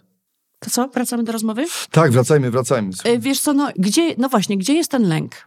To 0.58 0.70
co, 0.70 0.88
wracamy 0.88 1.22
do 1.24 1.32
rozmowy? 1.32 1.66
Tak, 1.90 2.12
wracajmy, 2.12 2.50
wracajmy. 2.50 2.90
E, 3.04 3.18
Wiesz 3.18 3.40
co, 3.40 3.52
no, 3.52 3.70
gdzie, 3.76 4.14
no 4.18 4.28
właśnie, 4.28 4.58
gdzie 4.58 4.74
jest 4.74 4.90
ten 4.90 5.08
lęk? 5.08 5.44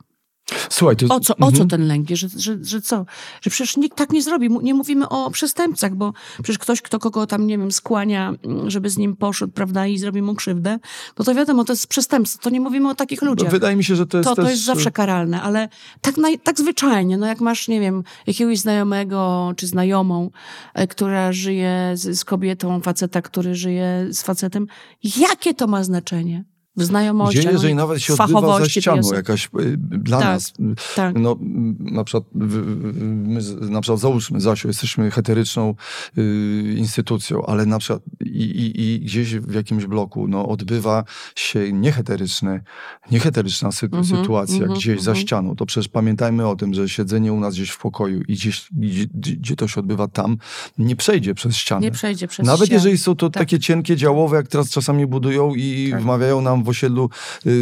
Słuchaj, 0.70 0.96
to 0.96 1.06
O 1.16 1.20
co, 1.20 1.34
o 1.36 1.40
co 1.40 1.48
Mhm. 1.48 1.70
ten 1.70 1.88
lęk? 1.88 2.10
Że, 2.10 2.28
że, 2.38 2.58
że 2.62 2.82
co? 2.82 3.06
Że 3.42 3.50
przecież 3.50 3.78
nikt 3.78 3.98
tak 3.98 4.10
nie 4.12 4.22
zrobi. 4.22 4.50
Nie 4.64 4.74
mówimy 4.74 5.10
o 5.10 5.32
przestępcach, 5.32 5.96
bo 5.96 6.14
przecież 6.44 6.58
ktoś, 6.58 6.82
kto 6.82 7.00
kogo 7.00 7.28
tam, 7.28 7.48
nie 7.48 7.58
wiem, 7.58 7.72
skłania, 7.72 8.34
mm, 8.44 8.70
żeby 8.70 8.90
z 8.90 8.98
nim 8.98 9.16
poszedł, 9.16 9.54
prawda, 9.54 9.88
i 9.88 9.98
zrobi 9.98 10.22
mu 10.22 10.36
krzywdę, 10.36 10.80
no 11.20 11.26
to 11.26 11.36
wiadomo, 11.36 11.64
to 11.64 11.74
jest 11.74 11.88
przestępstwo. 11.88 12.44
To 12.44 12.50
nie 12.50 12.60
mówimy 12.62 12.90
o 12.90 12.96
takich 12.96 13.22
ludziach. 13.22 13.52
Wydaje 13.52 13.76
mi 13.76 13.84
się, 13.84 13.96
że 13.96 14.06
to 14.08 14.18
jest 14.18 14.30
to, 14.30 14.36
też... 14.36 14.46
to 14.46 14.52
jest 14.52 14.64
zawsze 14.64 14.92
karalne, 14.92 15.42
ale 15.42 15.70
tak, 16.02 16.18
naj, 16.18 16.40
tak 16.40 16.58
zwyczajnie, 16.60 17.18
no 17.18 17.26
jak 17.28 17.42
masz, 17.42 17.68
nie 17.68 17.80
wiem, 17.80 18.04
jakiegoś 18.28 18.60
znajomego 18.60 19.54
czy 19.58 19.68
znajomą, 19.68 20.30
e, 20.74 20.88
która 20.88 21.34
żyje 21.34 21.92
z, 21.94 22.20
z 22.20 22.26
kobietą, 22.26 22.82
faceta, 22.82 23.22
który 23.22 23.56
żyje 23.56 24.08
z 24.10 24.22
facetem, 24.22 24.68
jakie 25.04 25.54
to 25.54 25.68
ma 25.68 25.84
znaczenie? 25.84 26.44
W 26.78 26.84
znajomości, 26.84 27.40
Gdzie, 27.40 27.52
jeżeli 27.52 27.76
nawet 27.76 28.02
się 28.02 28.14
odbywa 28.14 28.60
za 28.60 28.70
ścianą 28.70 29.14
jakaś 29.14 29.50
y, 29.60 29.78
dla 29.78 30.20
Tak, 30.20 30.28
nas, 30.28 30.54
tak. 30.96 31.16
no 31.20 31.38
na 31.80 32.04
przykład, 32.04 32.24
my, 32.34 33.42
na 33.62 33.82
przykład 33.82 34.00
załóżmy, 34.00 34.42
Zasiu, 34.42 34.68
jesteśmy 34.68 35.12
heteryczną 35.12 35.76
y, 36.18 36.76
instytucją, 36.78 37.46
ale 37.46 37.66
na 37.66 37.80
przykład 37.80 38.02
i, 38.22 38.44
i, 38.44 38.82
i 38.82 39.00
gdzieś 39.00 39.36
w 39.36 39.54
jakimś 39.54 39.86
bloku 39.86 40.28
no, 40.28 40.48
odbywa 40.50 41.04
się 41.36 41.74
nieheteryczne, 41.74 42.62
nieheteryczna 43.12 43.72
sy 43.72 43.86
Mhm, 43.94 44.06
sytuacja 44.06 44.56
mhm, 44.56 44.74
gdzieś 44.74 45.02
za 45.02 45.12
mhm. 45.12 45.26
ścianą, 45.28 45.56
to 45.56 45.66
przecież 45.66 45.88
pamiętajmy 45.88 46.48
o 46.48 46.56
tym, 46.56 46.74
że 46.74 46.90
siedzenie 46.90 47.34
u 47.34 47.40
nas 47.40 47.54
gdzieś 47.54 47.70
w 47.70 47.78
pokoju 47.78 48.22
i 48.28 48.34
gdzieś, 48.34 48.68
gdzie, 48.72 49.06
gdzie 49.14 49.56
to 49.56 49.68
się 49.68 49.80
odbywa 49.80 50.08
tam, 50.08 50.38
nie 50.78 50.96
przejdzie 50.96 51.34
przez 51.34 51.56
ścianę. 51.56 51.82
Nie 51.82 51.92
przejdzie 51.92 52.28
przez 52.28 52.46
Nawet 52.46 52.66
ścianę. 52.66 52.76
jeżeli 52.76 52.98
są 52.98 53.16
to 53.16 53.30
Tak. 53.30 53.42
takie 53.44 53.60
cienkie 53.60 53.96
działowe, 53.96 54.38
jak 54.38 54.48
teraz 54.48 54.70
czasami 54.70 55.08
budują 55.08 55.56
i 55.56 55.88
Tak. 55.92 56.02
wmawiają 56.02 56.42
nam 56.42 56.63
w 56.64 56.70
osiedlu 56.70 57.10
yy, 57.46 57.54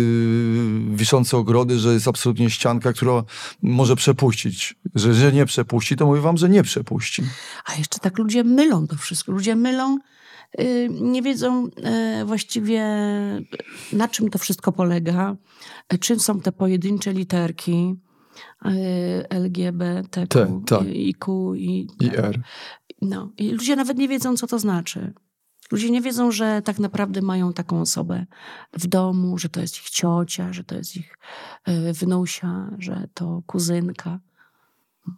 wiszące 0.95 1.38
ogrody, 1.38 1.80
że 1.80 1.93
jest 1.93 2.08
absolutnie 2.08 2.49
ścianka, 2.49 2.93
która 2.93 3.24
może 3.62 3.95
przepuścić. 3.95 4.76
Że, 4.95 5.14
że 5.14 5.32
nie 5.32 5.45
przepuści, 5.45 5.95
to 5.95 6.06
mówię 6.06 6.22
wam, 6.22 6.38
że 6.38 6.49
nie 6.49 6.64
przepuści. 6.64 7.24
A 7.66 7.76
jeszcze 7.76 7.99
tak 7.99 8.18
ludzie 8.18 8.43
mylą 8.43 8.88
to 8.88 8.95
wszystko. 8.95 9.32
Ludzie 9.32 9.56
mylą, 9.56 9.97
y, 10.60 10.89
nie 11.02 11.22
wiedzą 11.22 11.68
y, 11.68 12.26
właściwie 12.26 12.84
na 13.93 14.08
czym 14.08 14.30
to 14.30 14.39
wszystko 14.39 14.72
polega, 14.72 15.36
y, 15.93 15.97
czym 15.97 16.20
są 16.20 16.39
te 16.39 16.52
pojedyncze 16.52 17.14
literki 17.14 17.95
y, 18.66 18.70
LGBT, 19.30 20.28
Te, 20.28 20.62
tak. 20.66 20.88
i 20.93 21.14
Q 21.14 21.56
i, 21.56 21.88
I 21.99 22.10
R. 22.16 22.41
no. 23.02 23.32
I 23.38 23.49
ludzie 23.52 23.76
nawet 23.76 23.97
nie 23.97 24.08
wiedzą, 24.08 24.38
co 24.38 24.47
to 24.47 24.60
znaczy. 24.60 25.14
Ludzie 25.72 25.91
nie 25.91 26.01
wiedzą, 26.01 26.32
że 26.32 26.61
tak 26.61 26.80
naprawdę 26.80 27.22
mają 27.22 27.53
taką 27.53 27.82
osobę 27.82 28.26
w 28.74 28.88
domu, 28.88 29.38
że 29.38 29.49
to 29.49 29.61
jest 29.61 29.78
ich 29.78 29.89
ciocia, 29.89 30.53
że 30.53 30.63
to 30.63 30.76
jest 30.76 30.95
ich 30.95 31.17
y, 31.67 31.93
wnusia, 31.93 32.72
że 32.78 33.07
to 33.13 33.41
kuzynka, 33.45 34.19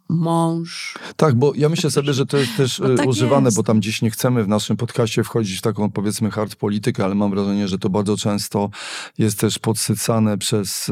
mąż. 0.08 0.98
Tak, 1.16 1.34
bo 1.34 1.52
ja 1.56 1.68
myślę 1.68 1.90
sobie, 1.90 2.12
że 2.12 2.26
to 2.26 2.36
jest 2.36 2.56
też 2.56 2.78
No 2.78 2.92
e, 2.92 2.96
tak 2.96 3.06
używane, 3.06 3.44
jest. 3.44 3.56
bo 3.56 3.62
tam 3.62 3.80
gdzieś 3.80 4.02
nie 4.02 4.10
chcemy 4.10 4.44
w 4.44 4.48
naszym 4.48 4.76
podcaście 4.76 5.24
wchodzić 5.24 5.58
w 5.58 5.62
taką 5.62 5.90
powiedzmy 5.90 6.30
hard 6.30 6.56
politykę, 6.56 7.04
ale 7.04 7.14
mam 7.14 7.30
wrażenie, 7.30 7.68
że 7.68 7.78
to 7.78 7.90
bardzo 7.90 8.16
często 8.16 8.70
jest 9.18 9.40
też 9.40 9.58
podsycane 9.58 10.38
przez 10.38 10.90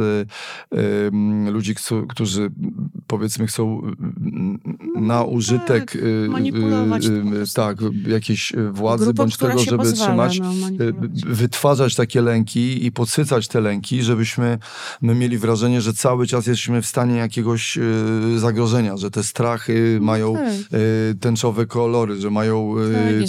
e, 0.72 0.76
em, 1.07 1.51
ludzi, 1.51 1.74
którzy- 2.09 2.51
powiedzmy 3.07 3.47
chcą 3.47 3.82
na 4.97 5.22
użytek 5.24 5.93
tak, 5.93 5.97
e, 5.97 6.28
prostu. 6.88 7.55
tak, 7.55 7.78
jakiejś 8.07 8.53
władzy 8.72 9.05
Grupą, 9.05 9.16
bądź 9.22 9.36
tego, 9.36 9.59
żeby 9.59 9.76
pozwala, 9.76 10.28
trzymać, 10.28 10.40
no, 10.40 10.68
wytwarzać 11.26 11.95
takie 11.95 12.20
lęki 12.22 12.86
i 12.86 12.93
podsycać 12.93 13.49
te 13.49 13.61
lęki, 13.61 14.03
żebyśmy 14.03 14.59
my 15.03 15.14
mieli 15.14 15.38
wrażenie, 15.38 15.80
że 15.80 15.95
cały 15.95 16.26
czas 16.26 16.47
jesteśmy 16.47 16.82
w 16.82 16.86
stanie 16.86 17.16
jakiegoś 17.16 17.78
e, 17.78 17.82
że 18.96 19.10
te 19.10 19.22
strachy 19.22 19.98
mają 20.00 20.34
tak. 20.34 20.44
e, 20.46 21.14
tęczowe 21.20 21.66
kolory, 21.66 22.16
że 22.20 22.30
mają 22.30 22.74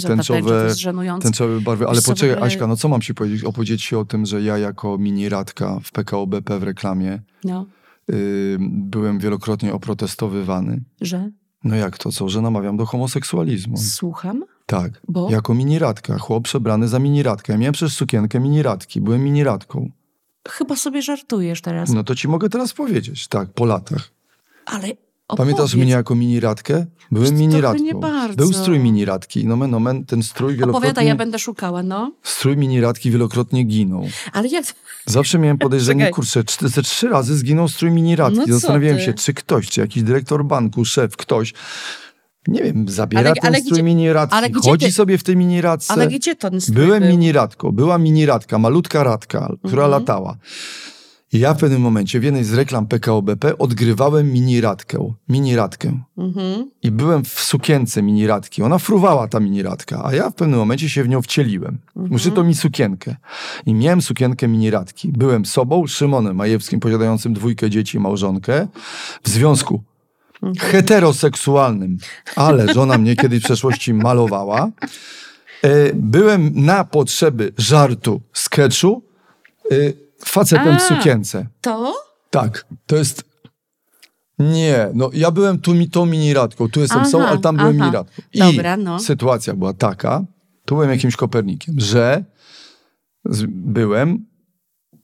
Tak, 0.02 0.08
tęczowe, 0.08 0.74
tęczowe 1.22 1.60
barwy. 1.60 1.86
Ale 1.88 2.02
poczekaj, 2.02 2.32
ogóle- 2.32 2.46
Aśka, 2.46 2.66
no 2.66 2.76
co 2.76 2.88
mam 2.88 3.00
ci 3.00 3.14
powiedzieć? 3.14 3.44
Opowiedzieć 3.44 3.84
ci 3.86 3.96
o 3.96 4.04
tym, 4.04 4.26
że 4.26 4.42
ja 4.42 4.58
jako 4.58 4.98
mini 4.98 5.28
radka 5.28 5.80
w 5.84 5.92
PKO 5.92 6.26
BP 6.26 6.58
w 6.58 6.62
reklamie 6.62 7.22
No, 7.44 7.66
y, 8.10 8.56
byłem 8.70 9.18
wielokrotnie 9.18 9.74
oprotestowywany. 9.74 10.80
że? 11.00 11.30
No 11.64 11.76
jak 11.76 11.98
to 11.98 12.12
co, 12.12 12.28
że 12.28 12.40
namawiam 12.40 12.76
do 12.76 12.86
homoseksualizmu? 12.86 13.76
Słucham? 13.76 14.44
Tak, 14.66 15.00
Bo? 15.08 15.30
jako 15.30 15.54
miniradka, 15.54 16.18
chłop 16.18 16.44
przebrany 16.44 16.88
za 16.88 16.98
miniradkę. 16.98 17.52
Ja 17.52 17.58
miałem 17.58 17.72
przez 17.72 17.92
sukienkę 17.92 18.40
miniradki, 18.40 19.00
byłem 19.00 19.24
miniradką. 19.24 19.90
Chyba 20.48 20.76
sobie 20.76 21.02
żartujesz 21.02 21.60
teraz. 21.60 21.90
No 21.90 22.04
to 22.04 22.14
ci 22.14 22.28
mogę 22.28 22.48
teraz 22.48 22.72
powiedzieć, 22.72 23.28
tak, 23.28 23.48
po 23.52 23.64
latach. 23.64 24.10
Ale 24.66 24.88
Pamiętasz 25.26 25.64
opowiedz. 25.64 25.74
mnie 25.84 25.92
jako 25.92 26.14
miniradkę? 26.14 26.86
Byłem 27.10 27.28
Trochę 27.28 27.40
miniradką. 27.40 27.82
nie 27.84 27.94
bardzo. 27.94 28.36
Był 28.36 28.52
strój 28.52 28.78
miniradki. 28.78 29.46
Nomen, 29.46 29.70
nomen, 29.70 30.04
ten 30.04 30.22
strój 30.22 30.52
Opowiadaj, 30.54 30.72
wielokrotnie... 30.82 31.08
ja 31.08 31.16
będę 31.16 31.38
szukała, 31.38 31.82
no. 31.82 32.12
Strój 32.22 32.56
miniradki 32.56 33.10
wielokrotnie 33.10 33.64
ginął. 33.64 34.08
Ale 34.32 34.48
jak... 34.48 34.64
Zawsze 35.06 35.38
miałem 35.38 35.58
podejrzenie, 35.58 36.00
Czekaj. 36.04 36.12
kurczę, 36.12 36.44
czy- 36.44 36.68
ze 36.68 36.82
trzy 36.82 37.08
razy 37.08 37.36
zginął 37.36 37.68
strój 37.68 37.90
miniradki. 37.90 38.38
No 38.38 38.46
co 38.46 38.52
Zastanawiałem 38.52 39.00
się, 39.00 39.12
czy 39.14 39.34
ktoś, 39.34 39.70
czy 39.70 39.80
jakiś 39.80 40.02
dyrektor 40.02 40.44
banku, 40.44 40.84
szef, 40.84 41.16
ktoś, 41.16 41.54
nie 42.48 42.62
wiem, 42.62 42.88
zabiera 42.88 43.20
Ale- 43.30 43.34
ten 43.34 43.48
ale 43.48 43.58
strój 43.60 43.72
gdzie- 43.72 43.82
miniradki, 43.82 44.36
ale 44.36 44.50
gdzie 44.50 44.70
chodzi 44.70 44.86
ty- 44.86 44.92
sobie 44.92 45.18
w 45.18 45.22
tej 45.22 45.36
miniradce. 45.36 45.92
Ale 45.92 46.08
gdzie 46.08 46.36
ten 46.36 46.60
strój 46.60 46.76
Byłem 46.76 47.02
był? 47.02 47.10
miniradką, 47.10 47.72
była 47.72 47.98
miniradka, 47.98 48.58
malutka 48.58 49.04
radka, 49.04 49.52
która 49.58 49.84
Mhm. 49.84 49.90
latała. 49.90 50.36
Ja 51.34 51.54
w 51.54 51.58
pewnym 51.58 51.80
momencie 51.82 52.20
w 52.20 52.24
jednej 52.24 52.44
z 52.44 52.54
reklam 52.54 52.86
PKO 52.86 53.22
BP 53.22 53.58
odgrywałem 53.58 54.32
miniradkę. 54.32 55.12
Miniradkę. 55.28 56.00
Mhm. 56.18 56.70
I 56.82 56.90
byłem 56.90 57.24
w 57.24 57.28
sukience 57.40 58.02
miniradki. 58.02 58.62
Ona 58.62 58.78
fruwała, 58.78 59.28
ta 59.28 59.40
miniradka, 59.40 60.04
a 60.04 60.14
ja 60.14 60.30
w 60.30 60.34
pewnym 60.34 60.58
momencie 60.58 60.88
się 60.88 61.04
w 61.04 61.08
nią 61.08 61.22
wcieliłem. 61.22 61.78
Mhm. 61.96 62.14
Uszyto 62.14 62.44
mi 62.44 62.54
sukienkę. 62.54 63.16
I 63.66 63.74
miałem 63.74 64.02
sukienkę 64.02 64.48
miniradki. 64.48 65.12
Byłem 65.12 65.44
sobą, 65.46 65.86
Szymonem 65.86 66.36
Majewskim, 66.36 66.80
posiadającym 66.80 67.34
dwójkę 67.34 67.70
dzieci 67.70 67.96
i 67.96 68.00
małżonkę, 68.00 68.68
w 69.22 69.28
związku 69.28 69.82
Mhm. 70.42 70.70
heteroseksualnym, 70.72 71.98
ale 72.36 72.74
żona 72.74 72.98
mnie 72.98 73.16
kiedyś 73.16 73.40
w 73.40 73.44
przeszłości 73.44 73.94
malowała. 73.94 74.70
E, 75.62 75.92
Byłem 75.94 76.52
na 76.54 76.84
potrzeby 76.84 77.52
żartu, 77.58 78.20
sketchu, 78.32 79.02
facetem 80.24 80.78
w 80.78 80.82
A. 80.82 80.88
sukience. 80.88 81.46
To? 81.60 81.94
Tak, 82.30 82.66
to 82.86 82.96
jest. 82.96 83.24
Nie, 84.38 84.88
no 84.94 85.10
ja 85.12 85.30
byłem 85.30 85.58
tu 85.60 85.74
mi 85.74 85.90
tą 85.90 86.06
miniradką, 86.06 86.68
tu 86.68 86.80
jestem 86.80 87.00
Aha, 87.00 87.10
sobą, 87.10 87.24
ale 87.24 87.38
tam 87.38 87.56
byłem 87.56 87.76
miniradką. 87.76 88.22
I 88.32 88.38
Dobra, 88.38 88.76
no. 88.76 88.98
sytuacja 88.98 89.54
była 89.54 89.72
taka, 89.72 90.24
tu 90.64 90.74
byłem 90.74 90.90
jakimś 90.90 91.16
kopernikiem, 91.16 91.74
że 91.78 92.24
byłem 93.48 94.26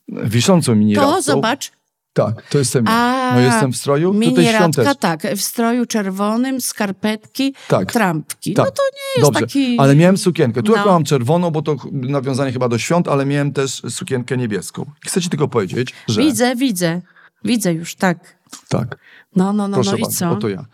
wiszącą 0.09 0.75
miniradką. 0.75 1.13
To, 1.13 1.23
zobacz. 1.23 1.73
Tak, 2.13 2.49
to 2.49 2.59
jestem 2.59 2.85
ja. 2.85 3.31
No 3.35 3.41
jestem 3.41 3.73
w 3.73 3.77
stroju, 3.77 4.15
tutaj 4.15 4.47
świątecznie. 4.47 4.95
tak, 4.95 5.23
w 5.23 5.41
stroju 5.41 5.87
czerwonym, 5.87 6.61
skarpetki, 6.61 7.55
Tak. 7.69 7.93
trampki. 7.93 8.55
Tak. 8.55 8.67
No 8.67 8.71
to 8.71 8.83
nie 8.83 9.21
jest 9.23 9.29
Dobrze, 9.33 9.41
taki... 9.41 9.79
ale 9.79 9.97
miałem 9.97 10.17
sukienkę. 10.17 10.63
Tu 10.63 10.73
No. 10.73 10.79
no. 10.79 10.85
mam 10.93 11.05
czerwoną, 11.05 11.51
bo 11.51 11.63
to 11.63 11.77
nawiązanie 11.93 12.53
chyba 12.53 12.69
do 12.69 12.79
świąt, 12.79 13.09
ale 13.09 13.27
miałem 13.27 13.53
też 13.53 13.83
sukienkę 13.89 14.37
niebieską. 14.37 14.91
Chcę 15.07 15.21
ci 15.21 15.29
tylko 15.29 15.49
powiedzieć, 15.49 15.95
że... 16.09 16.21
Widzę, 16.21 16.57
widzę. 16.57 17.03
Widzę 17.45 17.73
już, 17.73 17.95
tak. 17.95 18.39
Tak. 18.69 18.99
No, 19.37 19.53
no, 19.53 19.69
no, 19.69 19.75
Proszę 19.75 19.91
no 19.91 19.97
i 19.97 20.01
bardzo, 20.01 20.17
co? 20.19 20.31
oto 20.31 20.49
ja. 20.49 20.65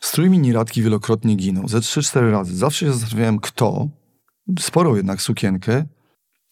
Strój 0.00 0.30
miniradki 0.30 0.82
wielokrotnie 0.82 1.36
ginął. 1.36 1.68
Ze 1.68 1.78
3-4 1.78 2.30
razy. 2.30 2.56
Zawsze 2.56 2.86
się 2.86 2.92
zastanawiałem, 2.92 3.38
kto, 3.40 3.88
sporą 4.60 4.94
jednak 4.96 5.22
sukienkę, 5.22 5.84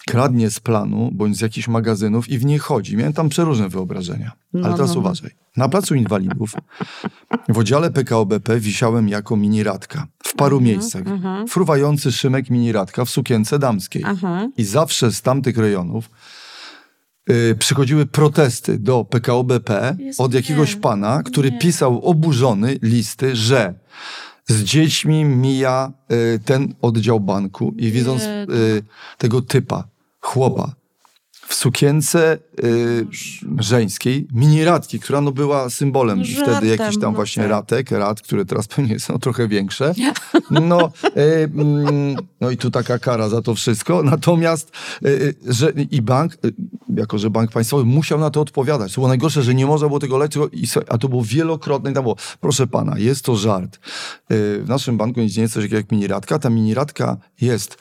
kradnie 0.07 0.51
z 0.51 0.61
planu 0.61 1.11
bądź 1.13 1.37
z 1.37 1.41
jakichś 1.41 1.69
magazynów 1.69 2.29
i 2.29 2.39
w 2.39 2.45
niej 2.45 2.59
chodzi. 2.59 2.97
Miałem 2.97 3.13
tam 3.13 3.29
przeróżne 3.29 3.69
wyobrażenia. 3.69 4.33
No, 4.53 4.67
Ale 4.67 4.75
teraz 4.75 4.89
no, 4.91 4.95
no. 4.95 5.01
uważaj. 5.01 5.31
Na 5.57 5.69
placu 5.69 5.95
inwalidów 5.95 6.55
w 7.49 7.59
oddziale 7.59 7.91
PKO 7.91 8.27
BP 8.27 8.61
wisiałem 8.61 9.09
jako 9.09 9.37
miniradka. 9.37 10.07
W 10.25 10.35
paru 10.35 10.57
Mhm, 10.59 10.75
miejscach. 10.77 11.03
Fruwający 11.49 12.13
Szymek 12.13 12.51
miniradka 12.51 13.05
w 13.05 13.11
sukience 13.11 13.59
damskiej. 13.59 14.03
Aha. 14.07 14.49
I 14.57 14.65
zawsze 14.65 15.13
z 15.13 15.23
tamtych 15.23 15.57
rejonów 15.59 16.11
y, 17.31 17.57
przychodziły 17.59 18.07
protesty 18.07 18.79
do 18.79 19.05
PKO 19.05 19.45
BP 19.45 19.97
Jezu, 19.99 20.23
od 20.23 20.35
jakiegoś 20.35 20.75
nie. 20.75 20.81
pana, 20.81 21.23
który 21.23 21.51
Nie. 21.53 21.59
pisał 21.59 22.01
oburzony 22.05 22.79
listy, 22.83 23.37
że 23.37 23.75
z 24.47 24.63
dziećmi 24.63 25.25
mija 25.25 25.93
y, 26.13 26.41
ten 26.45 26.75
oddział 26.83 27.21
banku 27.21 27.75
i 27.77 27.91
widząc 27.91 28.23
y, 28.23 28.47
tego 29.19 29.43
typa, 29.43 29.85
chłopa, 30.23 30.73
w 31.47 31.55
sukience 31.55 32.39
y, 32.65 33.07
żeńskiej, 33.59 34.27
miniradki, 34.35 35.01
która 35.01 35.21
no 35.21 35.33
była 35.33 35.71
symbolem 35.71 36.19
No 36.19 36.25
wtedy 36.43 36.67
jakichś 36.67 36.95
tam 37.01 37.13
no 37.13 37.17
właśnie 37.17 37.43
tak. 37.43 37.51
ratek, 37.51 37.91
rad, 37.91 38.21
które 38.23 38.45
teraz 38.45 38.69
pewnie 38.69 39.01
są 39.01 39.19
trochę 39.19 39.49
większe. 39.49 39.95
No, 40.51 40.93
y, 41.17 41.21
mm, 41.55 42.17
no 42.41 42.51
i 42.51 42.57
tu 42.57 42.71
taka 42.71 42.99
kara 42.99 43.29
za 43.29 43.43
to 43.43 43.55
wszystko. 43.55 44.03
Natomiast, 44.03 44.71
y, 45.05 45.09
y, 45.09 45.35
że 45.47 45.71
i 45.91 46.03
bank, 46.03 46.35
y, 46.45 46.55
jako 46.97 47.19
że 47.19 47.31
bank 47.31 47.51
państwowy 47.53 47.85
musiał 47.85 48.19
na 48.21 48.31
to 48.31 48.41
odpowiadać. 48.41 48.93
To 48.93 48.95
było 48.95 49.09
najgorsze, 49.09 49.43
że 49.43 49.55
nie 49.55 49.67
można 49.67 49.89
było 49.89 50.01
tego 50.01 50.19
lecieć, 50.19 50.71
so- 50.73 50.83
a 50.89 50.99
to 50.99 51.09
było 51.09 51.23
wielokrotne 51.25 51.91
i 51.91 51.95
tam 51.95 52.03
było, 52.03 52.17
proszę 52.41 52.67
pana, 52.67 52.99
jest 52.99 53.25
to 53.25 53.37
żart. 53.37 53.77
Y, 54.33 54.63
W 54.63 54.69
naszym 54.69 54.97
banku 54.97 55.21
nie 55.21 55.27
jest 55.27 55.55
coś 55.55 55.63
takiego 55.63 55.77
jak 55.77 55.93
miniradka. 55.93 56.39
Ta 56.39 56.51
miniradka 56.51 57.17
jest 57.41 57.77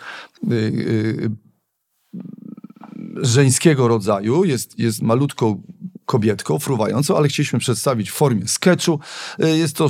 żeńskiego 3.16 3.88
rodzaju, 3.88 4.44
jest, 4.44 4.80
jest 4.80 5.02
malutką 5.02 5.62
kobietką, 6.06 6.60
fruwającą, 6.60 7.18
ale 7.18 7.28
chcieliśmy 7.28 7.60
przedstawić 7.60 8.12
w 8.12 8.14
formie 8.14 8.48
sketchu. 8.48 9.00
Y, 9.44 9.58
Jest 9.58 9.76
to 9.76 9.88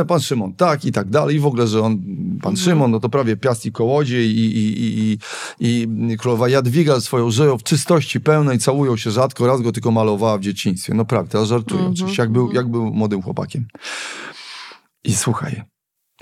y, 0.00 0.04
pan 0.04 0.20
Szymon, 0.20 0.54
tak 0.54 0.84
i 0.84 0.92
tak 0.92 1.08
dalej. 1.10 1.36
I 1.36 1.40
w 1.40 1.46
ogóle, 1.46 1.66
że 1.66 1.82
on, 1.82 2.02
pan 2.42 2.56
Szymon, 2.56 2.90
no 2.90 3.00
to 3.00 3.08
prawie 3.08 3.36
piast 3.36 3.66
i 3.66 3.72
kołodziej 3.72 4.30
i, 4.30 4.56
i, 4.58 4.82
i, 4.82 5.18
i, 5.60 5.88
i 6.12 6.16
królowa 6.16 6.48
Jadwiga 6.48 7.00
swoją 7.00 7.30
żyją 7.30 7.58
w 7.58 7.62
czystości 7.62 8.20
pełnej, 8.20 8.58
całują 8.58 8.96
się 8.96 9.10
rzadko, 9.10 9.46
raz 9.46 9.60
go 9.60 9.72
tylko 9.72 9.90
malowała 9.90 10.38
w 10.38 10.40
dzieciństwie. 10.40 10.94
No 10.94 11.04
prawda, 11.04 11.32
teraz 11.32 11.48
żartuję 11.48 11.82
oczywiście, 11.92 12.22
jak 12.22 12.32
był, 12.32 12.52
jak 12.52 12.68
był 12.68 12.94
młodym 12.94 13.22
chłopakiem. 13.22 13.66
I 15.04 15.14
słuchaj, 15.14 15.62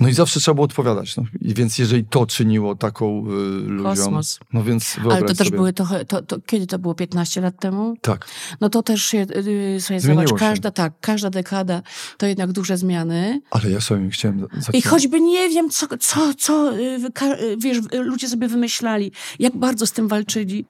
no 0.01 0.09
i 0.09 0.13
zawsze 0.13 0.41
trzeba 0.41 0.55
było 0.55 0.65
odpowiadać. 0.65 1.17
No. 1.17 1.25
I 1.41 1.55
więc 1.55 1.79
jeżeli 1.79 2.05
to 2.05 2.27
czyniło 2.27 2.75
taką 2.75 3.25
y, 3.27 3.31
ludziom... 3.67 3.97
Kosmos. 3.97 4.41
No 4.53 4.65
więc 4.65 4.97
Ale 5.11 5.21
to 5.23 5.35
też 5.35 5.47
sobie. 5.47 5.57
były 5.57 5.73
trochę, 5.73 6.05
to, 6.05 6.23
to, 6.23 6.41
kiedy 6.41 6.67
to 6.67 6.79
było 6.79 6.95
15 6.95 7.41
lat 7.41 7.61
temu? 7.61 7.97
Tak. 8.01 8.27
No 8.61 8.69
to 8.69 8.83
też 8.83 9.03
się, 9.03 9.19
yy, 9.19 9.81
sobie 9.81 10.01
Zmieniło 10.01 10.27
zobacz, 10.27 10.41
się. 10.41 10.47
każda, 10.47 10.71
tak, 10.71 10.93
każda 11.01 11.31
dekada 11.31 11.83
to 12.17 12.27
jednak 12.27 12.53
duże 12.53 12.77
zmiany. 12.77 13.41
Ale 13.51 13.71
ja 13.71 13.81
sobie 13.81 14.11
chciałem... 14.11 14.47
I 14.73 14.83
choćby 14.83 15.21
nie 15.21 15.49
wiem, 15.49 15.71
co, 15.71 15.87
co, 16.01 16.35
co 16.39 16.73
yy, 16.73 17.13
ka- 17.13 17.37
yy, 17.37 17.57
wiesz, 17.57 17.79
yy, 17.93 18.03
ludzie 18.03 18.29
sobie 18.29 18.49
wymyślali, 18.49 19.13
jak 19.39 19.57
bardzo 19.57 19.87
z 19.87 19.93
tym 19.93 20.09
walczyli, 20.09 20.65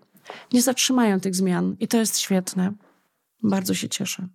nie 0.52 0.62
zatrzymają 0.62 1.20
tych 1.20 1.34
zmian. 1.34 1.76
I 1.80 1.88
to 1.88 1.96
jest 1.96 2.18
świetne. 2.18 2.72
Bardzo 3.42 3.74
się 3.74 3.88
cieszę. 3.88 4.28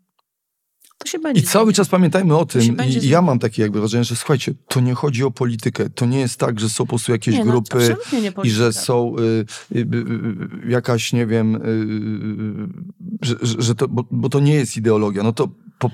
To 1.01 1.07
się 1.07 1.19
będzie. 1.19 1.41
I 1.41 1.43
cały 1.43 1.73
czas 1.73 1.89
pamiętajmy 1.89 2.37
o 2.37 2.45
tym, 2.45 2.77
i, 2.87 3.09
ja 3.09 3.21
mam 3.21 3.39
takie 3.39 3.61
jakby 3.61 3.79
wrażenie, 3.79 4.03
że 4.03 4.15
słuchajcie, 4.15 4.53
to 4.67 4.79
nie 4.79 4.93
chodzi 4.93 5.23
o 5.23 5.31
politykę, 5.31 5.89
to 5.89 6.05
nie 6.05 6.19
jest 6.19 6.37
tak, 6.37 6.59
że 6.59 6.69
są 6.69 6.83
po 6.83 6.89
prostu 6.89 7.11
jakieś 7.11 7.35
Nie, 7.35 7.45
no, 7.45 7.51
grupy 7.51 7.95
nie 8.21 8.31
i 8.43 8.49
że 8.49 8.73
są 8.73 9.15
y, 9.17 9.21
y, 9.21 9.79
y, 9.79 9.81
y, 9.81 10.69
jakaś, 10.69 11.13
nie 11.13 11.25
wiem, 11.25 11.55
y, 11.55 13.25
że, 13.25 13.35
że, 13.41 13.61
że 13.61 13.75
to, 13.75 13.87
bo, 13.87 14.05
bo 14.11 14.29
to 14.29 14.39
nie 14.39 14.53
jest 14.53 14.77
ideologia, 14.77 15.23
no 15.23 15.33
to... 15.33 15.47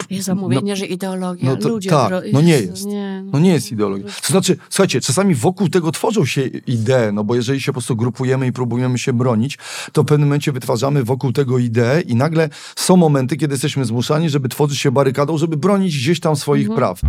Jest 0.09 0.25
zamówienie, 0.25 0.75
że 0.75 0.85
ideologia. 0.85 1.49
no 1.49 1.57
to- 1.57 1.69
ludzie 1.69 1.89
tak, 1.89 2.13
no 2.33 2.41
nie 2.41 2.59
jest. 2.59 2.85
Nie, 2.85 3.23
No 3.33 3.39
nie 3.39 3.51
jest 3.53 3.71
ideologia. 3.71 4.05
To 4.21 4.27
znaczy, 4.27 4.57
słuchajcie, 4.69 5.01
czasami 5.01 5.35
wokół 5.35 5.69
tego 5.69 5.91
tworzą 5.91 6.25
się 6.25 6.41
idee, 6.67 7.13
no 7.13 7.23
bo 7.23 7.35
jeżeli 7.35 7.61
się 7.61 7.65
po 7.71 7.73
prostu 7.73 7.95
grupujemy 7.95 8.47
i 8.47 8.51
próbujemy 8.51 8.97
się 8.97 9.13
bronić, 9.13 9.57
to 9.91 10.03
w 10.03 10.05
pewnym 10.05 10.27
momencie 10.29 10.51
wytwarzamy 10.51 11.03
wokół 11.03 11.31
tego 11.33 11.57
ideę 11.57 12.01
i 12.01 12.15
nagle 12.15 12.49
są 12.75 12.97
momenty, 12.97 13.37
kiedy 13.37 13.53
jesteśmy 13.53 13.85
zmuszani, 13.85 14.29
żeby 14.29 14.49
tworzyć 14.49 14.79
się 14.79 14.91
barykadą, 14.91 15.37
żeby 15.37 15.57
bronić 15.57 15.97
gdzieś 15.97 16.19
tam 16.19 16.35
swoich 16.35 16.67
Mhm. 16.69 16.77
praw. 16.77 17.01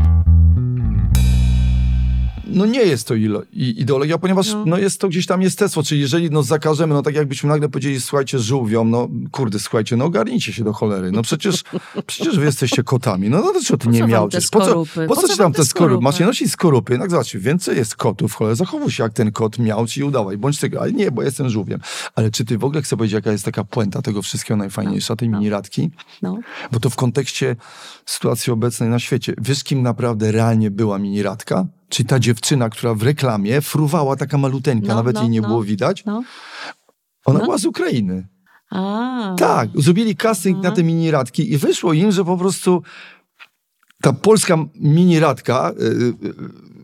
No 2.48 2.66
nie 2.66 2.82
jest 2.82 3.08
to 3.08 3.14
i- 3.14 3.42
ideologia, 3.52 4.18
ponieważ 4.18 4.52
No. 4.52 4.64
no. 4.66 4.78
jest 4.78 5.00
to 5.00 5.08
gdzieś 5.08 5.26
tam 5.26 5.42
jestestwo, 5.42 5.82
czyli 5.82 6.00
jeżeli 6.00 6.30
no 6.30 6.42
zakażemy, 6.42 6.94
no 6.94 7.02
tak 7.02 7.14
jakbyśmy 7.14 7.48
nagle 7.48 7.68
powiedzieli, 7.68 8.00
słuchajcie, 8.00 8.38
żółwiom, 8.38 8.90
no 8.90 9.08
kurde, 9.32 9.58
słuchajcie, 9.58 9.96
no 9.96 10.04
ogarnijcie 10.04 10.52
się 10.52 10.64
do 10.64 10.72
cholery, 10.72 11.12
no 11.12 11.22
przecież, 11.22 11.64
przecież 12.06 12.38
wy 12.38 12.44
jesteście 12.44 12.82
kotami, 12.82 13.30
no, 13.30 13.38
no 13.40 13.52
to 13.52 13.60
co 13.60 13.76
ty 13.76 13.84
Po 13.86 13.90
nie 13.90 13.98
co 13.98 14.02
wam 14.04 14.10
miał? 14.10 14.28
te 14.28 14.38
Po 14.52 14.60
co, 14.60 14.84
po 15.08 15.16
co 15.16 15.28
ci 15.28 15.36
tam 15.36 15.52
te 15.52 15.64
skorupy? 15.64 16.02
Masz 16.04 16.20
nie 16.20 16.26
nosić 16.26 16.52
skorupy, 16.52 16.92
jednak 16.92 17.10
zobaczcie, 17.10 17.38
więcej 17.38 17.76
jest 17.76 17.96
kotów, 17.96 18.34
cholera, 18.34 18.54
zachowuj 18.54 18.90
się 18.90 19.02
jak 19.02 19.12
ten 19.12 19.32
kot 19.32 19.58
miał 19.58 19.86
ci 19.86 20.04
udawaj, 20.04 20.38
bądź 20.38 20.58
tego, 20.58 20.80
ale 20.80 20.92
nie, 20.92 21.10
bo 21.10 21.22
jestem 21.22 21.48
żółwiem. 21.48 21.80
Ale 22.14 22.30
czy 22.30 22.44
ty 22.44 22.58
w 22.58 22.64
ogóle 22.64 22.82
chcę 22.82 22.96
powiedzieć, 22.96 23.14
jaka 23.14 23.32
jest 23.32 23.44
taka 23.44 23.64
puenta 23.64 24.02
tego 24.02 24.22
wszystkiego 24.22 24.56
najfajniejsza, 24.56 25.16
tej 25.16 25.28
miniradki? 25.28 25.90
No. 26.22 26.38
Bo 26.72 26.80
to 26.80 26.90
w 26.90 26.96
kontekście 26.96 27.56
sytuacji 28.06 28.52
obecnej 28.52 28.88
na 28.88 28.98
świecie. 28.98 29.34
Wiesz, 29.38 29.64
kim 29.64 29.82
naprawdę 29.82 30.32
realnie 30.32 30.70
była 30.70 30.98
miniradka? 30.98 31.66
Czyli 31.88 32.06
ta 32.08 32.18
dziewczyna, 32.18 32.68
która 32.70 32.94
w 32.94 33.02
reklamie 33.02 33.60
fruwała 33.60 34.16
taka 34.16 34.38
maluteńka, 34.38 34.88
No, 34.88 34.94
nawet 34.94 35.14
no, 35.14 35.20
jej 35.22 35.30
nie 35.30 35.40
no. 35.40 35.48
było 35.48 35.62
widać. 35.62 36.04
no. 36.04 36.22
Ona 37.24 37.38
No. 37.38 37.44
była 37.44 37.58
z 37.58 37.64
Ukrainy. 37.66 38.28
A. 38.70 39.34
Tak, 39.38 39.68
zrobili 39.74 40.16
casting 40.16 40.62
na 40.62 40.70
te 40.70 40.82
miniradki 40.82 41.52
i 41.52 41.58
wyszło 41.58 41.92
im, 41.92 42.12
że 42.12 42.24
po 42.24 42.36
prostu 42.36 42.82
ta 44.02 44.12
polska 44.12 44.56
mini 44.74 45.20
radka, 45.20 45.72
y, 45.80 45.84
y, 45.84 46.14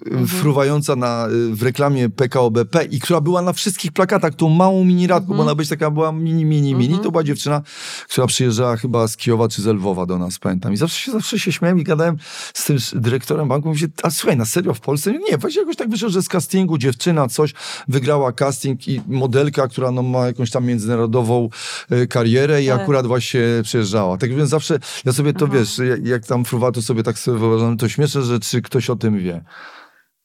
mhm. 0.05 0.27
fruwająca 0.27 0.97
na, 0.97 1.27
w 1.53 1.63
reklamie 1.63 2.09
PKO 2.09 2.51
BP 2.51 2.85
i 2.85 3.01
która 3.01 3.21
była 3.21 3.43
na 3.43 3.53
wszystkich 3.53 3.93
plakatach, 3.93 4.35
tą 4.35 4.49
małą 4.49 4.85
mini 4.85 5.07
radką, 5.07 5.25
mhm. 5.25 5.37
bo 5.37 5.43
ona 5.43 5.55
być 5.55 5.69
taka 5.69 5.91
była 5.91 6.13
mini, 6.13 6.45
mini, 6.45 6.75
mini, 6.75 6.87
mhm. 6.87 7.03
to 7.03 7.11
była 7.11 7.25
dziewczyna, 7.25 7.63
która 8.09 8.27
przyjeżdżała 8.27 8.77
chyba 8.77 9.09
z 9.09 9.17
Kijowa 9.17 9.49
czy 9.49 9.63
z 9.63 9.67
Lwowa 9.67 10.07
do 10.07 10.19
nas, 10.19 10.39
pamiętam. 10.39 10.73
I 10.73 10.77
zawsze 10.77 11.01
się, 11.01 11.13
zawsze 11.13 11.39
się 11.39 11.53
śmiałem 11.53 11.79
i 11.79 11.85
gadałem 11.85 12.17
z 12.55 12.65
tym 12.65 12.77
dyrektorem 12.93 13.49
banku, 13.49 13.69
mówię, 13.69 13.87
a 14.03 14.11
słuchaj, 14.11 14.37
na 14.37 14.45
serio 14.45 14.75
w 14.75 14.81
Polsce? 14.81 15.13
Nie, 15.13 15.39
właśnie 15.39 15.61
jakoś 15.61 15.77
tak 15.77 15.91
wyszło, 15.91 16.09
że 16.09 16.23
z 16.23 16.29
castingu 16.29 16.79
dziewczyna 16.79 17.29
coś 17.29 17.55
wygrała 17.89 18.33
casting 18.33 18.89
i 18.89 19.01
modelka, 19.07 19.69
która 19.69 19.91
no, 19.91 20.03
ma 20.03 20.27
jakąś 20.27 20.51
tam 20.51 20.67
międzynarodową 20.67 21.49
y, 21.93 22.07
karierę 22.07 22.63
i 22.63 22.67
tak. 22.67 22.81
akurat 22.81 23.07
właśnie 23.07 23.41
przyjeżdżała. 23.63 24.19
Tak 24.19 24.35
więc 24.35 24.51
zawsze, 24.51 24.79
ja 25.05 25.13
sobie 25.13 25.33
to, 25.33 25.45
Aha. 25.45 25.55
wiesz, 25.59 25.79
jak, 25.79 26.07
jak 26.07 26.27
tam 26.27 26.45
fruwa, 26.45 26.73
to 26.73 26.83
sobie 26.83 27.03
tak 27.03 27.19
sobie 27.19 27.39
wyobrażam, 27.39 27.77
to 27.77 27.89
śmieszne, 27.89 28.23
że 28.23 28.41
czy 28.41 28.63
ktoś 28.63 28.91
o 28.91 28.97
tym 28.97 29.19
wie. 29.19 29.45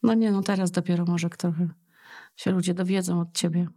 No 0.03 0.13
nie, 0.13 0.31
no 0.31 0.41
teraz 0.41 0.71
dopiero 0.71 1.05
może 1.05 1.29
trochę 1.29 1.67
się 2.35 2.51
ludzie 2.51 2.73
dowiedzą 2.73 3.21
od 3.21 3.33
ciebie. 3.33 3.67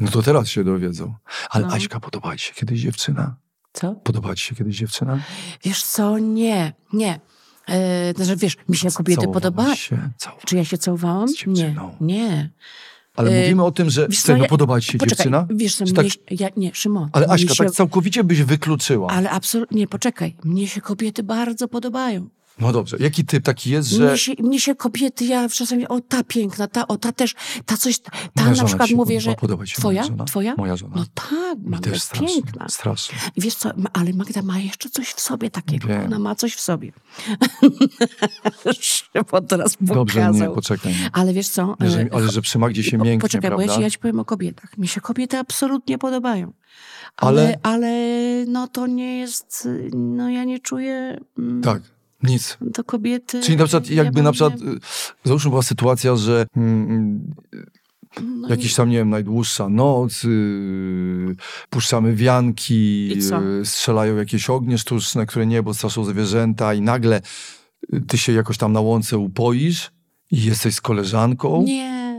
No 0.00 0.10
to 0.10 0.22
teraz 0.22 0.48
się 0.48 0.64
dowiedzą. 0.64 1.14
Ale 1.50 1.66
no. 1.66 1.72
Aśka, 1.72 2.00
podobała 2.00 2.36
ci 2.36 2.46
się 2.46 2.54
kiedyś 2.54 2.80
dziewczyna? 2.80 3.36
Co? 3.72 3.94
Podobała 3.94 4.34
ci 4.34 4.44
się 4.44 4.54
kiedyś 4.54 4.76
dziewczyna? 4.76 5.18
Wiesz 5.64 5.84
co, 5.84 6.18
nie, 6.18 6.72
nie. 6.92 7.20
Yy, 7.68 7.74
znaczy, 8.16 8.36
wiesz, 8.36 8.56
mi 8.68 8.76
się 8.76 8.90
kobiety 8.90 9.28
podobały. 9.28 9.74
Czy 10.46 10.56
ja 10.56 10.64
się 10.64 10.78
całowałam? 10.78 11.28
Nie, 11.46 11.76
nie. 12.00 12.50
Ale 13.16 13.32
yy, 13.32 13.40
mówimy 13.40 13.64
o 13.64 13.70
tym, 13.70 13.90
że 13.90 14.08
co, 14.08 14.36
no, 14.36 14.46
podoba 14.46 14.80
ci 14.80 14.92
się 14.92 14.98
poczekaj, 14.98 15.16
dziewczyna? 15.16 15.46
Wiesz 15.50 15.76
co, 15.76 15.84
tak... 15.84 16.06
ja, 16.40 16.48
nie, 16.56 16.74
Szymon. 16.74 17.08
Ale 17.12 17.26
Aśka, 17.28 17.54
się... 17.54 17.64
tak 17.64 17.72
całkowicie 17.72 18.24
byś 18.24 18.42
wykluczyła. 18.42 19.10
Ale 19.10 19.30
absolutnie, 19.30 19.86
poczekaj. 19.86 20.36
Mnie 20.44 20.68
się 20.68 20.80
kobiety 20.80 21.22
bardzo 21.22 21.68
podobają. 21.68 22.28
No 22.60 22.72
dobrze. 22.72 22.96
Jaki 23.00 23.24
typ 23.24 23.44
taki 23.44 23.70
jest, 23.70 23.88
że... 23.88 24.08
Mnie 24.08 24.18
się, 24.18 24.32
mnie 24.38 24.60
się 24.60 24.74
kobiety, 24.74 25.24
ja 25.24 25.48
czasami, 25.48 25.88
o 25.88 26.00
ta 26.00 26.24
piękna, 26.24 26.68
ta, 26.68 26.88
o 26.88 26.96
ta 26.96 27.12
też, 27.12 27.34
ta 27.66 27.76
coś, 27.76 27.98
ta 27.98 28.10
moja 28.36 28.54
na 28.54 28.64
przykład 28.64 28.90
mówię, 28.90 29.20
że... 29.20 29.34
Podoba 29.34 29.66
ci 29.66 29.74
twoja? 29.74 30.00
Moja 30.00 30.08
żona? 30.10 30.24
Twoja? 30.24 30.54
Moja 30.56 30.76
żona. 30.76 30.94
No 30.96 31.04
tak, 31.14 31.58
Magda 31.64 31.90
jest 31.90 32.04
strasznie, 32.04 32.28
piękna. 32.28 32.68
Strasznie. 32.68 33.18
Wiesz 33.36 33.54
co, 33.54 33.70
ale 33.92 34.12
Magda 34.12 34.42
ma 34.42 34.58
jeszcze 34.58 34.90
coś 34.90 35.08
w 35.08 35.20
sobie 35.20 35.50
takiego. 35.50 35.88
Wiem. 35.88 36.04
Ona 36.04 36.18
ma 36.18 36.34
coś 36.34 36.54
w 36.54 36.60
sobie. 36.60 36.92
Szymon 38.80 39.46
teraz 39.48 39.76
pokazał. 39.76 39.96
Dobrze, 39.96 40.30
nie, 40.30 40.50
poczekaj. 40.50 40.92
Nie. 40.92 41.10
Ale 41.12 41.32
wiesz 41.32 41.48
co... 41.48 41.76
Że, 41.80 42.06
ale 42.12 42.28
że 42.28 42.42
przy 42.42 42.58
Magdzie 42.58 42.82
się 42.82 42.98
mięknie, 42.98 43.18
Poczekaj, 43.18 43.50
prawda? 43.50 43.66
bo 43.66 43.72
ja 43.72 43.76
ci, 43.76 43.82
ja 43.82 43.90
ci 43.90 43.98
powiem 43.98 44.20
o 44.20 44.24
kobietach. 44.24 44.78
Mi 44.78 44.88
się 44.88 45.00
kobiety 45.00 45.38
absolutnie 45.38 45.98
podobają. 45.98 46.52
Ale, 47.16 47.42
ale, 47.42 47.58
ale 47.62 47.90
no 48.46 48.68
to 48.68 48.86
nie 48.86 49.18
jest, 49.18 49.68
no 49.92 50.30
ja 50.30 50.44
nie 50.44 50.58
czuję... 50.58 51.20
Mm, 51.38 51.62
tak. 51.62 51.82
Nic. 52.22 52.58
Do 52.60 52.84
kobiety. 52.84 53.40
Czyli 53.40 53.56
na 53.56 53.64
przykład, 53.64 53.90
jakby 53.90 54.22
na 54.22 54.32
przykład, 54.32 54.60
nie... 54.60 54.72
załóżmy 55.24 55.50
była 55.50 55.62
sytuacja, 55.62 56.16
że 56.16 56.46
mm, 56.56 57.34
no 58.20 58.48
jakiś 58.48 58.74
tam, 58.74 58.90
nie 58.90 58.96
wiem, 58.96 59.10
najdłuższa 59.10 59.68
noc, 59.68 60.24
yy, 60.24 61.36
puszczamy 61.70 62.14
wianki, 62.14 63.08
yy, 63.08 63.64
strzelają 63.64 64.16
jakieś 64.16 64.50
ognie 64.50 64.78
sztuczne, 64.78 65.26
które 65.26 65.46
nie, 65.46 65.62
bo 65.62 65.74
straszą 65.74 66.04
zwierzęta 66.04 66.74
i 66.74 66.80
nagle 66.80 67.20
ty 68.08 68.18
się 68.18 68.32
jakoś 68.32 68.58
tam 68.58 68.72
na 68.72 68.80
łące 68.80 69.18
upoisz 69.18 69.90
i 70.30 70.44
jesteś 70.44 70.74
z 70.74 70.80
koleżanką. 70.80 71.62
Nie. 71.66 72.09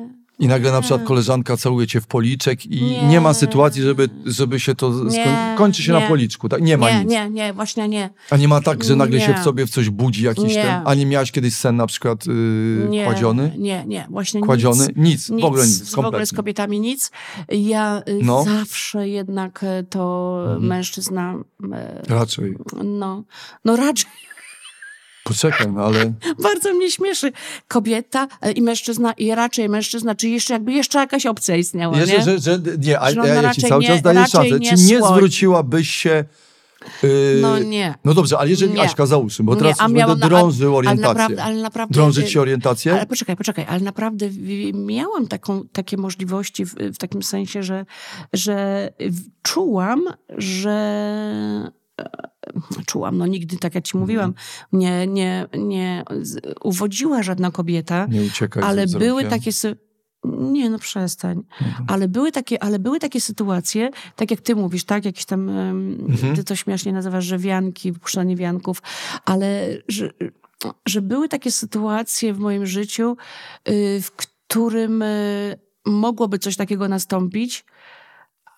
I 0.41 0.47
nagle 0.47 0.71
na 0.71 0.81
przykład 0.81 1.03
koleżanka 1.03 1.57
całuje 1.57 1.87
cię 1.87 2.01
w 2.01 2.07
policzek 2.07 2.65
i 2.65 2.83
nie, 2.83 3.07
nie 3.07 3.21
ma 3.21 3.33
sytuacji, 3.33 3.81
żeby, 3.81 4.09
żeby 4.25 4.59
się 4.59 4.75
to 4.75 5.03
nie, 5.03 5.53
kończy 5.57 5.83
się 5.83 5.93
nie. 5.93 5.99
na 5.99 6.07
policzku. 6.07 6.49
Tak? 6.49 6.61
Nie 6.61 6.77
ma 6.77 6.91
nie, 6.91 6.99
nic. 6.99 7.09
Nie, 7.09 7.29
nie, 7.29 7.53
właśnie 7.53 7.87
nie. 7.87 8.09
A 8.29 8.37
nie 8.37 8.47
ma 8.47 8.61
tak, 8.61 8.83
że 8.83 8.95
nagle 8.95 9.19
się 9.19 9.33
w 9.33 9.43
sobie 9.43 9.65
w 9.65 9.69
coś 9.69 9.89
budzi 9.89 10.23
jakiś 10.23 10.53
ten. 10.53 10.81
A 10.85 10.93
nie 10.93 11.05
miałaś 11.05 11.31
kiedyś 11.31 11.55
sen 11.55 11.75
na 11.75 11.87
przykład 11.87 12.25
yy, 12.25 12.87
nie, 12.89 13.05
kładziony? 13.05 13.55
Nie, 13.57 13.83
nie, 13.87 14.07
właśnie 14.09 14.41
kładziony? 14.41 14.87
Nic. 14.95 15.29
nic. 15.29 15.41
W 15.41 15.45
ogóle 15.45 15.67
nic. 15.67 15.77
Kompletnie. 15.77 16.03
W 16.03 16.05
ogóle 16.05 16.25
z 16.25 16.33
kobietami 16.33 16.79
nic. 16.79 17.11
Ja 17.49 18.03
y, 18.09 18.19
no. 18.23 18.43
zawsze 18.43 19.09
jednak 19.09 19.63
y, 19.63 19.85
to 19.89 20.37
mhm. 20.43 20.67
mężczyzna. 20.67 21.35
Y, 21.63 22.13
raczej. 22.13 22.55
No, 22.83 23.23
no 23.65 23.75
raczej. 23.75 24.11
Poczekaj, 25.31 25.67
no 25.71 25.85
ale... 25.85 26.13
Bardzo 26.43 26.73
mnie 26.73 26.91
śmieszy. 26.91 27.31
Kobieta 27.67 28.27
e, 28.41 28.51
i 28.51 28.61
mężczyzna, 28.61 29.13
i 29.13 29.35
raczej 29.35 29.69
mężczyzna, 29.69 30.15
czy 30.15 30.29
jeszcze 30.29 30.53
jakby 30.53 30.73
jeszcze 30.73 30.99
jakaś 30.99 31.25
opcja 31.25 31.55
istniała, 31.55 31.97
jeszcze, 31.97 32.17
nie? 32.17 32.23
Że, 32.23 32.39
że, 32.39 32.59
nie, 32.79 32.99
a, 32.99 33.11
ja, 33.11 33.25
ja 33.25 33.53
ci 33.53 33.61
cały 33.61 33.81
nie, 33.81 33.87
czas 33.87 34.01
daję 34.01 34.27
szansę. 34.27 34.59
Nie 34.59 34.77
czy 34.77 34.83
nie 34.83 34.99
słoń. 34.99 35.13
zwróciłabyś 35.13 35.89
się... 35.89 36.25
Yy, 37.03 37.39
no 37.41 37.59
nie. 37.59 37.95
No 38.05 38.13
dobrze, 38.13 38.37
ale 38.37 38.49
jeżeli 38.49 38.73
nie. 38.73 38.81
Aśka 38.81 39.05
załóżmy, 39.05 39.45
bo 39.45 39.55
teraz 39.55 39.77
nie, 39.89 40.05
będę 40.05 40.27
drążył 40.27 40.75
orientację. 40.75 41.05
Ale 41.05 41.13
naprawdę, 41.13 41.43
ale 41.43 41.61
naprawdę, 41.61 41.93
Drążyć 41.93 42.31
ci 42.31 42.39
orientację? 42.39 42.93
Ale 42.93 43.05
poczekaj, 43.05 43.35
poczekaj, 43.35 43.65
ale 43.69 43.79
naprawdę 43.79 44.29
miałam 44.73 45.27
taką, 45.27 45.63
takie 45.71 45.97
możliwości 45.97 46.65
w, 46.65 46.73
w 46.75 46.97
takim 46.97 47.23
sensie, 47.23 47.63
że, 47.63 47.85
że 48.33 48.89
czułam, 49.41 50.03
że 50.37 51.71
czułam, 52.85 53.17
no 53.17 53.27
nigdy, 53.27 53.57
tak 53.57 53.75
jak 53.75 53.83
ci 53.83 53.97
mówiłam, 53.97 54.33
nie, 54.73 55.07
nie, 55.07 55.45
nie 55.57 56.03
uwodziła 56.63 57.23
żadna 57.23 57.51
kobieta. 57.51 58.07
Nie 58.09 58.21
uciekaj 58.21 58.63
Ale 58.63 58.87
były 58.87 59.25
takie... 59.25 59.51
Nie, 60.23 60.69
no 60.69 60.79
przestań. 60.79 61.43
Mhm. 61.61 61.85
Ale, 61.89 62.07
były 62.07 62.31
takie, 62.31 62.63
ale 62.63 62.79
były 62.79 62.99
takie 62.99 63.21
sytuacje, 63.21 63.89
tak 64.15 64.31
jak 64.31 64.41
ty 64.41 64.55
mówisz, 64.55 64.83
tak? 64.83 65.05
Jakieś 65.05 65.25
tam, 65.25 65.49
mhm. 65.49 66.35
ty 66.35 66.43
to 66.43 66.55
śmiesznie 66.55 66.93
nazywasz, 66.93 67.25
że 67.25 67.37
wianki, 67.37 67.91
wypuszczanie 67.91 68.35
wianków, 68.35 68.81
ale 69.25 69.77
że, 69.87 70.09
że 70.85 71.01
były 71.01 71.29
takie 71.29 71.51
sytuacje 71.51 72.33
w 72.33 72.39
moim 72.39 72.65
życiu, 72.65 73.17
y, 73.69 74.01
w 74.01 74.11
którym 74.11 75.01
y, 75.01 75.59
mogłoby 75.85 76.39
coś 76.39 76.55
takiego 76.55 76.87
nastąpić, 76.87 77.65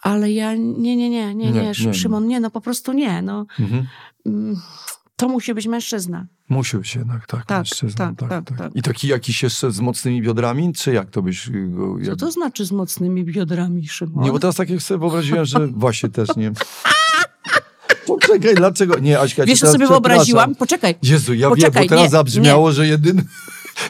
ale 0.04 0.32
ja 0.32 0.56
nie, 0.56 0.96
nie, 0.96 1.10
nie, 1.10 1.36
nie, 1.36 1.52
nie, 1.52 1.72
nie 1.86 1.94
Szymon, 1.94 2.28
nie, 2.28 2.40
no 2.40 2.52
po 2.52 2.62
prostu 2.62 2.94
nie. 2.94 3.22
No. 3.22 3.46
Mhm. 3.60 3.88
Mm, 4.26 4.56
to 5.16 5.28
musi 5.28 5.54
być 5.54 5.68
mężczyzna. 5.68 6.26
Musi 6.50 6.78
być 6.78 6.96
jednak, 6.96 7.28
tak, 7.28 7.46
tak 7.46 7.58
mężczyzna. 7.58 8.08
Tak, 8.08 8.16
tak, 8.18 8.30
tak, 8.30 8.46
tak, 8.46 8.58
tak. 8.58 8.76
I 8.76 8.82
taki 8.82 9.08
jakiś 9.08 9.44
jeszcze 9.44 9.72
z 9.72 9.80
mocnymi 9.80 10.22
biodrami, 10.22 10.74
czy 10.74 10.94
jak 10.94 11.10
to 11.10 11.22
byś 11.22 11.50
go... 11.50 11.98
Jak... 11.98 12.08
Co 12.08 12.16
to 12.16 12.32
znaczy 12.32 12.66
z 12.66 12.72
mocnymi 12.72 13.24
biodrami, 13.24 13.88
Szymon? 13.88 14.24
Nie, 14.24 14.32
bo 14.32 14.40
teraz 14.40 14.56
tak 14.56 14.70
jak 14.70 14.82
sobie 14.82 15.00
wyobraziłem, 15.00 15.46
że 15.46 15.68
właśnie 15.68 16.10
też 16.10 16.30
nie... 16.38 16.52
Poczekaj, 18.08 18.56
dlaczego? 18.56 19.00
Nie, 19.00 19.20
Aśka, 19.20 19.46
Wiesz, 19.46 19.60
co 19.60 19.72
sobie 19.72 19.88
wyobraziłam? 19.88 20.56
Poczekaj. 20.56 20.96
Jezu, 21.04 21.34
ja 21.34 21.50
Poczekaj, 21.50 21.72
wiem, 21.74 21.84
bo 21.84 21.90
teraz 21.90 22.04
nie, 22.04 22.10
zabrzmiało, 22.10 22.70
nie. 22.70 22.74
że 22.76 22.88
jedyny... 22.88 23.24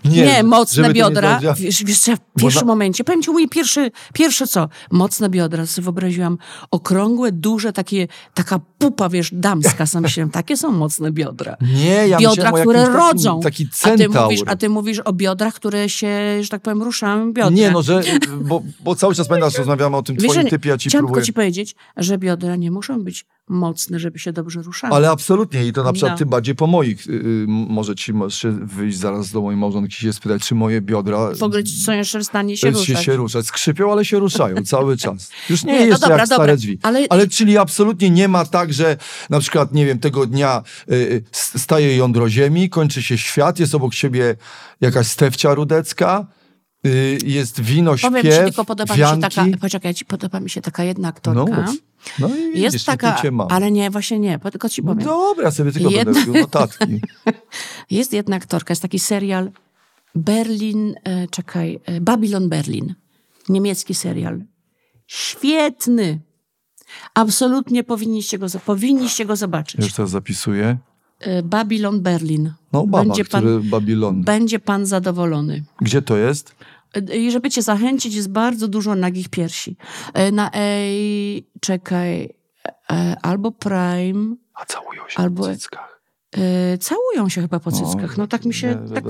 Nie, 0.05 0.25
nie 0.25 0.43
mocne 0.43 0.93
biodra. 0.93 1.39
Nie 1.39 1.53
wiesz, 1.53 1.84
wiesz, 1.84 2.07
ja 2.07 2.15
w 2.15 2.19
pierwszym 2.39 2.61
na... 2.61 2.67
momencie, 2.67 3.03
powiem 3.03 3.21
ci, 3.21 3.31
mój 3.31 3.49
pierwszy, 3.49 3.91
pierwsze 4.13 4.47
co? 4.47 4.69
Mocne 4.91 5.29
biodra. 5.29 5.65
Sobie 5.65 5.84
wyobraziłam 5.84 6.38
okrągłe, 6.71 7.31
duże, 7.31 7.73
takie, 7.73 8.07
taka 8.34 8.59
pupa, 8.77 9.09
wiesz, 9.09 9.29
damska. 9.34 9.86
Sam 9.86 10.03
myślałem, 10.03 10.29
takie 10.29 10.57
są 10.57 10.71
mocne 10.71 11.11
biodra. 11.11 11.57
Nie, 11.61 12.07
ja 12.07 12.17
Biodra, 12.17 12.51
które 12.51 12.89
rodzą. 12.89 13.39
Taki, 13.39 13.67
taki 13.81 13.93
a, 13.93 13.97
ty 13.97 14.09
mówisz, 14.09 14.41
a 14.45 14.55
ty 14.55 14.69
mówisz 14.69 14.99
o 14.99 15.13
biodrach, 15.13 15.53
które 15.53 15.89
się, 15.89 16.43
że 16.43 16.49
tak 16.49 16.61
powiem, 16.61 16.84
ruszają 16.84 17.34
biodra. 17.34 17.55
Nie, 17.55 17.71
no, 17.71 17.81
że, 17.81 18.01
bo, 18.41 18.63
bo 18.79 18.95
cały 18.95 19.15
czas 19.15 19.27
pamiętasz, 19.27 19.57
rozmawiamy 19.57 19.97
o 19.97 20.03
tym 20.03 20.15
wiesz, 20.15 20.31
twoim 20.31 20.47
typie, 20.47 20.69
ja 20.69 20.77
ci 20.77 20.89
chciałam 20.89 21.05
próbuję... 21.05 21.25
ci 21.25 21.34
powiedzieć, 21.34 21.75
że 21.97 22.17
biodra 22.17 22.55
nie 22.55 22.71
muszą 22.71 23.03
być 23.03 23.25
mocne, 23.50 24.00
żeby 24.00 24.20
się 24.20 24.34
dobrze 24.34 24.62
ruszały. 24.62 24.94
Ale 24.94 25.10
absolutnie 25.10 25.68
i 25.68 25.74
to 25.74 25.84
na 25.84 25.94
przykład 25.94 26.12
no. 26.12 26.18
tym 26.18 26.30
bardziej 26.30 26.56
po 26.56 26.68
moich. 26.68 27.08
Yy, 27.08 27.46
może 27.48 27.96
ci 27.96 28.14
możesz 28.14 28.46
wyjść 28.62 28.98
zaraz 28.98 29.32
do 29.32 29.41
mojej 29.41 29.60
małżonki 29.60 29.96
się 29.96 30.14
spytać, 30.14 30.44
czy 30.44 30.56
moje 30.56 30.82
biodra... 30.82 31.36
W 31.36 31.44
ogóle 31.44 31.66
są 31.66 31.91
jeszcze 31.91 32.20
w 32.20 32.24
stanie 32.24 32.58
się 32.58 32.70
ruszać. 32.70 32.86
Się, 32.86 32.96
się 32.96 33.16
ruszać. 33.16 33.46
Skrzypią, 33.46 33.91
ale 33.91 34.06
się 34.06 34.20
ruszają 34.20 34.56
cały 34.66 34.98
czas. 34.98 35.30
Już 35.50 35.64
nie, 35.64 35.74
nie 35.74 35.80
no 35.80 35.86
jest 35.86 36.02
no 36.02 36.08
dobra, 36.08 36.18
jak 36.18 36.30
dobra, 36.30 36.46
stare 36.46 36.58
drzwi. 36.58 36.80
Ale... 36.82 37.06
ale 37.10 37.28
czyli 37.28 37.58
absolutnie 37.58 38.10
nie 38.10 38.28
ma 38.28 38.46
tak, 38.46 38.74
że 38.74 38.98
na 39.30 39.39
przykład, 39.39 39.74
nie 39.74 39.86
wiem, 39.86 40.00
tego 40.00 40.26
dnia 40.26 40.64
yy, 40.88 41.24
staje 41.32 41.98
jądro 41.98 42.30
ziemi, 42.30 42.70
kończy 42.70 43.04
się 43.04 43.18
świat, 43.18 43.60
jest 43.60 43.76
obok 43.76 43.94
siebie 43.94 44.36
jakaś 44.82 45.08
stewcia 45.08 45.54
rudecka, 45.54 46.26
y, 46.30 46.43
jest 47.25 47.61
wino, 47.61 47.97
śpiew, 47.97 48.11
Powiem 48.11 48.23
ci, 48.23 48.39
tylko 48.43 48.65
podoba 48.65 48.95
wianki. 48.95 49.17
mi 49.17 49.23
się 49.23 49.29
taka, 49.29 49.57
poczekaj, 49.57 49.93
ci 49.93 50.05
podoba 50.05 50.39
mi 50.39 50.49
się 50.49 50.61
taka 50.61 50.84
jedna 50.84 51.07
aktorka. 51.07 51.65
No, 51.65 51.73
no 52.19 52.36
i 52.36 52.61
jest 52.61 52.75
widzisz, 52.75 52.84
taka, 52.84 53.21
ale 53.49 53.71
nie, 53.71 53.89
właśnie 53.89 54.19
nie, 54.19 54.39
tylko 54.39 54.69
ci 54.69 54.84
powiem. 54.84 55.05
No 55.05 55.05
dobra, 55.05 55.51
sobie 55.51 55.71
tylko 55.71 55.89
jedna... 55.89 56.13
będę 56.13 56.39
notatki. 56.41 57.01
jest 57.91 58.13
jedna 58.13 58.36
aktorka, 58.36 58.71
jest 58.71 58.81
taki 58.81 58.99
serial 58.99 59.51
Berlin, 60.15 60.95
e, 61.03 61.27
czekaj, 61.27 61.79
e, 61.86 62.01
Babylon 62.01 62.49
Berlin. 62.49 62.95
Niemiecki 63.49 63.93
serial. 63.93 64.43
Świetny. 65.07 66.19
Absolutnie 67.13 67.84
powinniście 67.84 68.39
go, 68.39 68.47
powinniście 68.65 69.25
go 69.25 69.36
zobaczyć. 69.36 69.81
Już 69.81 69.93
teraz 69.93 70.11
zapisuję. 70.11 70.77
E, 71.26 71.43
Babylon 71.43 72.01
Berlin. 72.01 72.53
No, 72.74 72.88
baba, 72.88 73.03
będzie 73.05 73.26
pan, 73.26 73.41
który 73.41 73.59
Babylon. 73.59 74.24
Będzie 74.24 74.59
pan 74.59 74.86
zadowolony. 74.86 75.63
Gdzie 75.82 76.01
to 76.01 76.17
jest? 76.17 76.55
I 77.15 77.32
żeby 77.32 77.49
cię 77.49 77.61
zachęcić, 77.61 78.15
jest 78.15 78.30
bardzo 78.30 78.67
dużo 78.67 78.95
nagich 78.95 79.30
piersi. 79.30 79.78
E, 80.13 80.32
na 80.32 80.49
ej, 80.53 81.47
czekaj, 81.61 82.30
e, 82.91 83.15
albo 83.21 83.51
Prime. 83.51 84.36
A 84.53 84.65
całują 84.65 85.01
się 85.09 85.17
albo, 85.19 85.43
w 85.43 85.47
cyckach. 85.57 86.01
y, 86.74 86.78
całują 86.78 87.30
się 87.30 87.41
chyba 87.41 87.59
po 87.59 87.71
cyckach. 87.71 88.17
No 88.17 88.28
tak 88.28 88.45
mi 88.45 88.53
się... 88.53 88.86
Tak, 88.93 89.03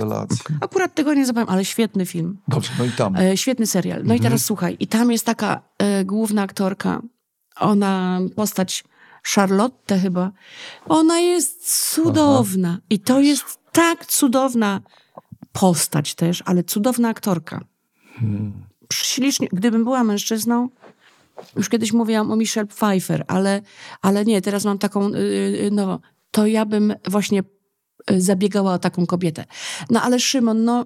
akurat 0.61 0.95
tego 0.95 1.13
nie 1.13 1.25
zapamiętam, 1.25 1.53
ale 1.53 1.65
świetny 1.65 2.05
film. 2.05 2.37
Dobrze, 2.47 2.71
no 2.79 2.85
i 2.85 2.91
tam. 2.91 3.15
E, 3.15 3.37
świetny 3.37 3.67
serial. 3.67 3.97
No 4.03 4.13
i 4.13 4.17
Mhm. 4.17 4.21
teraz 4.23 4.45
słuchaj, 4.45 4.77
i 4.79 4.87
tam 4.87 5.11
jest 5.11 5.25
taka 5.25 5.61
e, 5.77 6.05
główna 6.05 6.41
aktorka, 6.41 7.01
ona, 7.59 8.19
postać 8.35 8.83
Charlotte 9.23 9.99
chyba, 9.99 10.31
ona 10.85 11.19
jest 11.19 11.91
cudowna. 11.93 12.77
I 12.89 12.99
to 12.99 13.19
jest 13.19 13.59
tak 13.71 14.05
cudowna 14.05 14.81
postać 15.51 16.15
też, 16.15 16.43
ale 16.45 16.63
cudowna 16.63 17.09
aktorka. 17.09 17.61
Hmm. 18.15 18.53
Ślicznie, 18.93 19.47
gdybym 19.51 19.83
była 19.83 20.03
mężczyzną, 20.03 20.69
już 21.55 21.69
kiedyś 21.69 21.93
mówiłam 21.93 22.31
o 22.31 22.35
Michelle 22.35 22.67
Pfeiffer, 22.67 23.25
ale, 23.27 23.61
ale 24.01 24.25
nie, 24.25 24.41
teraz 24.41 24.65
mam 24.65 24.77
taką 24.77 25.09
yy, 25.09 25.71
nową. 25.71 25.99
To 26.31 26.45
ja 26.45 26.65
bym 26.65 26.93
właśnie 27.07 27.43
zabiegała 28.17 28.73
o 28.73 28.79
taką 28.79 29.05
kobietę. 29.05 29.45
No 29.89 30.01
ale 30.01 30.19
Szymon, 30.19 30.63
no 30.65 30.85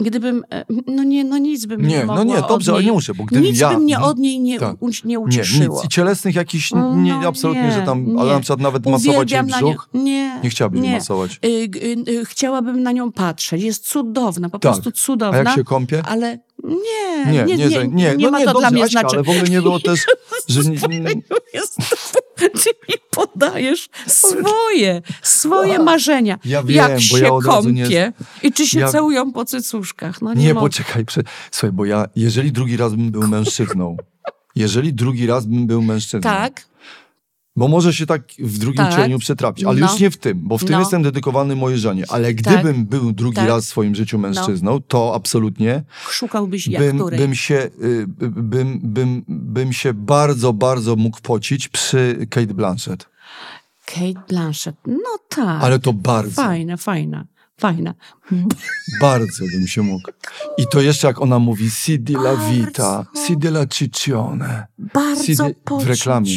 gdybym, 0.00 0.44
e, 0.52 0.64
no 0.86 1.02
nie, 1.04 1.24
no 1.24 1.38
nic 1.38 1.66
bym 1.66 1.80
nie, 1.82 1.88
Nie, 1.88 1.98
mogła 2.04 2.14
no 2.16 2.24
nie, 2.24 2.36
od 2.38 2.48
dobrze, 2.48 2.72
ale 2.72 2.80
niej, 2.80 2.86
nie 2.86 2.92
muszę, 2.92 3.14
bo 3.14 3.24
gdybym 3.24 3.44
Nic 3.44 3.58
ja- 3.60 3.70
by 3.74 3.78
mnie 3.78 3.98
no, 3.98 4.06
od 4.06 4.18
niej 4.18 4.40
nie, 4.40 4.58
tak. 4.60 4.82
u, 4.82 4.88
nie 4.88 4.94
Nie, 5.04 5.18
ucieszyło. 5.20 5.76
nic. 5.76 5.84
I 5.84 5.88
cielesnych 5.88 6.34
jakichś, 6.34 6.70
No, 6.70 6.96
nie, 6.96 7.14
no 7.14 7.28
absolutnie, 7.28 7.62
nie, 7.62 7.72
że 7.72 7.82
tam, 7.82 8.18
ale 8.18 8.28
nie. 8.28 8.34
na 8.34 8.40
przykład 8.40 8.60
nawet 8.60 8.86
masować 8.86 9.04
jej 9.06 9.14
Uwielbiam 9.16 9.46
na 9.46 9.60
nią- 9.60 9.68
brzuch, 9.70 9.88
Nie, 9.94 10.40
nie 10.44 10.50
chciałabyś 10.50 10.80
jej 10.80 10.88
nie. 10.88 10.94
masować. 10.94 11.40
Y, 11.44 11.68
g- 11.68 11.80
y, 12.08 12.24
chciałabym 12.24 12.82
na 12.82 12.92
nią 12.92 13.12
patrzeć. 13.12 13.62
Jest 13.62 13.86
cudowna, 13.88 14.48
po 14.48 14.58
Tak. 14.58 14.72
prostu 14.72 14.88
A 14.88 14.92
cudowna. 14.92 15.38
jak 15.38 15.54
się 15.54 15.64
kąpie? 15.64 16.02
Ale 16.06 16.38
nie, 16.64 17.32
Nie, 17.32 17.44
nie, 17.44 17.56
nie, 17.56 17.68
nie, 17.68 17.88
nie, 17.88 18.16
no 18.18 18.30
ma 18.30 18.38
nie, 18.38 18.44
to 18.44 18.52
dobrze, 18.52 18.60
dla 18.60 18.70
mnie 18.70 18.84
Aśka, 18.84 19.00
znaczenia. 19.00 19.22
ale 19.28 19.34
w 19.34 19.36
ogóle 19.36 19.50
nie 19.50 19.62
było 19.62 19.80
też, 19.80 20.06
że 20.48 20.60
nie, 20.60 20.70
nie, 20.88 21.14
Jest, 21.54 21.76
podajesz 23.18 23.88
swoje, 24.06 25.02
swoje 25.22 25.78
marzenia. 25.78 26.38
Ja 26.44 26.62
wiem, 26.62 26.76
jak 26.76 27.00
się 27.00 27.18
ja 27.18 27.28
razu 27.46 27.70
nie- 27.70 27.82
kąpie 27.82 28.12
i 28.42 28.52
czy 28.52 28.66
się 28.66 28.80
Ja- 28.80 28.88
całują 28.92 29.32
po 29.32 29.44
cycuszkach. 29.44 30.22
No 30.22 30.34
nie, 30.34 30.42
Nie, 30.42 30.54
mogę. 30.54 30.66
poczekaj. 30.66 31.04
Prze... 31.04 31.22
Słuchaj, 31.50 31.72
bo 31.72 31.84
ja, 31.84 32.06
jeżeli 32.16 32.52
drugi 32.52 32.76
raz 32.76 32.94
bym 32.94 33.10
był 33.10 33.28
mężczyzną, 33.28 33.96
jeżeli 34.56 34.94
drugi 34.94 35.26
raz 35.26 35.46
bym 35.46 35.66
był 35.66 35.82
mężczyzną, 35.82 36.20
Tak, 36.30 36.64
bo 37.58 37.68
może 37.68 37.92
się 37.94 38.06
tak 38.06 38.22
w 38.38 38.58
drugim 38.58 38.84
Tak. 38.84 38.94
cieniu 38.96 39.18
przetrafić, 39.18 39.64
ale 39.64 39.80
No. 39.80 39.90
już 39.92 40.00
nie 40.00 40.10
w 40.10 40.16
tym, 40.16 40.40
bo 40.42 40.58
w 40.58 40.64
tym 40.64 40.72
No. 40.72 40.80
jestem 40.80 41.02
dedykowany 41.02 41.56
mojej 41.56 41.78
żonie, 41.78 42.04
ale 42.08 42.34
Tak. 42.34 42.36
gdybym 42.36 42.86
był 42.86 43.12
drugi 43.12 43.36
Tak. 43.36 43.48
raz 43.48 43.64
w 43.64 43.68
swoim 43.68 43.94
życiu 43.94 44.18
mężczyzną, 44.18 44.80
to 44.88 45.14
absolutnie 45.14 45.82
szukałbyś 46.10 46.66
jak 46.66 46.82
bym, 46.82 46.98
której. 46.98 47.18
bym, 47.20 47.34
się, 47.34 47.70
y, 47.82 48.06
bym, 48.30 48.80
bym, 48.82 49.24
bym 49.28 49.72
się 49.72 49.94
bardzo, 49.94 50.52
bardzo 50.52 50.96
mógł 50.96 51.20
pocić 51.20 51.68
przy 51.68 52.26
Kate 52.30 52.54
Blanchett. 52.54 53.08
Kate 53.86 54.20
Blanchett, 54.28 54.76
no 54.86 55.18
tak. 55.28 55.62
Ale 55.62 55.78
to 55.78 55.92
bardzo, 55.92 56.42
Fajna, 56.42 56.76
fajna, 56.76 57.24
fajna. 57.60 57.94
bardzo 59.00 59.44
bym 59.52 59.66
się 59.66 59.82
mógł. 59.82 60.10
I 60.58 60.64
to 60.72 60.80
jeszcze 60.80 61.06
jak 61.06 61.22
ona 61.22 61.38
mówi 61.38 61.70
si 61.70 62.00
di 62.00 62.14
la 62.16 62.36
vita, 62.36 63.06
si 63.26 63.36
di 63.36 63.48
la 63.48 63.66
ciccione. 63.66 64.66
Bardzo 64.78 65.24
Si 65.24 65.32
di- 65.36 65.54
w 65.84 65.86
reklamie. 65.86 66.30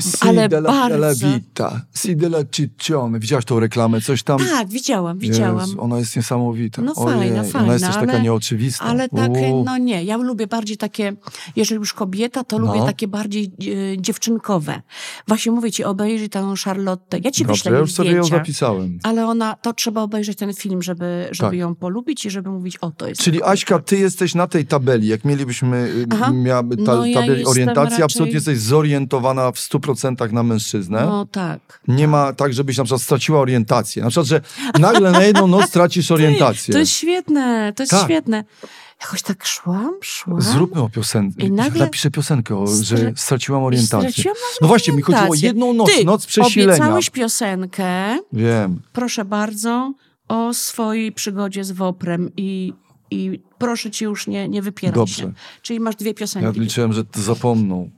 Si 0.00 0.16
Ale 0.20 0.48
della, 0.48 0.88
della 0.88 0.98
bardzo. 1.06 1.26
vita, 1.26 1.80
si 1.94 2.16
della 2.16 2.38
ciccione. 2.52 3.18
Widziałaś 3.20 3.44
tą 3.44 3.60
reklamę? 3.60 4.00
Coś 4.00 4.22
tam? 4.22 4.38
Tak, 4.38 4.68
widziałam, 4.68 5.18
widziałam. 5.18 5.60
Jezu, 5.60 5.80
ona 5.82 5.98
jest 5.98 6.16
niesamowita. 6.16 6.82
No 6.82 6.92
Ojej, 6.96 7.18
fajna, 7.18 7.40
Ona 7.40 7.48
fajna, 7.48 7.72
jest 7.72 7.84
też 7.84 7.94
taka 7.94 8.12
ale- 8.12 8.22
nieoczywista. 8.22 8.84
Ale 8.84 9.08
tak, 9.08 9.30
Uuu. 9.30 9.64
no 9.64 9.78
nie, 9.78 10.04
ja 10.04 10.16
lubię 10.16 10.46
bardziej 10.46 10.76
takie, 10.76 11.12
jeżeli 11.56 11.78
już 11.78 11.94
kobieta, 11.94 12.44
to 12.44 12.58
No. 12.58 12.66
lubię 12.66 12.86
takie 12.86 13.08
bardziej 13.08 13.44
e, 13.44 14.02
dziewczynkowe. 14.02 14.82
Właśnie 15.28 15.52
mówię 15.52 15.72
ci, 15.72 15.84
obejrzyj 15.84 16.28
tę 16.30 16.54
Charlotte. 16.64 17.18
Ja 17.24 17.30
ci 17.30 17.44
Dobrze, 17.44 17.54
wyślę 17.54 17.72
ja 17.72 17.78
już 17.78 17.92
sobie 17.92 18.10
ją 18.10 18.24
zdjęcia, 18.24 18.36
zapisałem. 18.44 18.98
ale 19.02 19.26
ona, 19.26 19.54
to 19.54 19.72
trzeba 19.72 20.02
obejrzeć 20.02 20.38
ten 20.38 20.54
film, 20.54 20.82
żeby, 20.82 21.28
żeby 21.30 21.50
Tak. 21.50 21.58
ją 21.58 21.74
polubić 21.74 22.26
i 22.26 22.30
żeby 22.30 22.50
mówić, 22.50 22.76
o 22.76 22.90
to 22.90 23.08
jest. 23.08 23.20
Czyli 23.20 23.42
Aśka, 23.42 23.78
ty 23.78 23.98
jesteś 23.98 24.34
na 24.34 24.46
tej 24.46 24.66
tabeli, 24.66 25.08
jak 25.08 25.24
mielibyśmy 25.24 25.76
y, 25.76 26.06
Aha. 26.10 26.30
miałaby 26.32 26.76
ta, 26.76 26.82
No 26.96 27.06
ja 27.06 27.20
tabeli 27.20 27.44
orientacji, 27.44 27.90
raczej- 27.90 28.04
absolutnie 28.04 28.34
jesteś 28.34 28.58
zorientowana 28.58 29.52
w 29.52 29.58
100% 29.70 30.32
na 30.32 30.42
mężczyznę. 30.42 31.06
No 31.06 31.26
tak. 31.26 31.80
Nie 31.88 32.08
ma 32.08 32.32
tak, 32.32 32.54
żebyś 32.54 32.78
na 32.78 32.84
przykład 32.84 33.02
straciła 33.02 33.40
orientację. 33.40 34.02
Na 34.02 34.08
przykład, 34.10 34.26
że 34.26 34.40
nagle 34.80 35.10
na 35.10 35.22
jedną 35.24 35.46
noc 35.46 35.70
tracisz 35.70 36.10
orientację. 36.18 36.72
To 36.72 36.78
jest 36.78 36.92
świetne, 36.92 37.72
to 37.76 37.82
jest 37.82 37.90
Tak. 37.90 38.04
świetne. 38.04 38.44
Jakoś 39.00 39.22
tak 39.22 39.46
szłam, 39.46 39.94
szłam. 40.02 40.42
Zróbmy 40.42 40.82
o 40.82 40.88
piosence. 40.88 41.40
I 41.42 41.50
nagle- 41.52 41.84
Napiszę 41.84 42.10
piosenkę, 42.10 42.58
o, 42.58 42.66
że 42.66 42.96
Stra- 42.96 43.12
straciłam 43.16 43.62
orientację. 43.62 44.10
straciłam 44.10 44.36
No 44.60 44.68
właśnie, 44.68 44.94
mi 44.94 45.02
chodziło 45.02 45.28
o 45.28 45.34
jedną 45.34 45.72
noc, 45.74 45.90
Ty, 45.96 46.04
noc 46.04 46.26
przesilenia. 46.26 46.72
obiecałeś 46.74 47.10
piosenkę, 47.10 48.18
Wiem. 48.32 48.80
proszę 48.92 49.24
bardzo, 49.24 49.92
o 50.28 50.54
swojej 50.54 51.12
przygodzie 51.12 51.64
z 51.64 51.72
Woprem 51.72 52.30
i, 52.36 52.72
i 53.10 53.40
proszę 53.58 53.90
ci 53.90 54.04
już 54.04 54.26
nie, 54.26 54.48
nie 54.48 54.62
wypierać 54.62 54.94
Dobrze. 54.94 55.14
się. 55.22 55.32
Czyli 55.62 55.80
masz 55.80 55.96
dwie 55.96 56.10
Ja 56.10 56.14
piosenki. 56.14 56.60
liczyłem, 56.60 56.92
że 56.92 57.04
to 57.04 57.20
zapomną. 57.20 57.90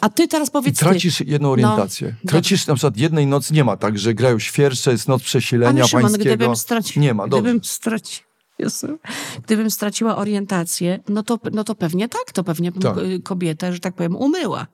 A 0.00 0.08
ty 0.08 0.28
teraz 0.28 0.48
I 0.48 0.52
powiedz 0.52 0.78
ty. 0.78 0.84
tracisz 0.84 1.20
jedną 1.20 1.50
orientację. 1.50 2.14
No, 2.24 2.30
tracisz 2.30 2.66
na 2.66 2.74
przykład 2.74 2.96
jednej 2.96 3.26
nocy, 3.26 3.54
nie 3.54 3.64
ma 3.64 3.76
tak, 3.76 3.98
że 3.98 4.14
grają 4.14 4.38
świerszcze, 4.38 4.90
jest 4.92 5.08
noc 5.08 5.22
przesilenia 5.22 5.80
Ale 5.82 5.88
Szymon, 5.88 6.02
pańskiego. 6.02 6.24
gdybym 6.36 6.56
straciła... 6.56 7.02
Nie 7.02 7.14
ma, 7.14 7.28
dobrze. 7.28 7.42
Gdybym, 7.42 7.64
straci... 7.64 8.20
Jezu. 8.58 8.98
gdybym 9.46 9.70
straciła 9.70 10.16
orientację, 10.16 10.98
no 11.08 11.22
to, 11.22 11.38
no 11.52 11.64
to 11.64 11.74
pewnie 11.74 12.08
tak, 12.08 12.32
to 12.32 12.44
pewnie 12.44 12.72
Tak. 12.72 12.98
y, 12.98 13.20
kobietę, 13.22 13.72
że 13.72 13.80
tak 13.80 13.94
powiem, 13.94 14.16
umyła. 14.16 14.66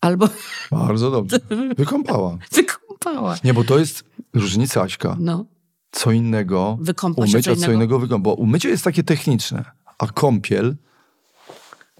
Albo 0.00 0.28
Bardzo 0.70 1.10
dobrze. 1.10 1.38
Wykąpała. 1.78 2.38
wykąpała. 2.52 3.36
Nie, 3.44 3.54
bo 3.54 3.64
to 3.64 3.78
jest 3.78 4.04
różnica, 4.34 4.82
Aśka. 4.82 5.16
No, 5.20 5.44
Co 5.90 6.12
innego 6.12 6.78
wykąpać 6.80 7.30
umyć, 7.32 7.44
co 7.44 7.52
innego. 7.52 7.72
innego 7.72 7.98
wykąpać. 7.98 8.24
Bo 8.24 8.34
umycie 8.34 8.68
jest 8.68 8.84
takie 8.84 9.02
techniczne, 9.02 9.64
a 9.98 10.06
kąpiel 10.06 10.76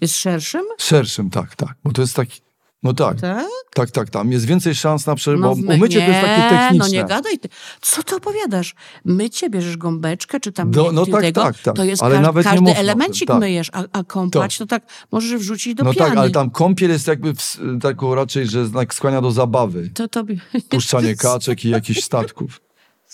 Jest 0.05 0.17
szerszym? 0.17 0.61
szerszym, 0.77 1.29
tak, 1.29 1.55
tak. 1.55 1.73
Bo 1.83 1.91
to 1.91 2.01
jest 2.01 2.15
taki, 2.15 2.41
no 2.83 2.93
tak, 2.93 3.21
Tak? 3.21 3.45
tak, 3.73 3.91
tak, 3.91 4.09
tam 4.09 4.31
jest 4.31 4.45
więcej 4.45 4.75
szans 4.75 5.05
na 5.07 5.15
prze... 5.15 5.37
bo 5.37 5.55
w- 5.55 5.59
umycie 5.59 6.01
to 6.01 6.07
jest 6.07 6.21
takie 6.21 6.41
nie, 6.43 6.49
techniczne. 6.49 6.77
No 6.77 6.87
nie 6.87 7.03
gadaj. 7.05 7.39
Ty. 7.39 7.49
Co 7.81 8.03
ty 8.03 8.15
opowiadasz? 8.15 8.75
Mycie, 9.05 9.49
bierzesz 9.49 9.77
gąbeczkę, 9.77 10.39
czy 10.39 10.51
tam 10.51 10.71
Do- 10.71 10.83
nie, 10.83 10.91
no 10.91 11.05
ty 11.05 11.11
tak, 11.11 11.21
tego, 11.21 11.41
tak, 11.43 11.57
tak. 11.59 11.75
to 11.75 11.83
jest 11.83 12.03
Ale 12.03 12.15
każ- 12.15 12.23
nawet 12.23 12.45
nie 12.45 12.51
każdy 12.51 12.75
elemencik 12.75 13.27
tak. 13.27 13.39
myjesz, 13.39 13.69
a, 13.73 13.83
a 13.91 14.03
kąpać 14.03 14.57
to 14.57 14.65
tak 14.65 14.83
możesz 15.11 15.39
wrzucić 15.41 15.75
do 15.75 15.83
No 15.83 15.93
piany. 15.93 16.09
tak, 16.09 16.17
ale 16.19 16.29
tam 16.29 16.49
kąpiel 16.49 16.89
jest 16.91 17.07
jakby 17.07 17.33
w, 17.33 17.57
taką 17.81 18.15
raczej, 18.15 18.47
że 18.47 18.65
znak 18.65 18.93
skłania 18.93 19.21
do 19.21 19.31
zabawy. 19.31 19.89
To 19.93 20.07
tobie... 20.07 20.35
Puszczanie 20.69 21.15
kaczek 21.15 21.65
i 21.65 21.69
jakichś 21.69 22.03
statków. 22.03 22.61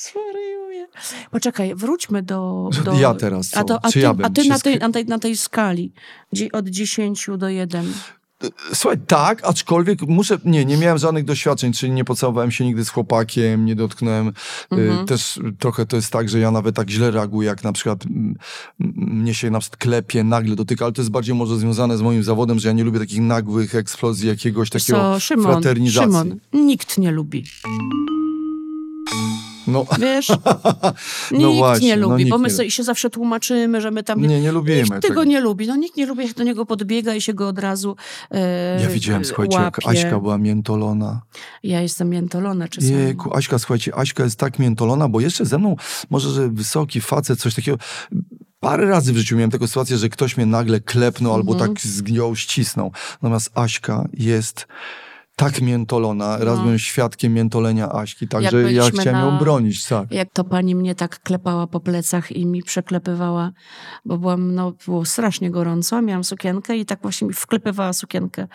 Zwariuję. 0.10 0.88
Poczekaj, 1.32 1.76
wróćmy 1.76 2.24
do... 2.24 2.70
Do 2.86 2.94
ja 2.94 3.14
teraz 3.14 3.50
co? 3.50 3.60
A, 3.60 3.64
to, 3.64 3.80
a 3.86 3.88
Czy 3.88 3.94
ty, 3.94 4.00
ja 4.00 4.14
bym 4.14 4.26
a 4.26 4.30
ty 4.30 4.48
na, 4.48 4.60
tej, 4.60 4.80
na, 4.80 4.90
tej, 4.90 5.06
na 5.06 5.20
tej 5.20 5.38
skali, 5.38 5.94
gdzie 6.34 6.52
od 6.52 6.68
10 6.68 7.28
do 7.38 7.50
1. 7.50 7.94
Słuchaj, 8.74 8.98
tak, 9.08 9.44
aczkolwiek 9.44 10.02
muszę, 10.02 10.38
nie, 10.46 10.66
nie 10.66 10.78
miałem 10.78 10.98
żadnych 10.98 11.26
doświadczeń, 11.26 11.74
czyli 11.74 11.92
nie 11.92 12.06
pocałowałem 12.06 12.52
się 12.52 12.66
nigdy 12.66 12.86
z 12.86 12.90
chłopakiem, 12.90 13.66
nie 13.66 13.76
dotknąłem. 13.76 14.28
Y, 14.28 14.32
Mhm. 14.72 15.06
Też 15.06 15.40
trochę 15.60 15.86
to 15.86 15.96
jest 15.96 16.12
tak, 16.12 16.30
że 16.30 16.40
ja 16.40 16.52
nawet 16.52 16.76
tak 16.76 16.90
źle 16.90 17.12
reaguję, 17.12 17.48
jak 17.48 17.64
na 17.64 17.74
przykład 17.74 18.06
mm, 18.06 18.36
m, 18.80 18.94
mnie 18.98 19.34
się 19.34 19.50
na 19.50 19.60
przykład 19.60 19.78
klepie, 19.78 20.24
nagle 20.24 20.56
dotyka, 20.56 20.86
ale 20.86 20.92
to 20.92 21.02
jest 21.02 21.12
bardziej 21.12 21.36
może 21.36 21.58
związane 21.60 21.98
z 21.98 22.02
moim 22.02 22.24
zawodem, 22.24 22.60
że 22.60 22.68
ja 22.68 22.74
nie 22.74 22.84
lubię 22.84 23.00
takich 23.00 23.22
nagłych 23.22 23.76
eksplozji, 23.76 24.28
jakiegoś 24.28 24.70
takiego 24.70 25.00
Co, 25.00 25.20
Szymon, 25.20 25.46
fraternizacji. 25.46 26.12
Szymon, 26.12 26.40
nikt 26.54 26.98
nie 26.98 27.12
lubi. 27.12 27.46
No, 29.72 29.86
Wiesz? 30.00 30.30
No 31.32 31.38
nikt 31.48 31.58
właśnie, 31.58 31.88
nie 31.88 31.98
no 31.98 32.10
lubi, 32.10 32.26
bo 32.26 32.38
nikt 32.38 32.58
my 32.58 32.64
nie 32.64 32.72
się 32.72 32.84
zawsze 32.84 33.10
tłumaczymy, 33.10 33.82
że 33.82 33.92
my 33.92 34.04
tam... 34.04 34.22
nie, 34.22 34.42
nie 34.42 34.52
lubimy 34.52 34.78
Nikt 34.78 34.90
tego 34.90 35.08
tego. 35.08 35.24
nie 35.24 35.40
lubi. 35.42 35.68
No 35.68 35.76
nikt 35.76 35.98
nie 35.98 36.06
lubi, 36.06 36.24
jak 36.28 36.34
do 36.34 36.44
niego 36.44 36.66
podbiega 36.66 37.16
i 37.16 37.22
się 37.22 37.34
go 37.34 37.48
od 37.48 37.60
razu 37.60 37.96
e, 38.32 38.82
Ja 38.82 38.90
widziałem, 38.90 39.26
słuchajcie, 39.26 39.58
jak 39.58 39.78
łapie. 39.86 40.00
Aśka 40.00 40.20
była 40.20 40.38
miętolona. 40.38 41.22
Ja 41.64 41.82
jestem 41.82 42.10
miętolona 42.10 42.68
czasami. 42.68 42.94
Jejku, 42.94 43.36
Aśka, 43.38 43.60
słuchajcie, 43.60 43.96
Aśka 43.96 44.24
jest 44.24 44.40
tak 44.40 44.60
miętolona, 44.60 45.10
bo 45.10 45.20
jeszcze 45.20 45.46
ze 45.46 45.58
mną, 45.58 45.76
może, 46.10 46.30
że 46.30 46.50
wysoki 46.50 47.02
facet, 47.02 47.40
coś 47.40 47.56
takiego. 47.56 47.78
Parę 48.60 48.86
razy 48.86 49.14
w 49.14 49.18
życiu 49.18 49.36
miałem 49.36 49.52
taką 49.52 49.68
sytuację, 49.68 49.98
że 49.98 50.10
ktoś 50.10 50.38
mnie 50.38 50.46
nagle 50.46 50.80
klepnął 50.80 51.34
albo 51.34 51.54
Mhm. 51.54 51.70
tak 51.74 51.82
zgiął, 51.86 52.36
ścisnął. 52.36 52.92
Natomiast 53.22 53.52
Aśka 53.56 54.08
jest 54.14 54.68
tak 55.36 55.62
miętolona. 55.62 56.38
Raz 56.38 56.58
No. 56.58 56.64
byłem 56.64 56.80
świadkiem 56.80 57.34
miętolenia 57.34 57.92
Aśki, 57.92 58.28
także 58.28 58.74
ja 58.74 58.84
chciałem 58.90 59.20
ją 59.26 59.32
na- 59.32 59.40
bronić, 59.40 59.86
tak. 59.86 60.12
Jak 60.12 60.30
to 60.34 60.44
pani 60.44 60.76
mnie 60.76 60.96
tak 60.96 61.20
klepała 61.20 61.68
po 61.68 61.80
plecach 61.80 62.32
i 62.32 62.46
mi 62.46 62.64
przeklepywała, 62.64 63.52
bo 64.06 64.18
byłam, 64.18 64.56
no, 64.56 64.74
było 64.86 65.06
strasznie 65.06 65.52
gorąco, 65.52 66.02
miałam 66.02 66.24
sukienkę 66.24 66.78
i 66.78 66.86
tak 66.86 67.02
właśnie 67.02 67.28
mi 67.28 67.34
wklepywała 67.34 67.94
sukienkę 67.94 68.48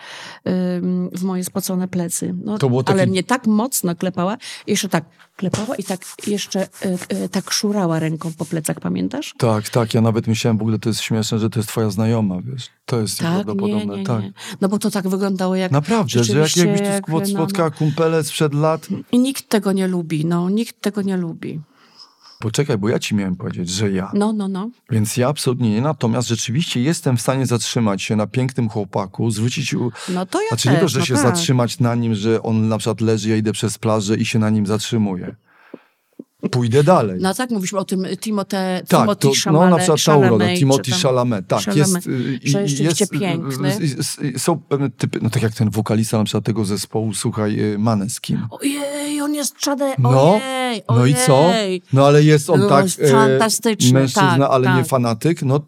ym, 0.47 1.09
w 1.13 1.23
moje 1.23 1.43
spocone 1.43 1.87
plecy. 1.87 2.35
No, 2.45 2.57
To 2.57 2.69
było 2.69 2.83
Ale 2.85 2.97
takie- 2.97 3.11
mnie 3.11 3.23
tak 3.23 3.47
mocno 3.47 3.95
klepała, 3.95 4.37
i 4.67 4.71
jeszcze 4.71 4.89
tak 4.89 5.05
klepała 5.37 5.75
i 5.75 5.83
tak 5.83 6.01
jeszcze 6.27 6.61
e, 6.61 6.67
e, 7.09 7.29
tak 7.29 7.51
szurała 7.51 7.99
ręką 7.99 8.31
po 8.37 8.45
plecach, 8.45 8.79
pamiętasz? 8.79 9.33
Tak, 9.37 9.69
tak, 9.69 9.93
ja 9.93 10.01
nawet 10.01 10.27
myślałem 10.27 10.57
w 10.57 10.61
ogóle, 10.61 10.79
to 10.79 10.89
jest 10.89 11.01
śmieszne, 11.01 11.39
że 11.39 11.49
to 11.49 11.59
jest 11.59 11.69
twoja 11.69 11.89
znajoma, 11.89 12.35
wiesz. 12.41 12.69
To 12.85 13.01
jest 13.01 13.19
Tak, 13.19 13.25
nie, 13.31 13.37
nieprawdopodobne, 13.37 13.97
nie, 13.97 14.03
tak. 14.03 14.23
nie. 14.23 14.33
No 14.61 14.69
bo 14.69 14.79
to 14.79 14.91
tak 14.91 15.07
wyglądało 15.07 15.55
jak... 15.55 15.71
Naprawdę, 15.71 16.23
że 16.23 16.39
jak, 16.39 16.57
jakbyś 16.57 16.79
tu 16.79 16.85
jak, 16.85 17.07
spot- 17.07 17.11
no, 17.11 17.19
no. 17.19 17.25
spotkała 17.25 17.69
kumpele 17.71 18.23
sprzed 18.23 18.53
lat. 18.53 18.87
I 19.11 19.19
nikt 19.19 19.49
tego 19.49 19.71
nie 19.71 19.87
lubi, 19.87 20.25
no, 20.25 20.49
nikt 20.49 20.81
tego 20.81 21.01
nie 21.01 21.17
lubi. 21.17 21.61
Poczekaj, 22.39 22.77
bo 22.77 22.89
ja 22.89 22.99
ci 22.99 23.15
miałem 23.15 23.35
powiedzieć, 23.35 23.69
że 23.69 23.91
ja. 23.91 24.11
No, 24.13 24.33
no, 24.33 24.47
no. 24.47 24.69
Więc 24.89 25.17
ja 25.17 25.27
absolutnie 25.27 25.69
nie. 25.69 25.81
Natomiast 25.81 26.27
rzeczywiście 26.27 26.81
jestem 26.81 27.17
w 27.17 27.21
stanie 27.21 27.45
zatrzymać 27.45 28.03
się 28.03 28.15
na 28.15 28.27
pięknym 28.27 28.69
chłopaku, 28.69 29.31
zwrócić 29.31 29.73
u... 29.73 29.91
No 30.09 30.25
to 30.25 30.41
ja 30.41 30.47
Znaczy 30.47 30.63
też, 30.63 30.73
nie 30.75 30.79
to, 30.81 30.87
że 30.87 30.99
no 30.99 31.05
się 31.05 31.13
tak. 31.13 31.23
zatrzymać 31.23 31.79
na 31.79 31.95
nim, 31.95 32.15
że 32.15 32.43
on 32.43 32.67
na 32.67 32.77
przykład 32.77 33.01
leży, 33.01 33.29
ja 33.29 33.35
idę 33.35 33.51
przez 33.51 33.77
plażę 33.77 34.17
i 34.17 34.25
się 34.25 34.39
na 34.39 34.49
nim 34.49 34.65
zatrzymuję. 34.65 35.35
Pójdę 36.51 36.83
dalej. 36.83 37.19
No 37.21 37.33
tak, 37.33 37.49
mówiliśmy 37.49 37.79
o 37.79 37.85
tym 37.85 38.05
Timote, 38.19 38.81
tak, 38.87 39.01
Timothy 39.01 39.27
to, 39.43 39.51
no 39.51 39.69
na 39.69 39.77
przykład 39.77 40.03
ta 40.03 40.17
uroda, 40.17 40.47
czy 40.47 40.57
Timothy 40.57 40.91
Chalamet, 40.91 41.47
tak, 41.47 41.63
Chalamet, 41.65 42.05
jest, 42.05 42.07
y, 42.07 42.67
że 42.67 42.83
jest, 42.83 43.01
y, 43.01 43.07
piękny. 43.07 43.77
y, 44.21 44.25
y, 44.35 44.39
Są 44.39 44.59
pewne 44.59 44.89
typy, 44.89 45.19
no 45.21 45.29
tak 45.29 45.43
jak 45.43 45.53
ten 45.53 45.69
wokalista 45.69 46.17
na 46.17 46.23
przykład 46.23 46.43
tego 46.43 46.65
zespołu, 46.65 47.13
słuchaj, 47.13 47.59
y, 47.59 47.79
Maneskin. 47.79 48.39
Ojej, 48.49 49.16
jest 49.37 49.55
czade, 49.57 49.95
No, 49.99 50.31
ojej, 50.33 50.81
no 50.89 51.05
i 51.05 51.15
co? 51.15 51.47
ojej. 51.47 51.81
No 51.93 52.05
ale 52.07 52.23
jest 52.23 52.49
on 52.49 52.59
No, 52.59 52.69
tak 52.69 52.85
e, 52.99 53.11
fantastyczny, 53.11 53.99
mężczyzna, 53.99 54.37
tak, 54.37 54.49
ale 54.51 54.67
nie 54.73 54.79
tak. 54.81 54.87
fanatyk, 54.87 55.41
no 55.41 55.59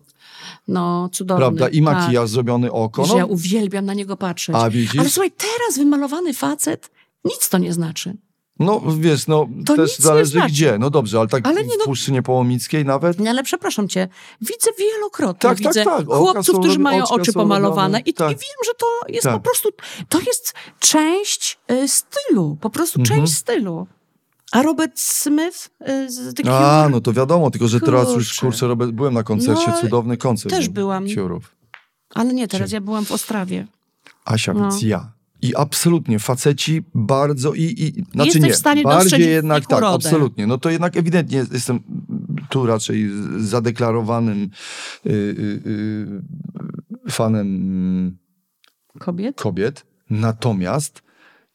No, 0.67 1.09
cudowny. 1.11 1.39
prawda, 1.41 1.69
i 1.69 1.83
tak. 1.83 1.95
makijaż 1.95 2.29
zrobiony 2.29 2.71
oko, 2.71 3.05
Że 3.05 3.13
ja 3.15 3.21
no, 3.21 3.27
uwielbiam 3.27 3.85
na 3.85 3.93
niego 3.93 4.17
patrzeć. 4.17 4.55
a 4.55 4.69
widzisz? 4.69 4.99
Ale 4.99 5.09
słuchaj, 5.09 5.31
teraz 5.31 5.77
wymalowany 5.77 6.33
facet, 6.33 6.91
nic 7.25 7.49
to 7.49 7.57
nie 7.57 7.73
znaczy. 7.73 8.17
No 8.59 8.81
wiesz, 8.99 9.27
no 9.27 9.47
To 9.65 9.75
też 9.75 9.97
zależy 9.97 10.31
znaczy. 10.31 10.47
gdzie, 10.49 10.77
no 10.79 10.89
dobrze, 10.89 11.19
ale 11.19 11.27
tak 11.27 11.47
Ale 11.47 11.63
nie, 11.63 11.75
w 11.75 11.77
no- 11.79 11.85
Puszczynie 11.85 12.21
Połomickiej 12.21 12.85
nawet, 12.85 13.19
No, 13.19 13.29
ale 13.29 13.43
przepraszam 13.43 13.87
cię, 13.87 14.07
widzę 14.41 14.71
wielokrotnie, 14.79 15.39
Tak, 15.49 15.57
tak, 15.57 15.67
widzę 15.67 15.83
tak. 15.85 15.99
Oka 16.09 16.17
chłopców, 16.17 16.59
którzy 16.59 16.79
mają 16.79 17.03
oczy 17.07 17.33
pomalowane 17.33 17.97
robione. 17.97 17.99
i, 17.99 18.13
Tak. 18.13 18.31
i 18.31 18.33
wiem, 18.35 18.59
że 18.65 18.71
to 18.77 18.85
jest 19.07 19.23
Tak. 19.23 19.33
po 19.33 19.39
prostu, 19.39 19.69
to 20.09 20.19
jest 20.19 20.53
część 20.79 21.59
y, 21.71 21.87
stylu, 21.87 22.57
po 22.61 22.69
prostu 22.69 22.99
Mhm. 22.99 23.19
część 23.19 23.33
stylu. 23.37 23.87
A 24.51 24.61
Robert 24.61 24.99
Smith 24.99 25.69
y, 25.89 26.09
z 26.11 26.35
Cure, 26.35 26.53
a 26.57 26.89
no 26.89 27.01
to 27.01 27.13
wiadomo, 27.13 27.51
tylko 27.51 27.67
że 27.67 27.79
teraz 27.79 28.09
już 28.15 28.39
Kurczę. 28.39 28.67
Robert, 28.67 28.91
byłem 28.91 29.13
na 29.13 29.23
koncercie, 29.23 29.63
No, 29.67 29.81
cudowny 29.81 30.17
koncert. 30.17 30.55
też 30.55 30.69
był 30.69 30.73
byłam. 30.83 31.05
Curów. 31.15 31.55
ale 32.15 32.33
nie, 32.33 32.47
teraz 32.47 32.71
ja 32.71 32.81
byłam 32.81 33.05
w 33.05 33.11
Ostrawie. 33.11 33.67
Asia, 34.25 34.53
No. 34.53 34.59
więc 34.61 34.81
ja. 34.81 35.11
I 35.41 35.55
absolutnie, 35.55 36.19
faceci 36.19 36.83
bardzo 36.93 37.53
i, 37.53 37.61
i 37.61 38.03
znaczy 38.11 38.39
nie, 38.39 38.53
w 38.53 38.55
stanie 38.55 38.83
bardziej 38.83 39.29
jednak 39.29 39.65
tak, 39.65 39.79
urodę. 39.79 39.95
absolutnie. 39.95 40.47
No 40.47 40.57
to 40.57 40.69
jednak 40.69 40.97
ewidentnie 40.97 41.45
jestem 41.51 41.79
tu 42.49 42.65
raczej 42.65 43.09
zadeklarowanym 43.37 44.49
y, 45.05 45.09
y, 45.09 45.13
y, 47.07 47.11
fanem 47.11 48.17
Kobiet? 48.99 49.41
kobiet. 49.41 49.85
Natomiast 50.09 51.01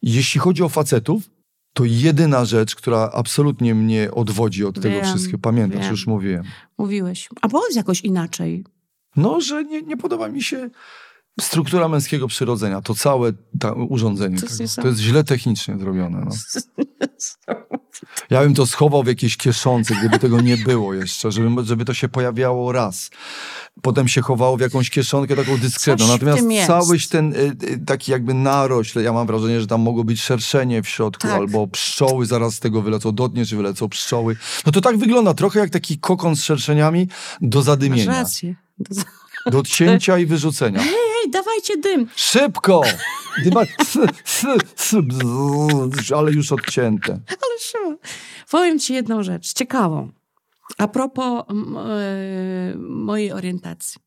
jeśli 0.03 0.41
chodzi 0.41 0.63
o 0.63 0.69
facetów, 0.69 1.31
to 1.73 1.85
jedyna 1.85 2.45
rzecz, 2.45 2.75
która 2.75 3.11
absolutnie 3.13 3.75
mnie 3.75 4.11
odwodzi 4.11 4.65
od 4.65 4.75
tego 4.75 4.95
Wiem, 4.95 5.05
wszystkiego, 5.05 5.39
pamiętasz, 5.39 5.81
wiem. 5.81 5.91
już 5.91 6.07
mówiłem. 6.07 6.45
Mówiłeś. 6.79 7.29
A 7.43 7.49
powiedz 7.49 7.77
jakoś 7.77 8.01
inaczej. 8.01 8.65
No, 9.17 9.41
że 9.41 9.65
nie, 9.65 9.83
nie 9.83 9.97
podoba 9.97 10.29
mi 10.29 10.43
się 10.43 10.71
struktura 11.41 11.89
męskiego 11.89 12.29
przyrodzenia, 12.29 12.83
to 12.83 12.95
całe 12.95 13.33
urządzenie. 13.89 14.39
To 14.39 14.63
jest 14.63 14.77
To 14.77 14.89
jest 14.89 15.01
źle 15.01 15.25
technicznie 15.25 15.79
zrobione. 15.79 16.25
No. 16.25 16.31
Ja 18.31 18.41
bym 18.43 18.55
to 18.55 18.67
schował 18.67 19.03
w 19.03 19.07
jakiejś 19.07 19.37
kieszonce, 19.37 19.95
gdyby 19.95 20.19
tego 20.19 20.41
nie 20.41 20.57
było 20.57 20.95
jeszcze, 20.95 21.33
żeby, 21.33 21.65
żeby 21.65 21.85
to 21.85 21.95
się 21.95 22.09
pojawiało 22.09 22.73
raz. 22.73 23.11
Potem 23.83 24.09
się 24.09 24.21
chowało 24.23 24.57
w 24.57 24.61
jakąś 24.61 24.91
kieszonkę 24.91 25.37
taką 25.37 25.59
dyskretną. 25.59 26.07
Natomiast 26.07 26.67
cały 26.67 26.99
ten 27.11 27.33
y, 27.33 27.57
y, 27.63 27.79
taki 27.87 28.13
jakby 28.13 28.35
narośl, 28.35 29.01
ja 29.01 29.13
mam 29.13 29.27
wrażenie, 29.27 29.61
że 29.61 29.67
tam 29.67 29.81
mogło 29.81 30.05
być 30.05 30.23
szerszenie 30.23 30.83
w 30.83 30.89
środku, 30.89 31.23
Tak. 31.23 31.31
albo 31.31 31.67
pszczoły 31.67 32.27
zaraz 32.27 32.55
z 32.55 32.61
tego 32.61 32.83
wylecą, 32.83 33.13
dotniesz 33.13 33.53
i 33.53 33.57
wylecą 33.57 33.89
pszczoły. 33.89 34.37
No 34.67 34.73
to 34.73 34.81
tak 34.81 34.97
wygląda 34.97 35.35
trochę 35.35 35.61
jak 35.61 35.71
taki 35.71 35.99
kokon 35.99 36.37
z 36.37 36.43
szerszeniami 36.43 37.09
do 37.41 37.59
Masz 37.59 37.67
zadymienia. 37.67 38.13
rację. 38.13 38.55
Do 38.79 39.03
odcięcia 39.53 40.19
i 40.19 40.27
wyrzucenia. 40.27 40.81
Ej, 40.81 41.31
dawajcie 41.31 41.77
dym. 41.77 42.07
Szybko! 42.17 42.83
Dyma... 43.45 43.63
ale 46.17 46.33
już 46.33 46.53
odcięte. 46.53 47.13
Ale. 47.13 47.99
Powiem 48.51 48.79
ci 48.79 48.95
jedną 48.95 49.23
rzecz, 49.23 49.53
ciekawą. 49.53 50.11
A 50.79 50.89
propos 50.89 51.45
e, 51.51 52.75
mojej 52.79 53.33
orientacji. 53.33 54.01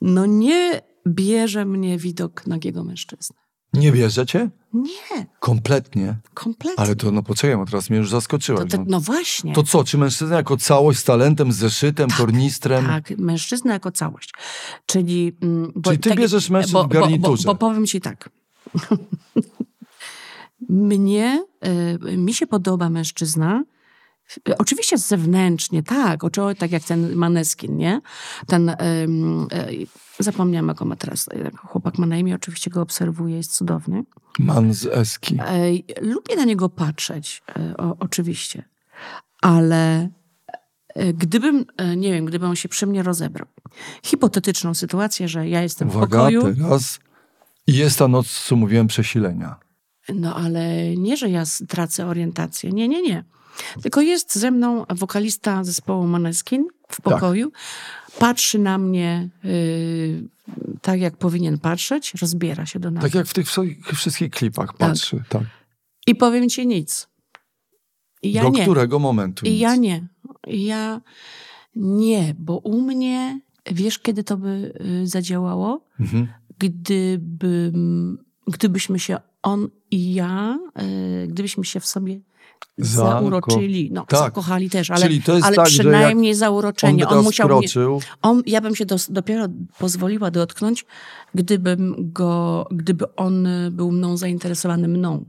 No 0.00 0.26
nie 0.26 0.82
bierze 1.06 1.64
mnie 1.64 1.98
widok 1.98 2.46
nagiego 2.46 2.84
mężczyzny. 2.84 3.36
Nie 3.76 3.92
bierzecie? 3.92 4.50
Nie, 4.72 5.26
Kompletnie. 5.40 6.16
kompletnie. 6.34 6.80
Ale 6.84 6.96
to, 6.96 7.10
no 7.10 7.22
poczekaj, 7.22 7.56
bo 7.56 7.66
teraz 7.66 7.90
mnie 7.90 7.98
już 7.98 8.10
to, 8.10 8.16
zaskoczyłaś. 8.16 8.70
to, 8.70 8.78
no. 8.78 8.84
no 8.88 9.00
właśnie. 9.00 9.52
to 9.52 9.62
co, 9.62 9.84
czy 9.84 9.98
mężczyzna 9.98 10.36
jako 10.36 10.56
całość 10.56 10.98
z 10.98 11.04
talentem, 11.04 11.52
z 11.52 11.56
zeszytem, 11.56 12.10
tornistrem? 12.10 12.86
Tak, 12.86 13.10
mężczyzna 13.18 13.72
jako 13.72 13.92
całość. 13.92 14.32
Czyli, 14.86 15.36
mm, 15.42 15.72
bo, 15.74 15.90
Czyli 15.90 16.02
ty 16.02 16.08
tak- 16.08 16.18
bierzesz 16.18 16.50
mężczyzn 16.50 16.72
bo, 16.74 16.84
w 16.84 16.88
bo, 16.88 16.94
bo, 16.94 17.00
garniturze. 17.00 17.46
bo 17.46 17.54
powiem 17.54 17.86
ci 17.86 18.00
tak. 18.00 18.30
Mnie, 20.68 21.44
y, 22.06 22.16
mi 22.16 22.34
się 22.34 22.46
podoba 22.46 22.90
mężczyzna, 22.90 23.64
Oczywiście 24.58 24.98
zewnętrznie, 24.98 25.82
tak, 25.82 26.24
oczywiście 26.24 26.60
tak 26.60 26.70
jak 26.70 26.84
ten 26.84 27.14
Maneskin, 27.14 27.76
nie? 27.76 28.00
Ten, 28.46 28.76
ym, 29.04 29.42
y, 29.42 29.86
zapomniałam 30.18 30.68
jak 30.68 30.82
on 30.82 30.88
ma 30.88 30.96
teraz, 30.96 31.28
y, 31.28 31.50
chłopak 31.56 31.98
ma 31.98 32.06
na 32.06 32.16
imię, 32.18 32.34
oczywiście 32.34 32.70
go 32.70 32.82
obserwuję, 32.82 33.36
jest 33.36 33.52
cudowny. 33.52 34.04
Man 34.38 34.74
z 34.74 34.86
Eski. 34.86 35.38
Ej, 35.46 35.84
Lubię 36.00 36.36
na 36.36 36.44
niego 36.44 36.68
patrzeć, 36.68 37.42
e, 37.56 37.76
o, 37.76 37.96
oczywiście, 37.98 38.64
ale 39.42 40.08
e, 40.94 41.12
gdybym, 41.12 41.64
e, 41.76 41.96
nie 41.96 42.12
wiem, 42.12 42.24
gdyby 42.24 42.46
on 42.46 42.56
się 42.56 42.68
przy 42.68 42.86
mnie 42.86 43.02
rozebrał. 43.02 43.46
Hipotetyczną 44.02 44.74
sytuację, 44.74 45.28
że 45.28 45.48
ja 45.48 45.62
jestem 45.62 45.90
w 45.90 45.96
Uwaga, 45.96 46.18
pokoju, 46.18 46.54
teraz. 46.54 47.00
I 47.66 47.74
jest 47.76 47.98
ta 47.98 48.08
noc, 48.08 48.44
co 48.44 48.56
mówiłem, 48.56 48.86
przesilenia. 48.86 49.56
no 50.14 50.36
ale 50.36 50.96
nie, 50.96 51.16
że 51.16 51.30
ja 51.30 51.42
tracę 51.68 52.06
orientację, 52.06 52.70
nie, 52.72 52.88
nie, 52.88 53.02
nie. 53.02 53.24
Tylko 53.82 54.00
jest 54.00 54.34
ze 54.34 54.50
mną 54.50 54.84
wokalista 54.88 55.64
zespołu 55.64 56.06
Maneskin 56.06 56.64
w 56.88 57.00
pokoju, 57.00 57.52
patrzy 58.18 58.58
na 58.58 58.78
mnie 58.78 59.28
y, 59.44 60.28
tak, 60.82 61.00
jak 61.00 61.16
powinien 61.16 61.58
patrzeć, 61.58 62.14
rozbiera 62.14 62.66
się 62.66 62.78
do 62.78 62.90
nas. 62.90 63.02
Tak 63.02 63.14
jak 63.14 63.26
w 63.26 63.34
tych 63.34 63.46
wszystkich 63.94 64.30
klipach 64.30 64.76
patrzy. 64.76 65.22
Tak. 65.28 65.42
I 66.06 66.14
powiem 66.14 66.48
ci 66.48 66.66
nic. 66.66 67.08
Ja 68.22 68.42
Do 68.42 68.48
nie. 68.48 68.62
którego 68.62 68.98
momentu? 68.98 69.46
I 69.46 69.50
nic? 69.50 69.60
ja 69.60 69.76
nie. 69.76 70.06
Ja 70.46 71.00
nie, 71.76 72.34
bo 72.38 72.58
u 72.58 72.80
mnie, 72.80 73.40
wiesz, 73.72 73.98
kiedy 73.98 74.24
to 74.24 74.36
by 74.36 74.72
y, 75.02 75.06
zadziałało? 75.06 75.84
Mhm. 76.00 76.28
Gdyby, 76.58 77.72
gdybyśmy 78.46 78.98
się, 78.98 79.16
on 79.42 79.68
i 79.90 80.14
ja, 80.14 80.58
y, 81.24 81.26
gdybyśmy 81.26 81.64
się 81.64 81.80
w 81.80 81.86
sobie 81.86 82.20
zauroczyli. 82.78 83.90
No, 83.92 84.06
tak. 84.08 84.20
zakochali 84.20 84.70
też, 84.70 84.90
ale, 84.90 85.08
ale 85.42 85.56
tak, 85.56 85.66
przynajmniej 85.66 86.32
On 86.32 86.38
zauroczenie. 86.38 87.04
On, 87.04 87.08
teraz 87.08 87.24
musiał 87.24 87.48
mnie, 87.48 87.58
kroczył. 87.58 88.00
on, 88.22 88.42
ja 88.46 88.60
bym 88.60 88.76
się 88.76 88.86
dos, 88.86 89.10
dopiero 89.10 89.46
pozwoliła 89.78 90.30
dotknąć, 90.30 90.84
gdybym 91.34 91.94
go, 92.12 92.66
gdyby 92.70 93.14
on 93.16 93.48
był 93.70 93.92
mną 93.92 94.16
zainteresowany 94.16 94.88
mną. 94.88 95.24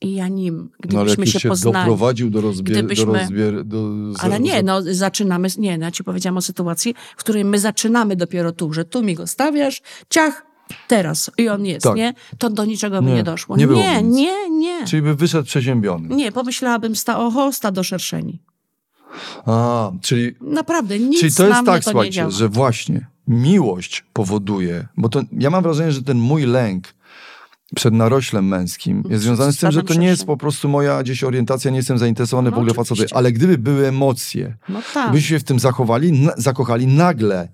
I 0.00 0.14
ja 0.14 0.28
nim. 0.28 0.56
No 0.56 1.04
Gdybyśmy 1.04 1.24
jak 1.24 1.32
się 1.32 1.40
się 1.40 1.48
poznali. 1.48 1.76
doprowadził 1.76 2.30
do 2.30 2.40
rozbier... 2.40 2.76
Gdybyśmy- 2.78 3.06
Do 3.06 3.12
rozbier... 3.12 3.64
do... 3.64 3.88
Ale 4.18 4.40
nie, 4.40 4.62
no 4.62 4.82
zaczynamy, 4.82 5.48
nie, 5.58 5.78
no, 5.78 5.84
ja 5.84 5.90
ci 5.90 6.04
powiedziałam 6.04 6.36
o 6.36 6.42
sytuacji, 6.42 6.94
w 7.16 7.20
której 7.20 7.44
my 7.44 7.58
zaczynamy 7.58 8.16
dopiero 8.16 8.52
tu, 8.52 8.72
że 8.72 8.84
tu 8.84 9.02
mi 9.02 9.14
go 9.14 9.26
stawiasz, 9.26 9.82
ciach, 10.10 10.46
teraz 10.88 11.30
i 11.38 11.48
on 11.48 11.66
jest, 11.66 11.82
Tak. 11.84 11.96
nie? 11.96 12.14
To 12.38 12.50
do 12.50 12.64
niczego 12.64 13.02
by 13.02 13.10
Nie, 13.10 13.22
doszło. 13.22 13.56
nie 13.56 13.66
Nie, 13.66 14.02
nie, 14.02 14.50
nie. 14.50 14.86
Czyli 14.86 15.02
by 15.02 15.14
wyszedł 15.14 15.44
przeziębiony. 15.46 16.14
Nie, 16.16 16.32
pomyślałabym, 16.32 16.96
sta, 16.96 17.18
oho, 17.18 17.52
stado 17.52 17.82
szerszeni. 17.84 18.42
A, 19.46 19.90
czyli, 20.02 20.34
Naprawdę, 20.40 20.98
nic 20.98 21.20
czyli 21.20 21.32
to 21.32 21.46
jest 21.46 21.64
tak, 21.66 21.84
to 21.84 21.90
słuchajcie, 21.90 22.30
że 22.30 22.48
właśnie 22.48 23.06
miłość 23.28 24.04
powoduje, 24.12 24.88
bo 24.96 25.08
to 25.08 25.22
ja 25.38 25.50
mam 25.50 25.62
wrażenie, 25.62 25.92
że 25.92 26.02
ten 26.02 26.18
mój 26.18 26.42
lęk 26.46 26.94
przed 27.74 27.94
naroślem 27.94 28.48
męskim 28.48 29.02
jest 29.08 29.22
związany 29.24 29.52
z 29.52 29.58
tym, 29.58 29.72
że 29.72 29.82
to 29.82 29.94
nie 29.94 30.06
jest 30.06 30.24
po 30.24 30.36
prostu 30.36 30.68
moja 30.68 31.02
gdzieś 31.02 31.24
orientacja, 31.24 31.70
nie 31.70 31.76
jestem 31.76 31.98
zainteresowany 31.98 32.50
w 32.50 32.52
No 32.52 32.58
ogóle 32.58 32.72
oczywiście. 32.72 32.94
facetem, 32.94 33.18
ale 33.18 33.32
gdyby 33.32 33.58
były 33.58 33.86
emocje, 33.86 34.56
No 34.68 34.80
tak. 34.94 35.12
byśmy 35.12 35.28
się 35.28 35.38
w 35.38 35.44
tym 35.44 35.58
zachowali, 35.58 36.12
na, 36.12 36.32
zakochali, 36.36 36.86
nagle 36.86 37.48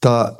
ta, 0.00 0.36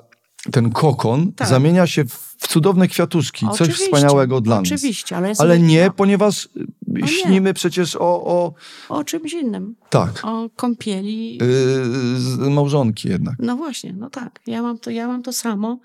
ten 0.53 0.71
kokon 0.71 1.33
Tak. 1.33 1.49
zamienia 1.49 1.87
się 1.87 2.05
w, 2.05 2.35
cudowne 2.49 2.89
kwiatuszki, 2.89 3.47
coś 3.47 3.61
Oczywiście, 3.61 3.85
wspaniałego 3.85 4.41
dla 4.41 4.61
nas. 4.61 4.65
Oczywiście, 4.73 5.17
ale, 5.17 5.33
Ale 5.39 5.59
nie, 5.59 5.91
ponieważ 5.97 6.49
nie. 6.87 7.09
śnimy 7.09 7.55
przecież 7.55 7.97
o, 7.97 8.01
o 8.25 8.53
O 8.89 9.05
czymś 9.05 9.33
innym. 9.33 9.77
tak, 9.91 10.21
O 10.25 10.51
kąpieli. 10.57 11.35
yy, 11.37 11.41
z 12.21 12.39
małżonki 12.39 13.09
jednak. 13.09 13.35
No 13.39 13.57
właśnie, 13.57 13.93
no 13.93 14.11
tak. 14.11 14.41
Ja 14.47 14.63
mam 14.63 14.79
to, 14.79 14.91
ja 14.91 15.07
mam 15.09 15.23
to 15.23 15.33
samo. 15.33 15.79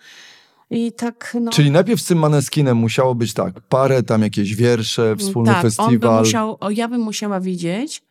I 0.71 0.91
tak, 0.91 1.37
no... 1.41 1.51
Czyli 1.51 1.71
najpierw 1.71 2.01
z 2.01 2.05
tym 2.05 2.17
Maneskinem 2.19 2.77
musiało 2.77 3.15
być 3.15 3.33
tak, 3.33 3.61
parę, 3.61 4.03
tam 4.03 4.21
jakieś 4.21 4.55
wiersze, 4.55 5.15
wspólny 5.15 5.51
tak, 5.51 5.57
On 5.57 5.63
by 5.63 5.71
festiwal. 5.71 6.19
musiał, 6.19 6.57
o, 6.59 6.69
ja 6.69 6.87
bym 6.87 7.01
musiała 7.01 7.39
widzieć, 7.39 8.03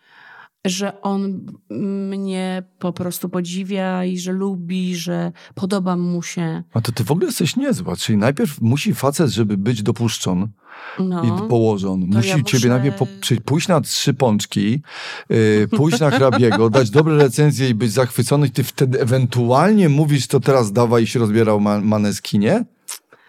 że 0.66 1.02
on 1.02 1.46
mnie 2.10 2.62
po 2.78 2.92
prostu 2.92 3.28
podziwia 3.28 4.04
i 4.04 4.18
że 4.18 4.32
lubi, 4.32 4.96
że 4.96 5.32
podoba 5.54 5.96
mu 5.96 6.22
się. 6.22 6.62
A 6.74 6.80
to 6.80 6.92
ty 6.92 7.04
w 7.04 7.10
ogóle 7.10 7.26
jesteś 7.26 7.56
niezła. 7.56 7.96
Czyli 7.96 8.18
najpierw 8.18 8.60
musi 8.60 8.94
facet, 8.94 9.30
żeby 9.30 9.56
być 9.56 9.82
dopuszczony 9.82 10.48
No. 10.98 11.24
i 11.24 11.48
położony. 11.48 12.06
Musi 12.06 12.28
ja 12.28 12.34
ciebie 12.34 12.44
muszę- 12.44 12.68
najpierw 12.68 12.96
po, 12.98 13.06
czyli 13.20 13.40
pójść 13.40 13.68
na 13.68 13.80
trzy 13.80 14.14
pączki, 14.14 14.82
yy, 15.30 15.68
pójść 15.76 16.00
na 16.00 16.10
hrabiego, 16.10 16.70
dać 16.80 16.90
dobre 16.90 17.16
recenzje 17.16 17.68
i 17.68 17.74
być 17.74 17.92
zachwycony. 17.92 18.46
I 18.46 18.50
ty 18.50 18.64
wtedy 18.64 19.00
ewentualnie 19.00 19.88
mówisz, 19.88 20.26
to 20.26 20.40
teraz 20.40 20.72
dawaj 20.72 21.02
i 21.02 21.06
się 21.06 21.18
rozbierał 21.18 21.60
ma, 21.60 21.80
Maneskinie? 21.80 22.64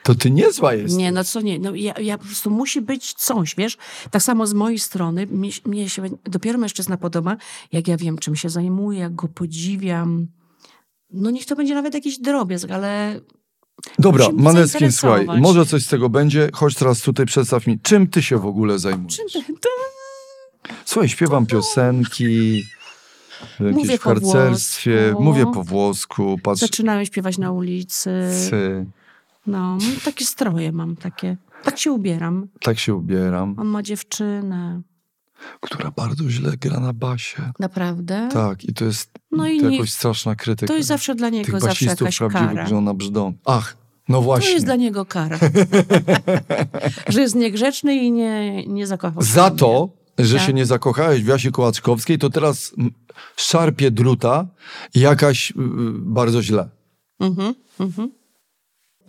To 0.09 0.15
ty 0.15 0.31
niezła 0.31 0.73
jest. 0.73 0.97
Nie, 0.97 1.11
no 1.11 1.23
co 1.23 1.41
nie, 1.41 1.59
no 1.59 1.75
ja, 1.75 1.93
ja 1.99 2.17
po 2.17 2.25
prostu 2.25 2.49
musi 2.49 2.81
być 2.81 3.13
coś, 3.13 3.55
wiesz? 3.55 3.77
Tak 4.11 4.23
samo 4.23 4.47
z 4.47 4.53
mojej 4.53 4.79
strony, 4.79 5.27
mnie, 5.27 5.49
mnie 5.65 5.89
się 5.89 6.03
dopiero 6.23 6.59
mężczyzna 6.59 6.97
podoba, 6.97 7.37
jak 7.71 7.87
ja 7.87 7.97
wiem, 7.97 8.17
czym 8.17 8.35
się 8.35 8.49
zajmuje, 8.49 8.99
jak 8.99 9.15
go 9.15 9.27
podziwiam. 9.27 10.27
No 11.11 11.31
niech 11.31 11.45
to 11.45 11.55
będzie 11.55 11.75
nawet 11.75 11.93
jakiś 11.93 12.19
drobiazg, 12.19 12.71
ale 12.71 13.19
Dobra, 13.99 14.27
Maneskin, 14.33 14.91
słuchaj, 14.91 15.25
może 15.25 15.65
coś 15.65 15.85
z 15.85 15.87
tego 15.87 16.09
będzie. 16.09 16.49
Chodź 16.53 16.75
teraz 16.75 17.01
tutaj, 17.01 17.25
przedstaw 17.25 17.67
mi, 17.67 17.79
czym 17.79 18.07
ty 18.07 18.21
się 18.21 18.37
w 18.37 18.45
ogóle 18.45 18.79
zajmujesz? 18.79 19.15
czym 19.31 19.43
to... 19.61 19.69
Słuchaj, 20.85 21.09
śpiewam 21.09 21.45
piosenki, 21.45 22.63
jakieś 23.59 23.75
Mówię 23.75 23.97
w 23.97 24.01
po 24.01 24.09
harcerstwie, 24.09 25.07
włosku. 25.07 25.23
mówię 25.23 25.45
po 25.53 25.63
włosku, 25.63 26.39
patrz, 26.43 26.61
Zaczynałem 26.61 27.05
śpiewać 27.05 27.37
na 27.37 27.51
ulicy. 27.51 28.11
cy, 28.49 28.85
No, 29.49 29.77
takie 30.05 30.25
stroje 30.25 30.71
mam, 30.71 30.95
takie. 30.95 31.37
Tak 31.63 31.77
się 31.77 31.91
ubieram. 31.91 32.47
tak 32.61 32.79
się 32.79 32.95
ubieram, 32.95 33.55
On 33.59 33.67
ma 33.67 33.83
dziewczynę. 33.83 34.81
która 35.61 35.91
bardzo 35.91 36.29
źle 36.29 36.57
gra 36.57 36.79
na 36.79 36.93
basie. 36.93 37.51
Naprawdę? 37.59 38.29
Tak, 38.31 38.65
i 38.65 38.73
to 38.73 38.85
jest 38.85 39.11
No 39.31 39.47
i 39.47 39.59
to 39.61 39.69
nie- 39.69 39.75
jakoś 39.75 39.91
straszna 39.93 40.35
krytyka. 40.35 40.67
To 40.67 40.77
jest 40.77 40.87
zawsze 40.89 41.15
dla 41.15 41.27
Tych 41.31 41.33
niego 41.47 41.59
zawsze 41.59 41.85
basistów 41.85 42.05
jakaś 42.21 42.33
kara. 42.33 42.65
że 42.67 42.77
ona 42.77 42.93
brzdą. 42.93 43.33
Ach, 43.45 43.77
no 44.09 44.17
To 44.17 44.21
właśnie. 44.21 44.51
jest 44.51 44.65
dla 44.65 44.75
niego 44.75 45.05
kara. 45.05 45.39
że 47.09 47.21
jest 47.21 47.35
niegrzeczny 47.35 47.95
i 47.95 48.11
nie, 48.11 48.65
nie 48.67 48.87
zakochał 48.87 49.21
się 49.23 49.27
Za 49.31 49.51
to, 49.51 49.89
że 50.19 50.37
Tak. 50.37 50.47
się 50.47 50.53
nie 50.53 50.65
zakochałeś 50.65 51.23
w 51.23 51.27
Jasie 51.27 51.51
Kołaczkowskiej, 51.51 52.17
to 52.17 52.29
teraz 52.29 52.75
szarpie 53.35 53.91
druta 53.91 54.47
i 54.95 54.99
jakaś 54.99 55.51
y, 55.51 55.53
y, 55.53 55.55
bardzo 55.99 56.43
źle. 56.43 56.69
Mhm, 57.19 57.53
mhm. 57.79 58.11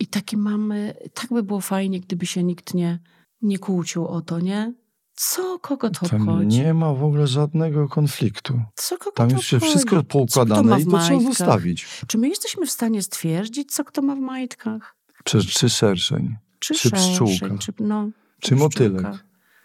I 0.01 0.07
takie 0.07 0.37
mamy, 0.37 0.93
tak 1.13 1.27
by 1.33 1.43
było 1.43 1.61
fajnie, 1.61 1.99
gdyby 1.99 2.25
się 2.25 2.43
nikt 2.43 2.73
nie, 2.73 2.99
nie 3.41 3.59
kłócił 3.59 4.07
o 4.07 4.21
to, 4.21 4.39
nie? 4.39 4.73
Co, 5.15 5.59
kogo 5.59 5.89
to 5.89 6.09
Tam 6.09 6.21
obchodzi? 6.29 6.47
nie 6.47 6.73
ma 6.73 6.93
w 6.93 7.03
ogóle 7.03 7.27
żadnego 7.27 7.87
konfliktu. 7.89 8.61
Co, 8.75 8.97
kogo 8.97 9.11
Tam 9.11 9.29
to 9.29 9.41
się 9.41 9.57
obchodzi? 9.57 9.71
wszystko 9.71 10.03
poukładane 10.03 10.81
i 10.81 10.85
to 10.85 10.99
trzeba 10.99 11.19
zostawić. 11.19 11.87
Czy 12.07 12.17
my 12.17 12.29
jesteśmy 12.29 12.65
w 12.65 12.71
stanie 12.71 13.01
stwierdzić, 13.03 13.73
co 13.73 13.83
kto 13.83 14.01
ma 14.01 14.15
w 14.15 14.19
majtkach? 14.19 14.95
Czy, 15.23 15.45
czy 15.45 15.69
szerszeń, 15.69 16.35
Czy, 16.59 16.73
Czy 16.73 16.91
pszczółka? 16.91 17.57
Czy, 17.59 17.73
no, 17.79 18.09
czy 18.39 18.55
motylek. 18.55 19.01
pszczółka? 19.01 19.23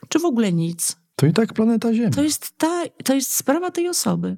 Czy 0.08 0.18
w 0.18 0.24
ogóle 0.24 0.52
nic? 0.52 0.96
To 1.16 1.26
i 1.26 1.32
tak 1.32 1.52
planeta 1.54 1.94
Ziemia. 1.94 2.10
To 2.10 2.22
jest, 2.22 2.58
ta, 2.58 2.82
to 3.04 3.14
jest 3.14 3.34
sprawa 3.34 3.70
tej 3.70 3.88
osoby. 3.88 4.36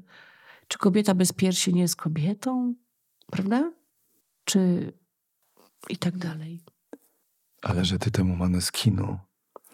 Czy 0.69 0.79
kobieta 0.79 1.15
bez 1.15 1.33
piersi 1.33 1.75
nie 1.75 1.81
jest 1.83 1.97
kobietą? 1.97 2.75
Prawda? 3.31 3.73
Czy 4.45 4.93
i 5.89 5.97
tak 5.97 6.19
dalej. 6.19 6.61
Ale 7.63 7.85
że 7.85 7.99
ty 7.99 8.11
temu 8.11 8.37
Maneskinu 8.37 9.19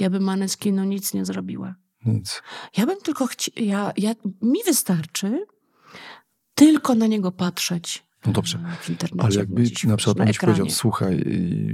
Ja 0.01 0.11
bym 0.11 0.23
Maneskinu 0.23 0.85
nic 0.85 1.15
nie 1.15 1.25
zrobiła. 1.25 1.75
nic. 2.07 2.43
Ja 2.77 2.87
bym 2.87 3.01
tylko 3.01 3.27
chciała, 3.27 3.55
ja, 3.67 3.93
ja, 3.97 4.15
mi 4.43 4.59
wystarczy 4.67 5.47
tylko 6.55 6.95
na 6.95 7.07
niego 7.07 7.33
patrzeć. 7.33 8.05
No 8.27 8.33
dobrze. 8.33 8.59
e, 8.59 8.77
W 8.77 8.91
internecie. 8.91 9.27
Ale 9.27 9.35
jakby 9.35 9.63
gdzieś, 9.63 9.85
na 9.85 9.97
przykład 9.97 10.17
na 10.17 10.25
powiedział, 10.25 10.53
ekranie. 10.53 10.71
słuchaj, 10.71 11.25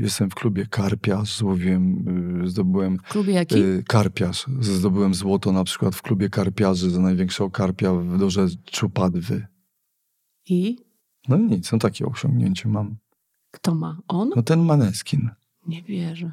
jestem 0.01 0.31
w 0.31 0.35
klubie 0.35 0.67
Karpiarz, 0.67 1.37
złowiłem, 1.37 2.05
y, 2.45 2.49
zdobyłem 2.49 2.99
W 2.99 3.03
klubie 3.09 3.33
jaki? 3.33 3.63
y, 3.63 3.85
Karpiarz, 3.89 4.47
zdobyłem 4.61 5.15
złoto 5.15 5.53
na 5.53 5.65
przykład 5.65 5.95
w 5.95 6.03
klubie 6.03 6.31
Karpiarzy 6.31 6.91
za 6.91 7.01
największego 7.01 7.51
karpia 7.51 7.93
w 7.95 8.19
dorzeczu 8.19 8.91
Padwy. 8.91 9.47
I 10.47 10.79
No 11.29 11.37
nic, 11.37 11.73
no 11.73 11.79
takie 11.79 12.07
osiągnięcie 12.07 12.69
mam. 12.69 12.97
Kto 13.51 13.75
ma? 13.75 13.97
On? 14.09 14.31
No 14.37 14.43
ten 14.43 14.61
Maneskin, 14.65 15.31
Nie 15.67 15.83
wierzę. 15.83 16.33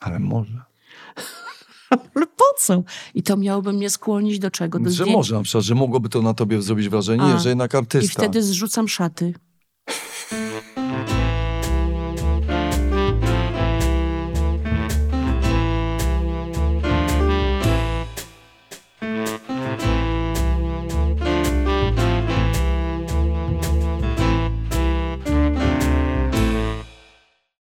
ale 0.00 0.18
może. 0.18 0.62
Ale 2.14 2.26
po 2.26 2.44
co? 2.58 2.82
I 3.14 3.22
to 3.22 3.36
miałoby 3.36 3.72
mnie 3.72 3.90
skłonić 3.90 4.38
do 4.38 4.50
czego? 4.50 4.78
Do 4.78 4.84
Że 4.84 4.90
zdjęcia. 4.90 5.12
może 5.12 5.34
na 5.34 5.42
przykład, 5.42 5.64
że 5.64 5.74
mogłoby 5.74 6.08
to 6.08 6.22
na 6.22 6.34
tobie 6.34 6.62
zrobić 6.62 6.88
wrażenie, 6.88 7.22
A, 7.24 7.38
że 7.38 7.48
jednak 7.48 7.74
artysta. 7.74 8.06
I 8.06 8.08
wtedy 8.26 8.42
zrzucam 8.42 8.88
szaty. 8.88 9.34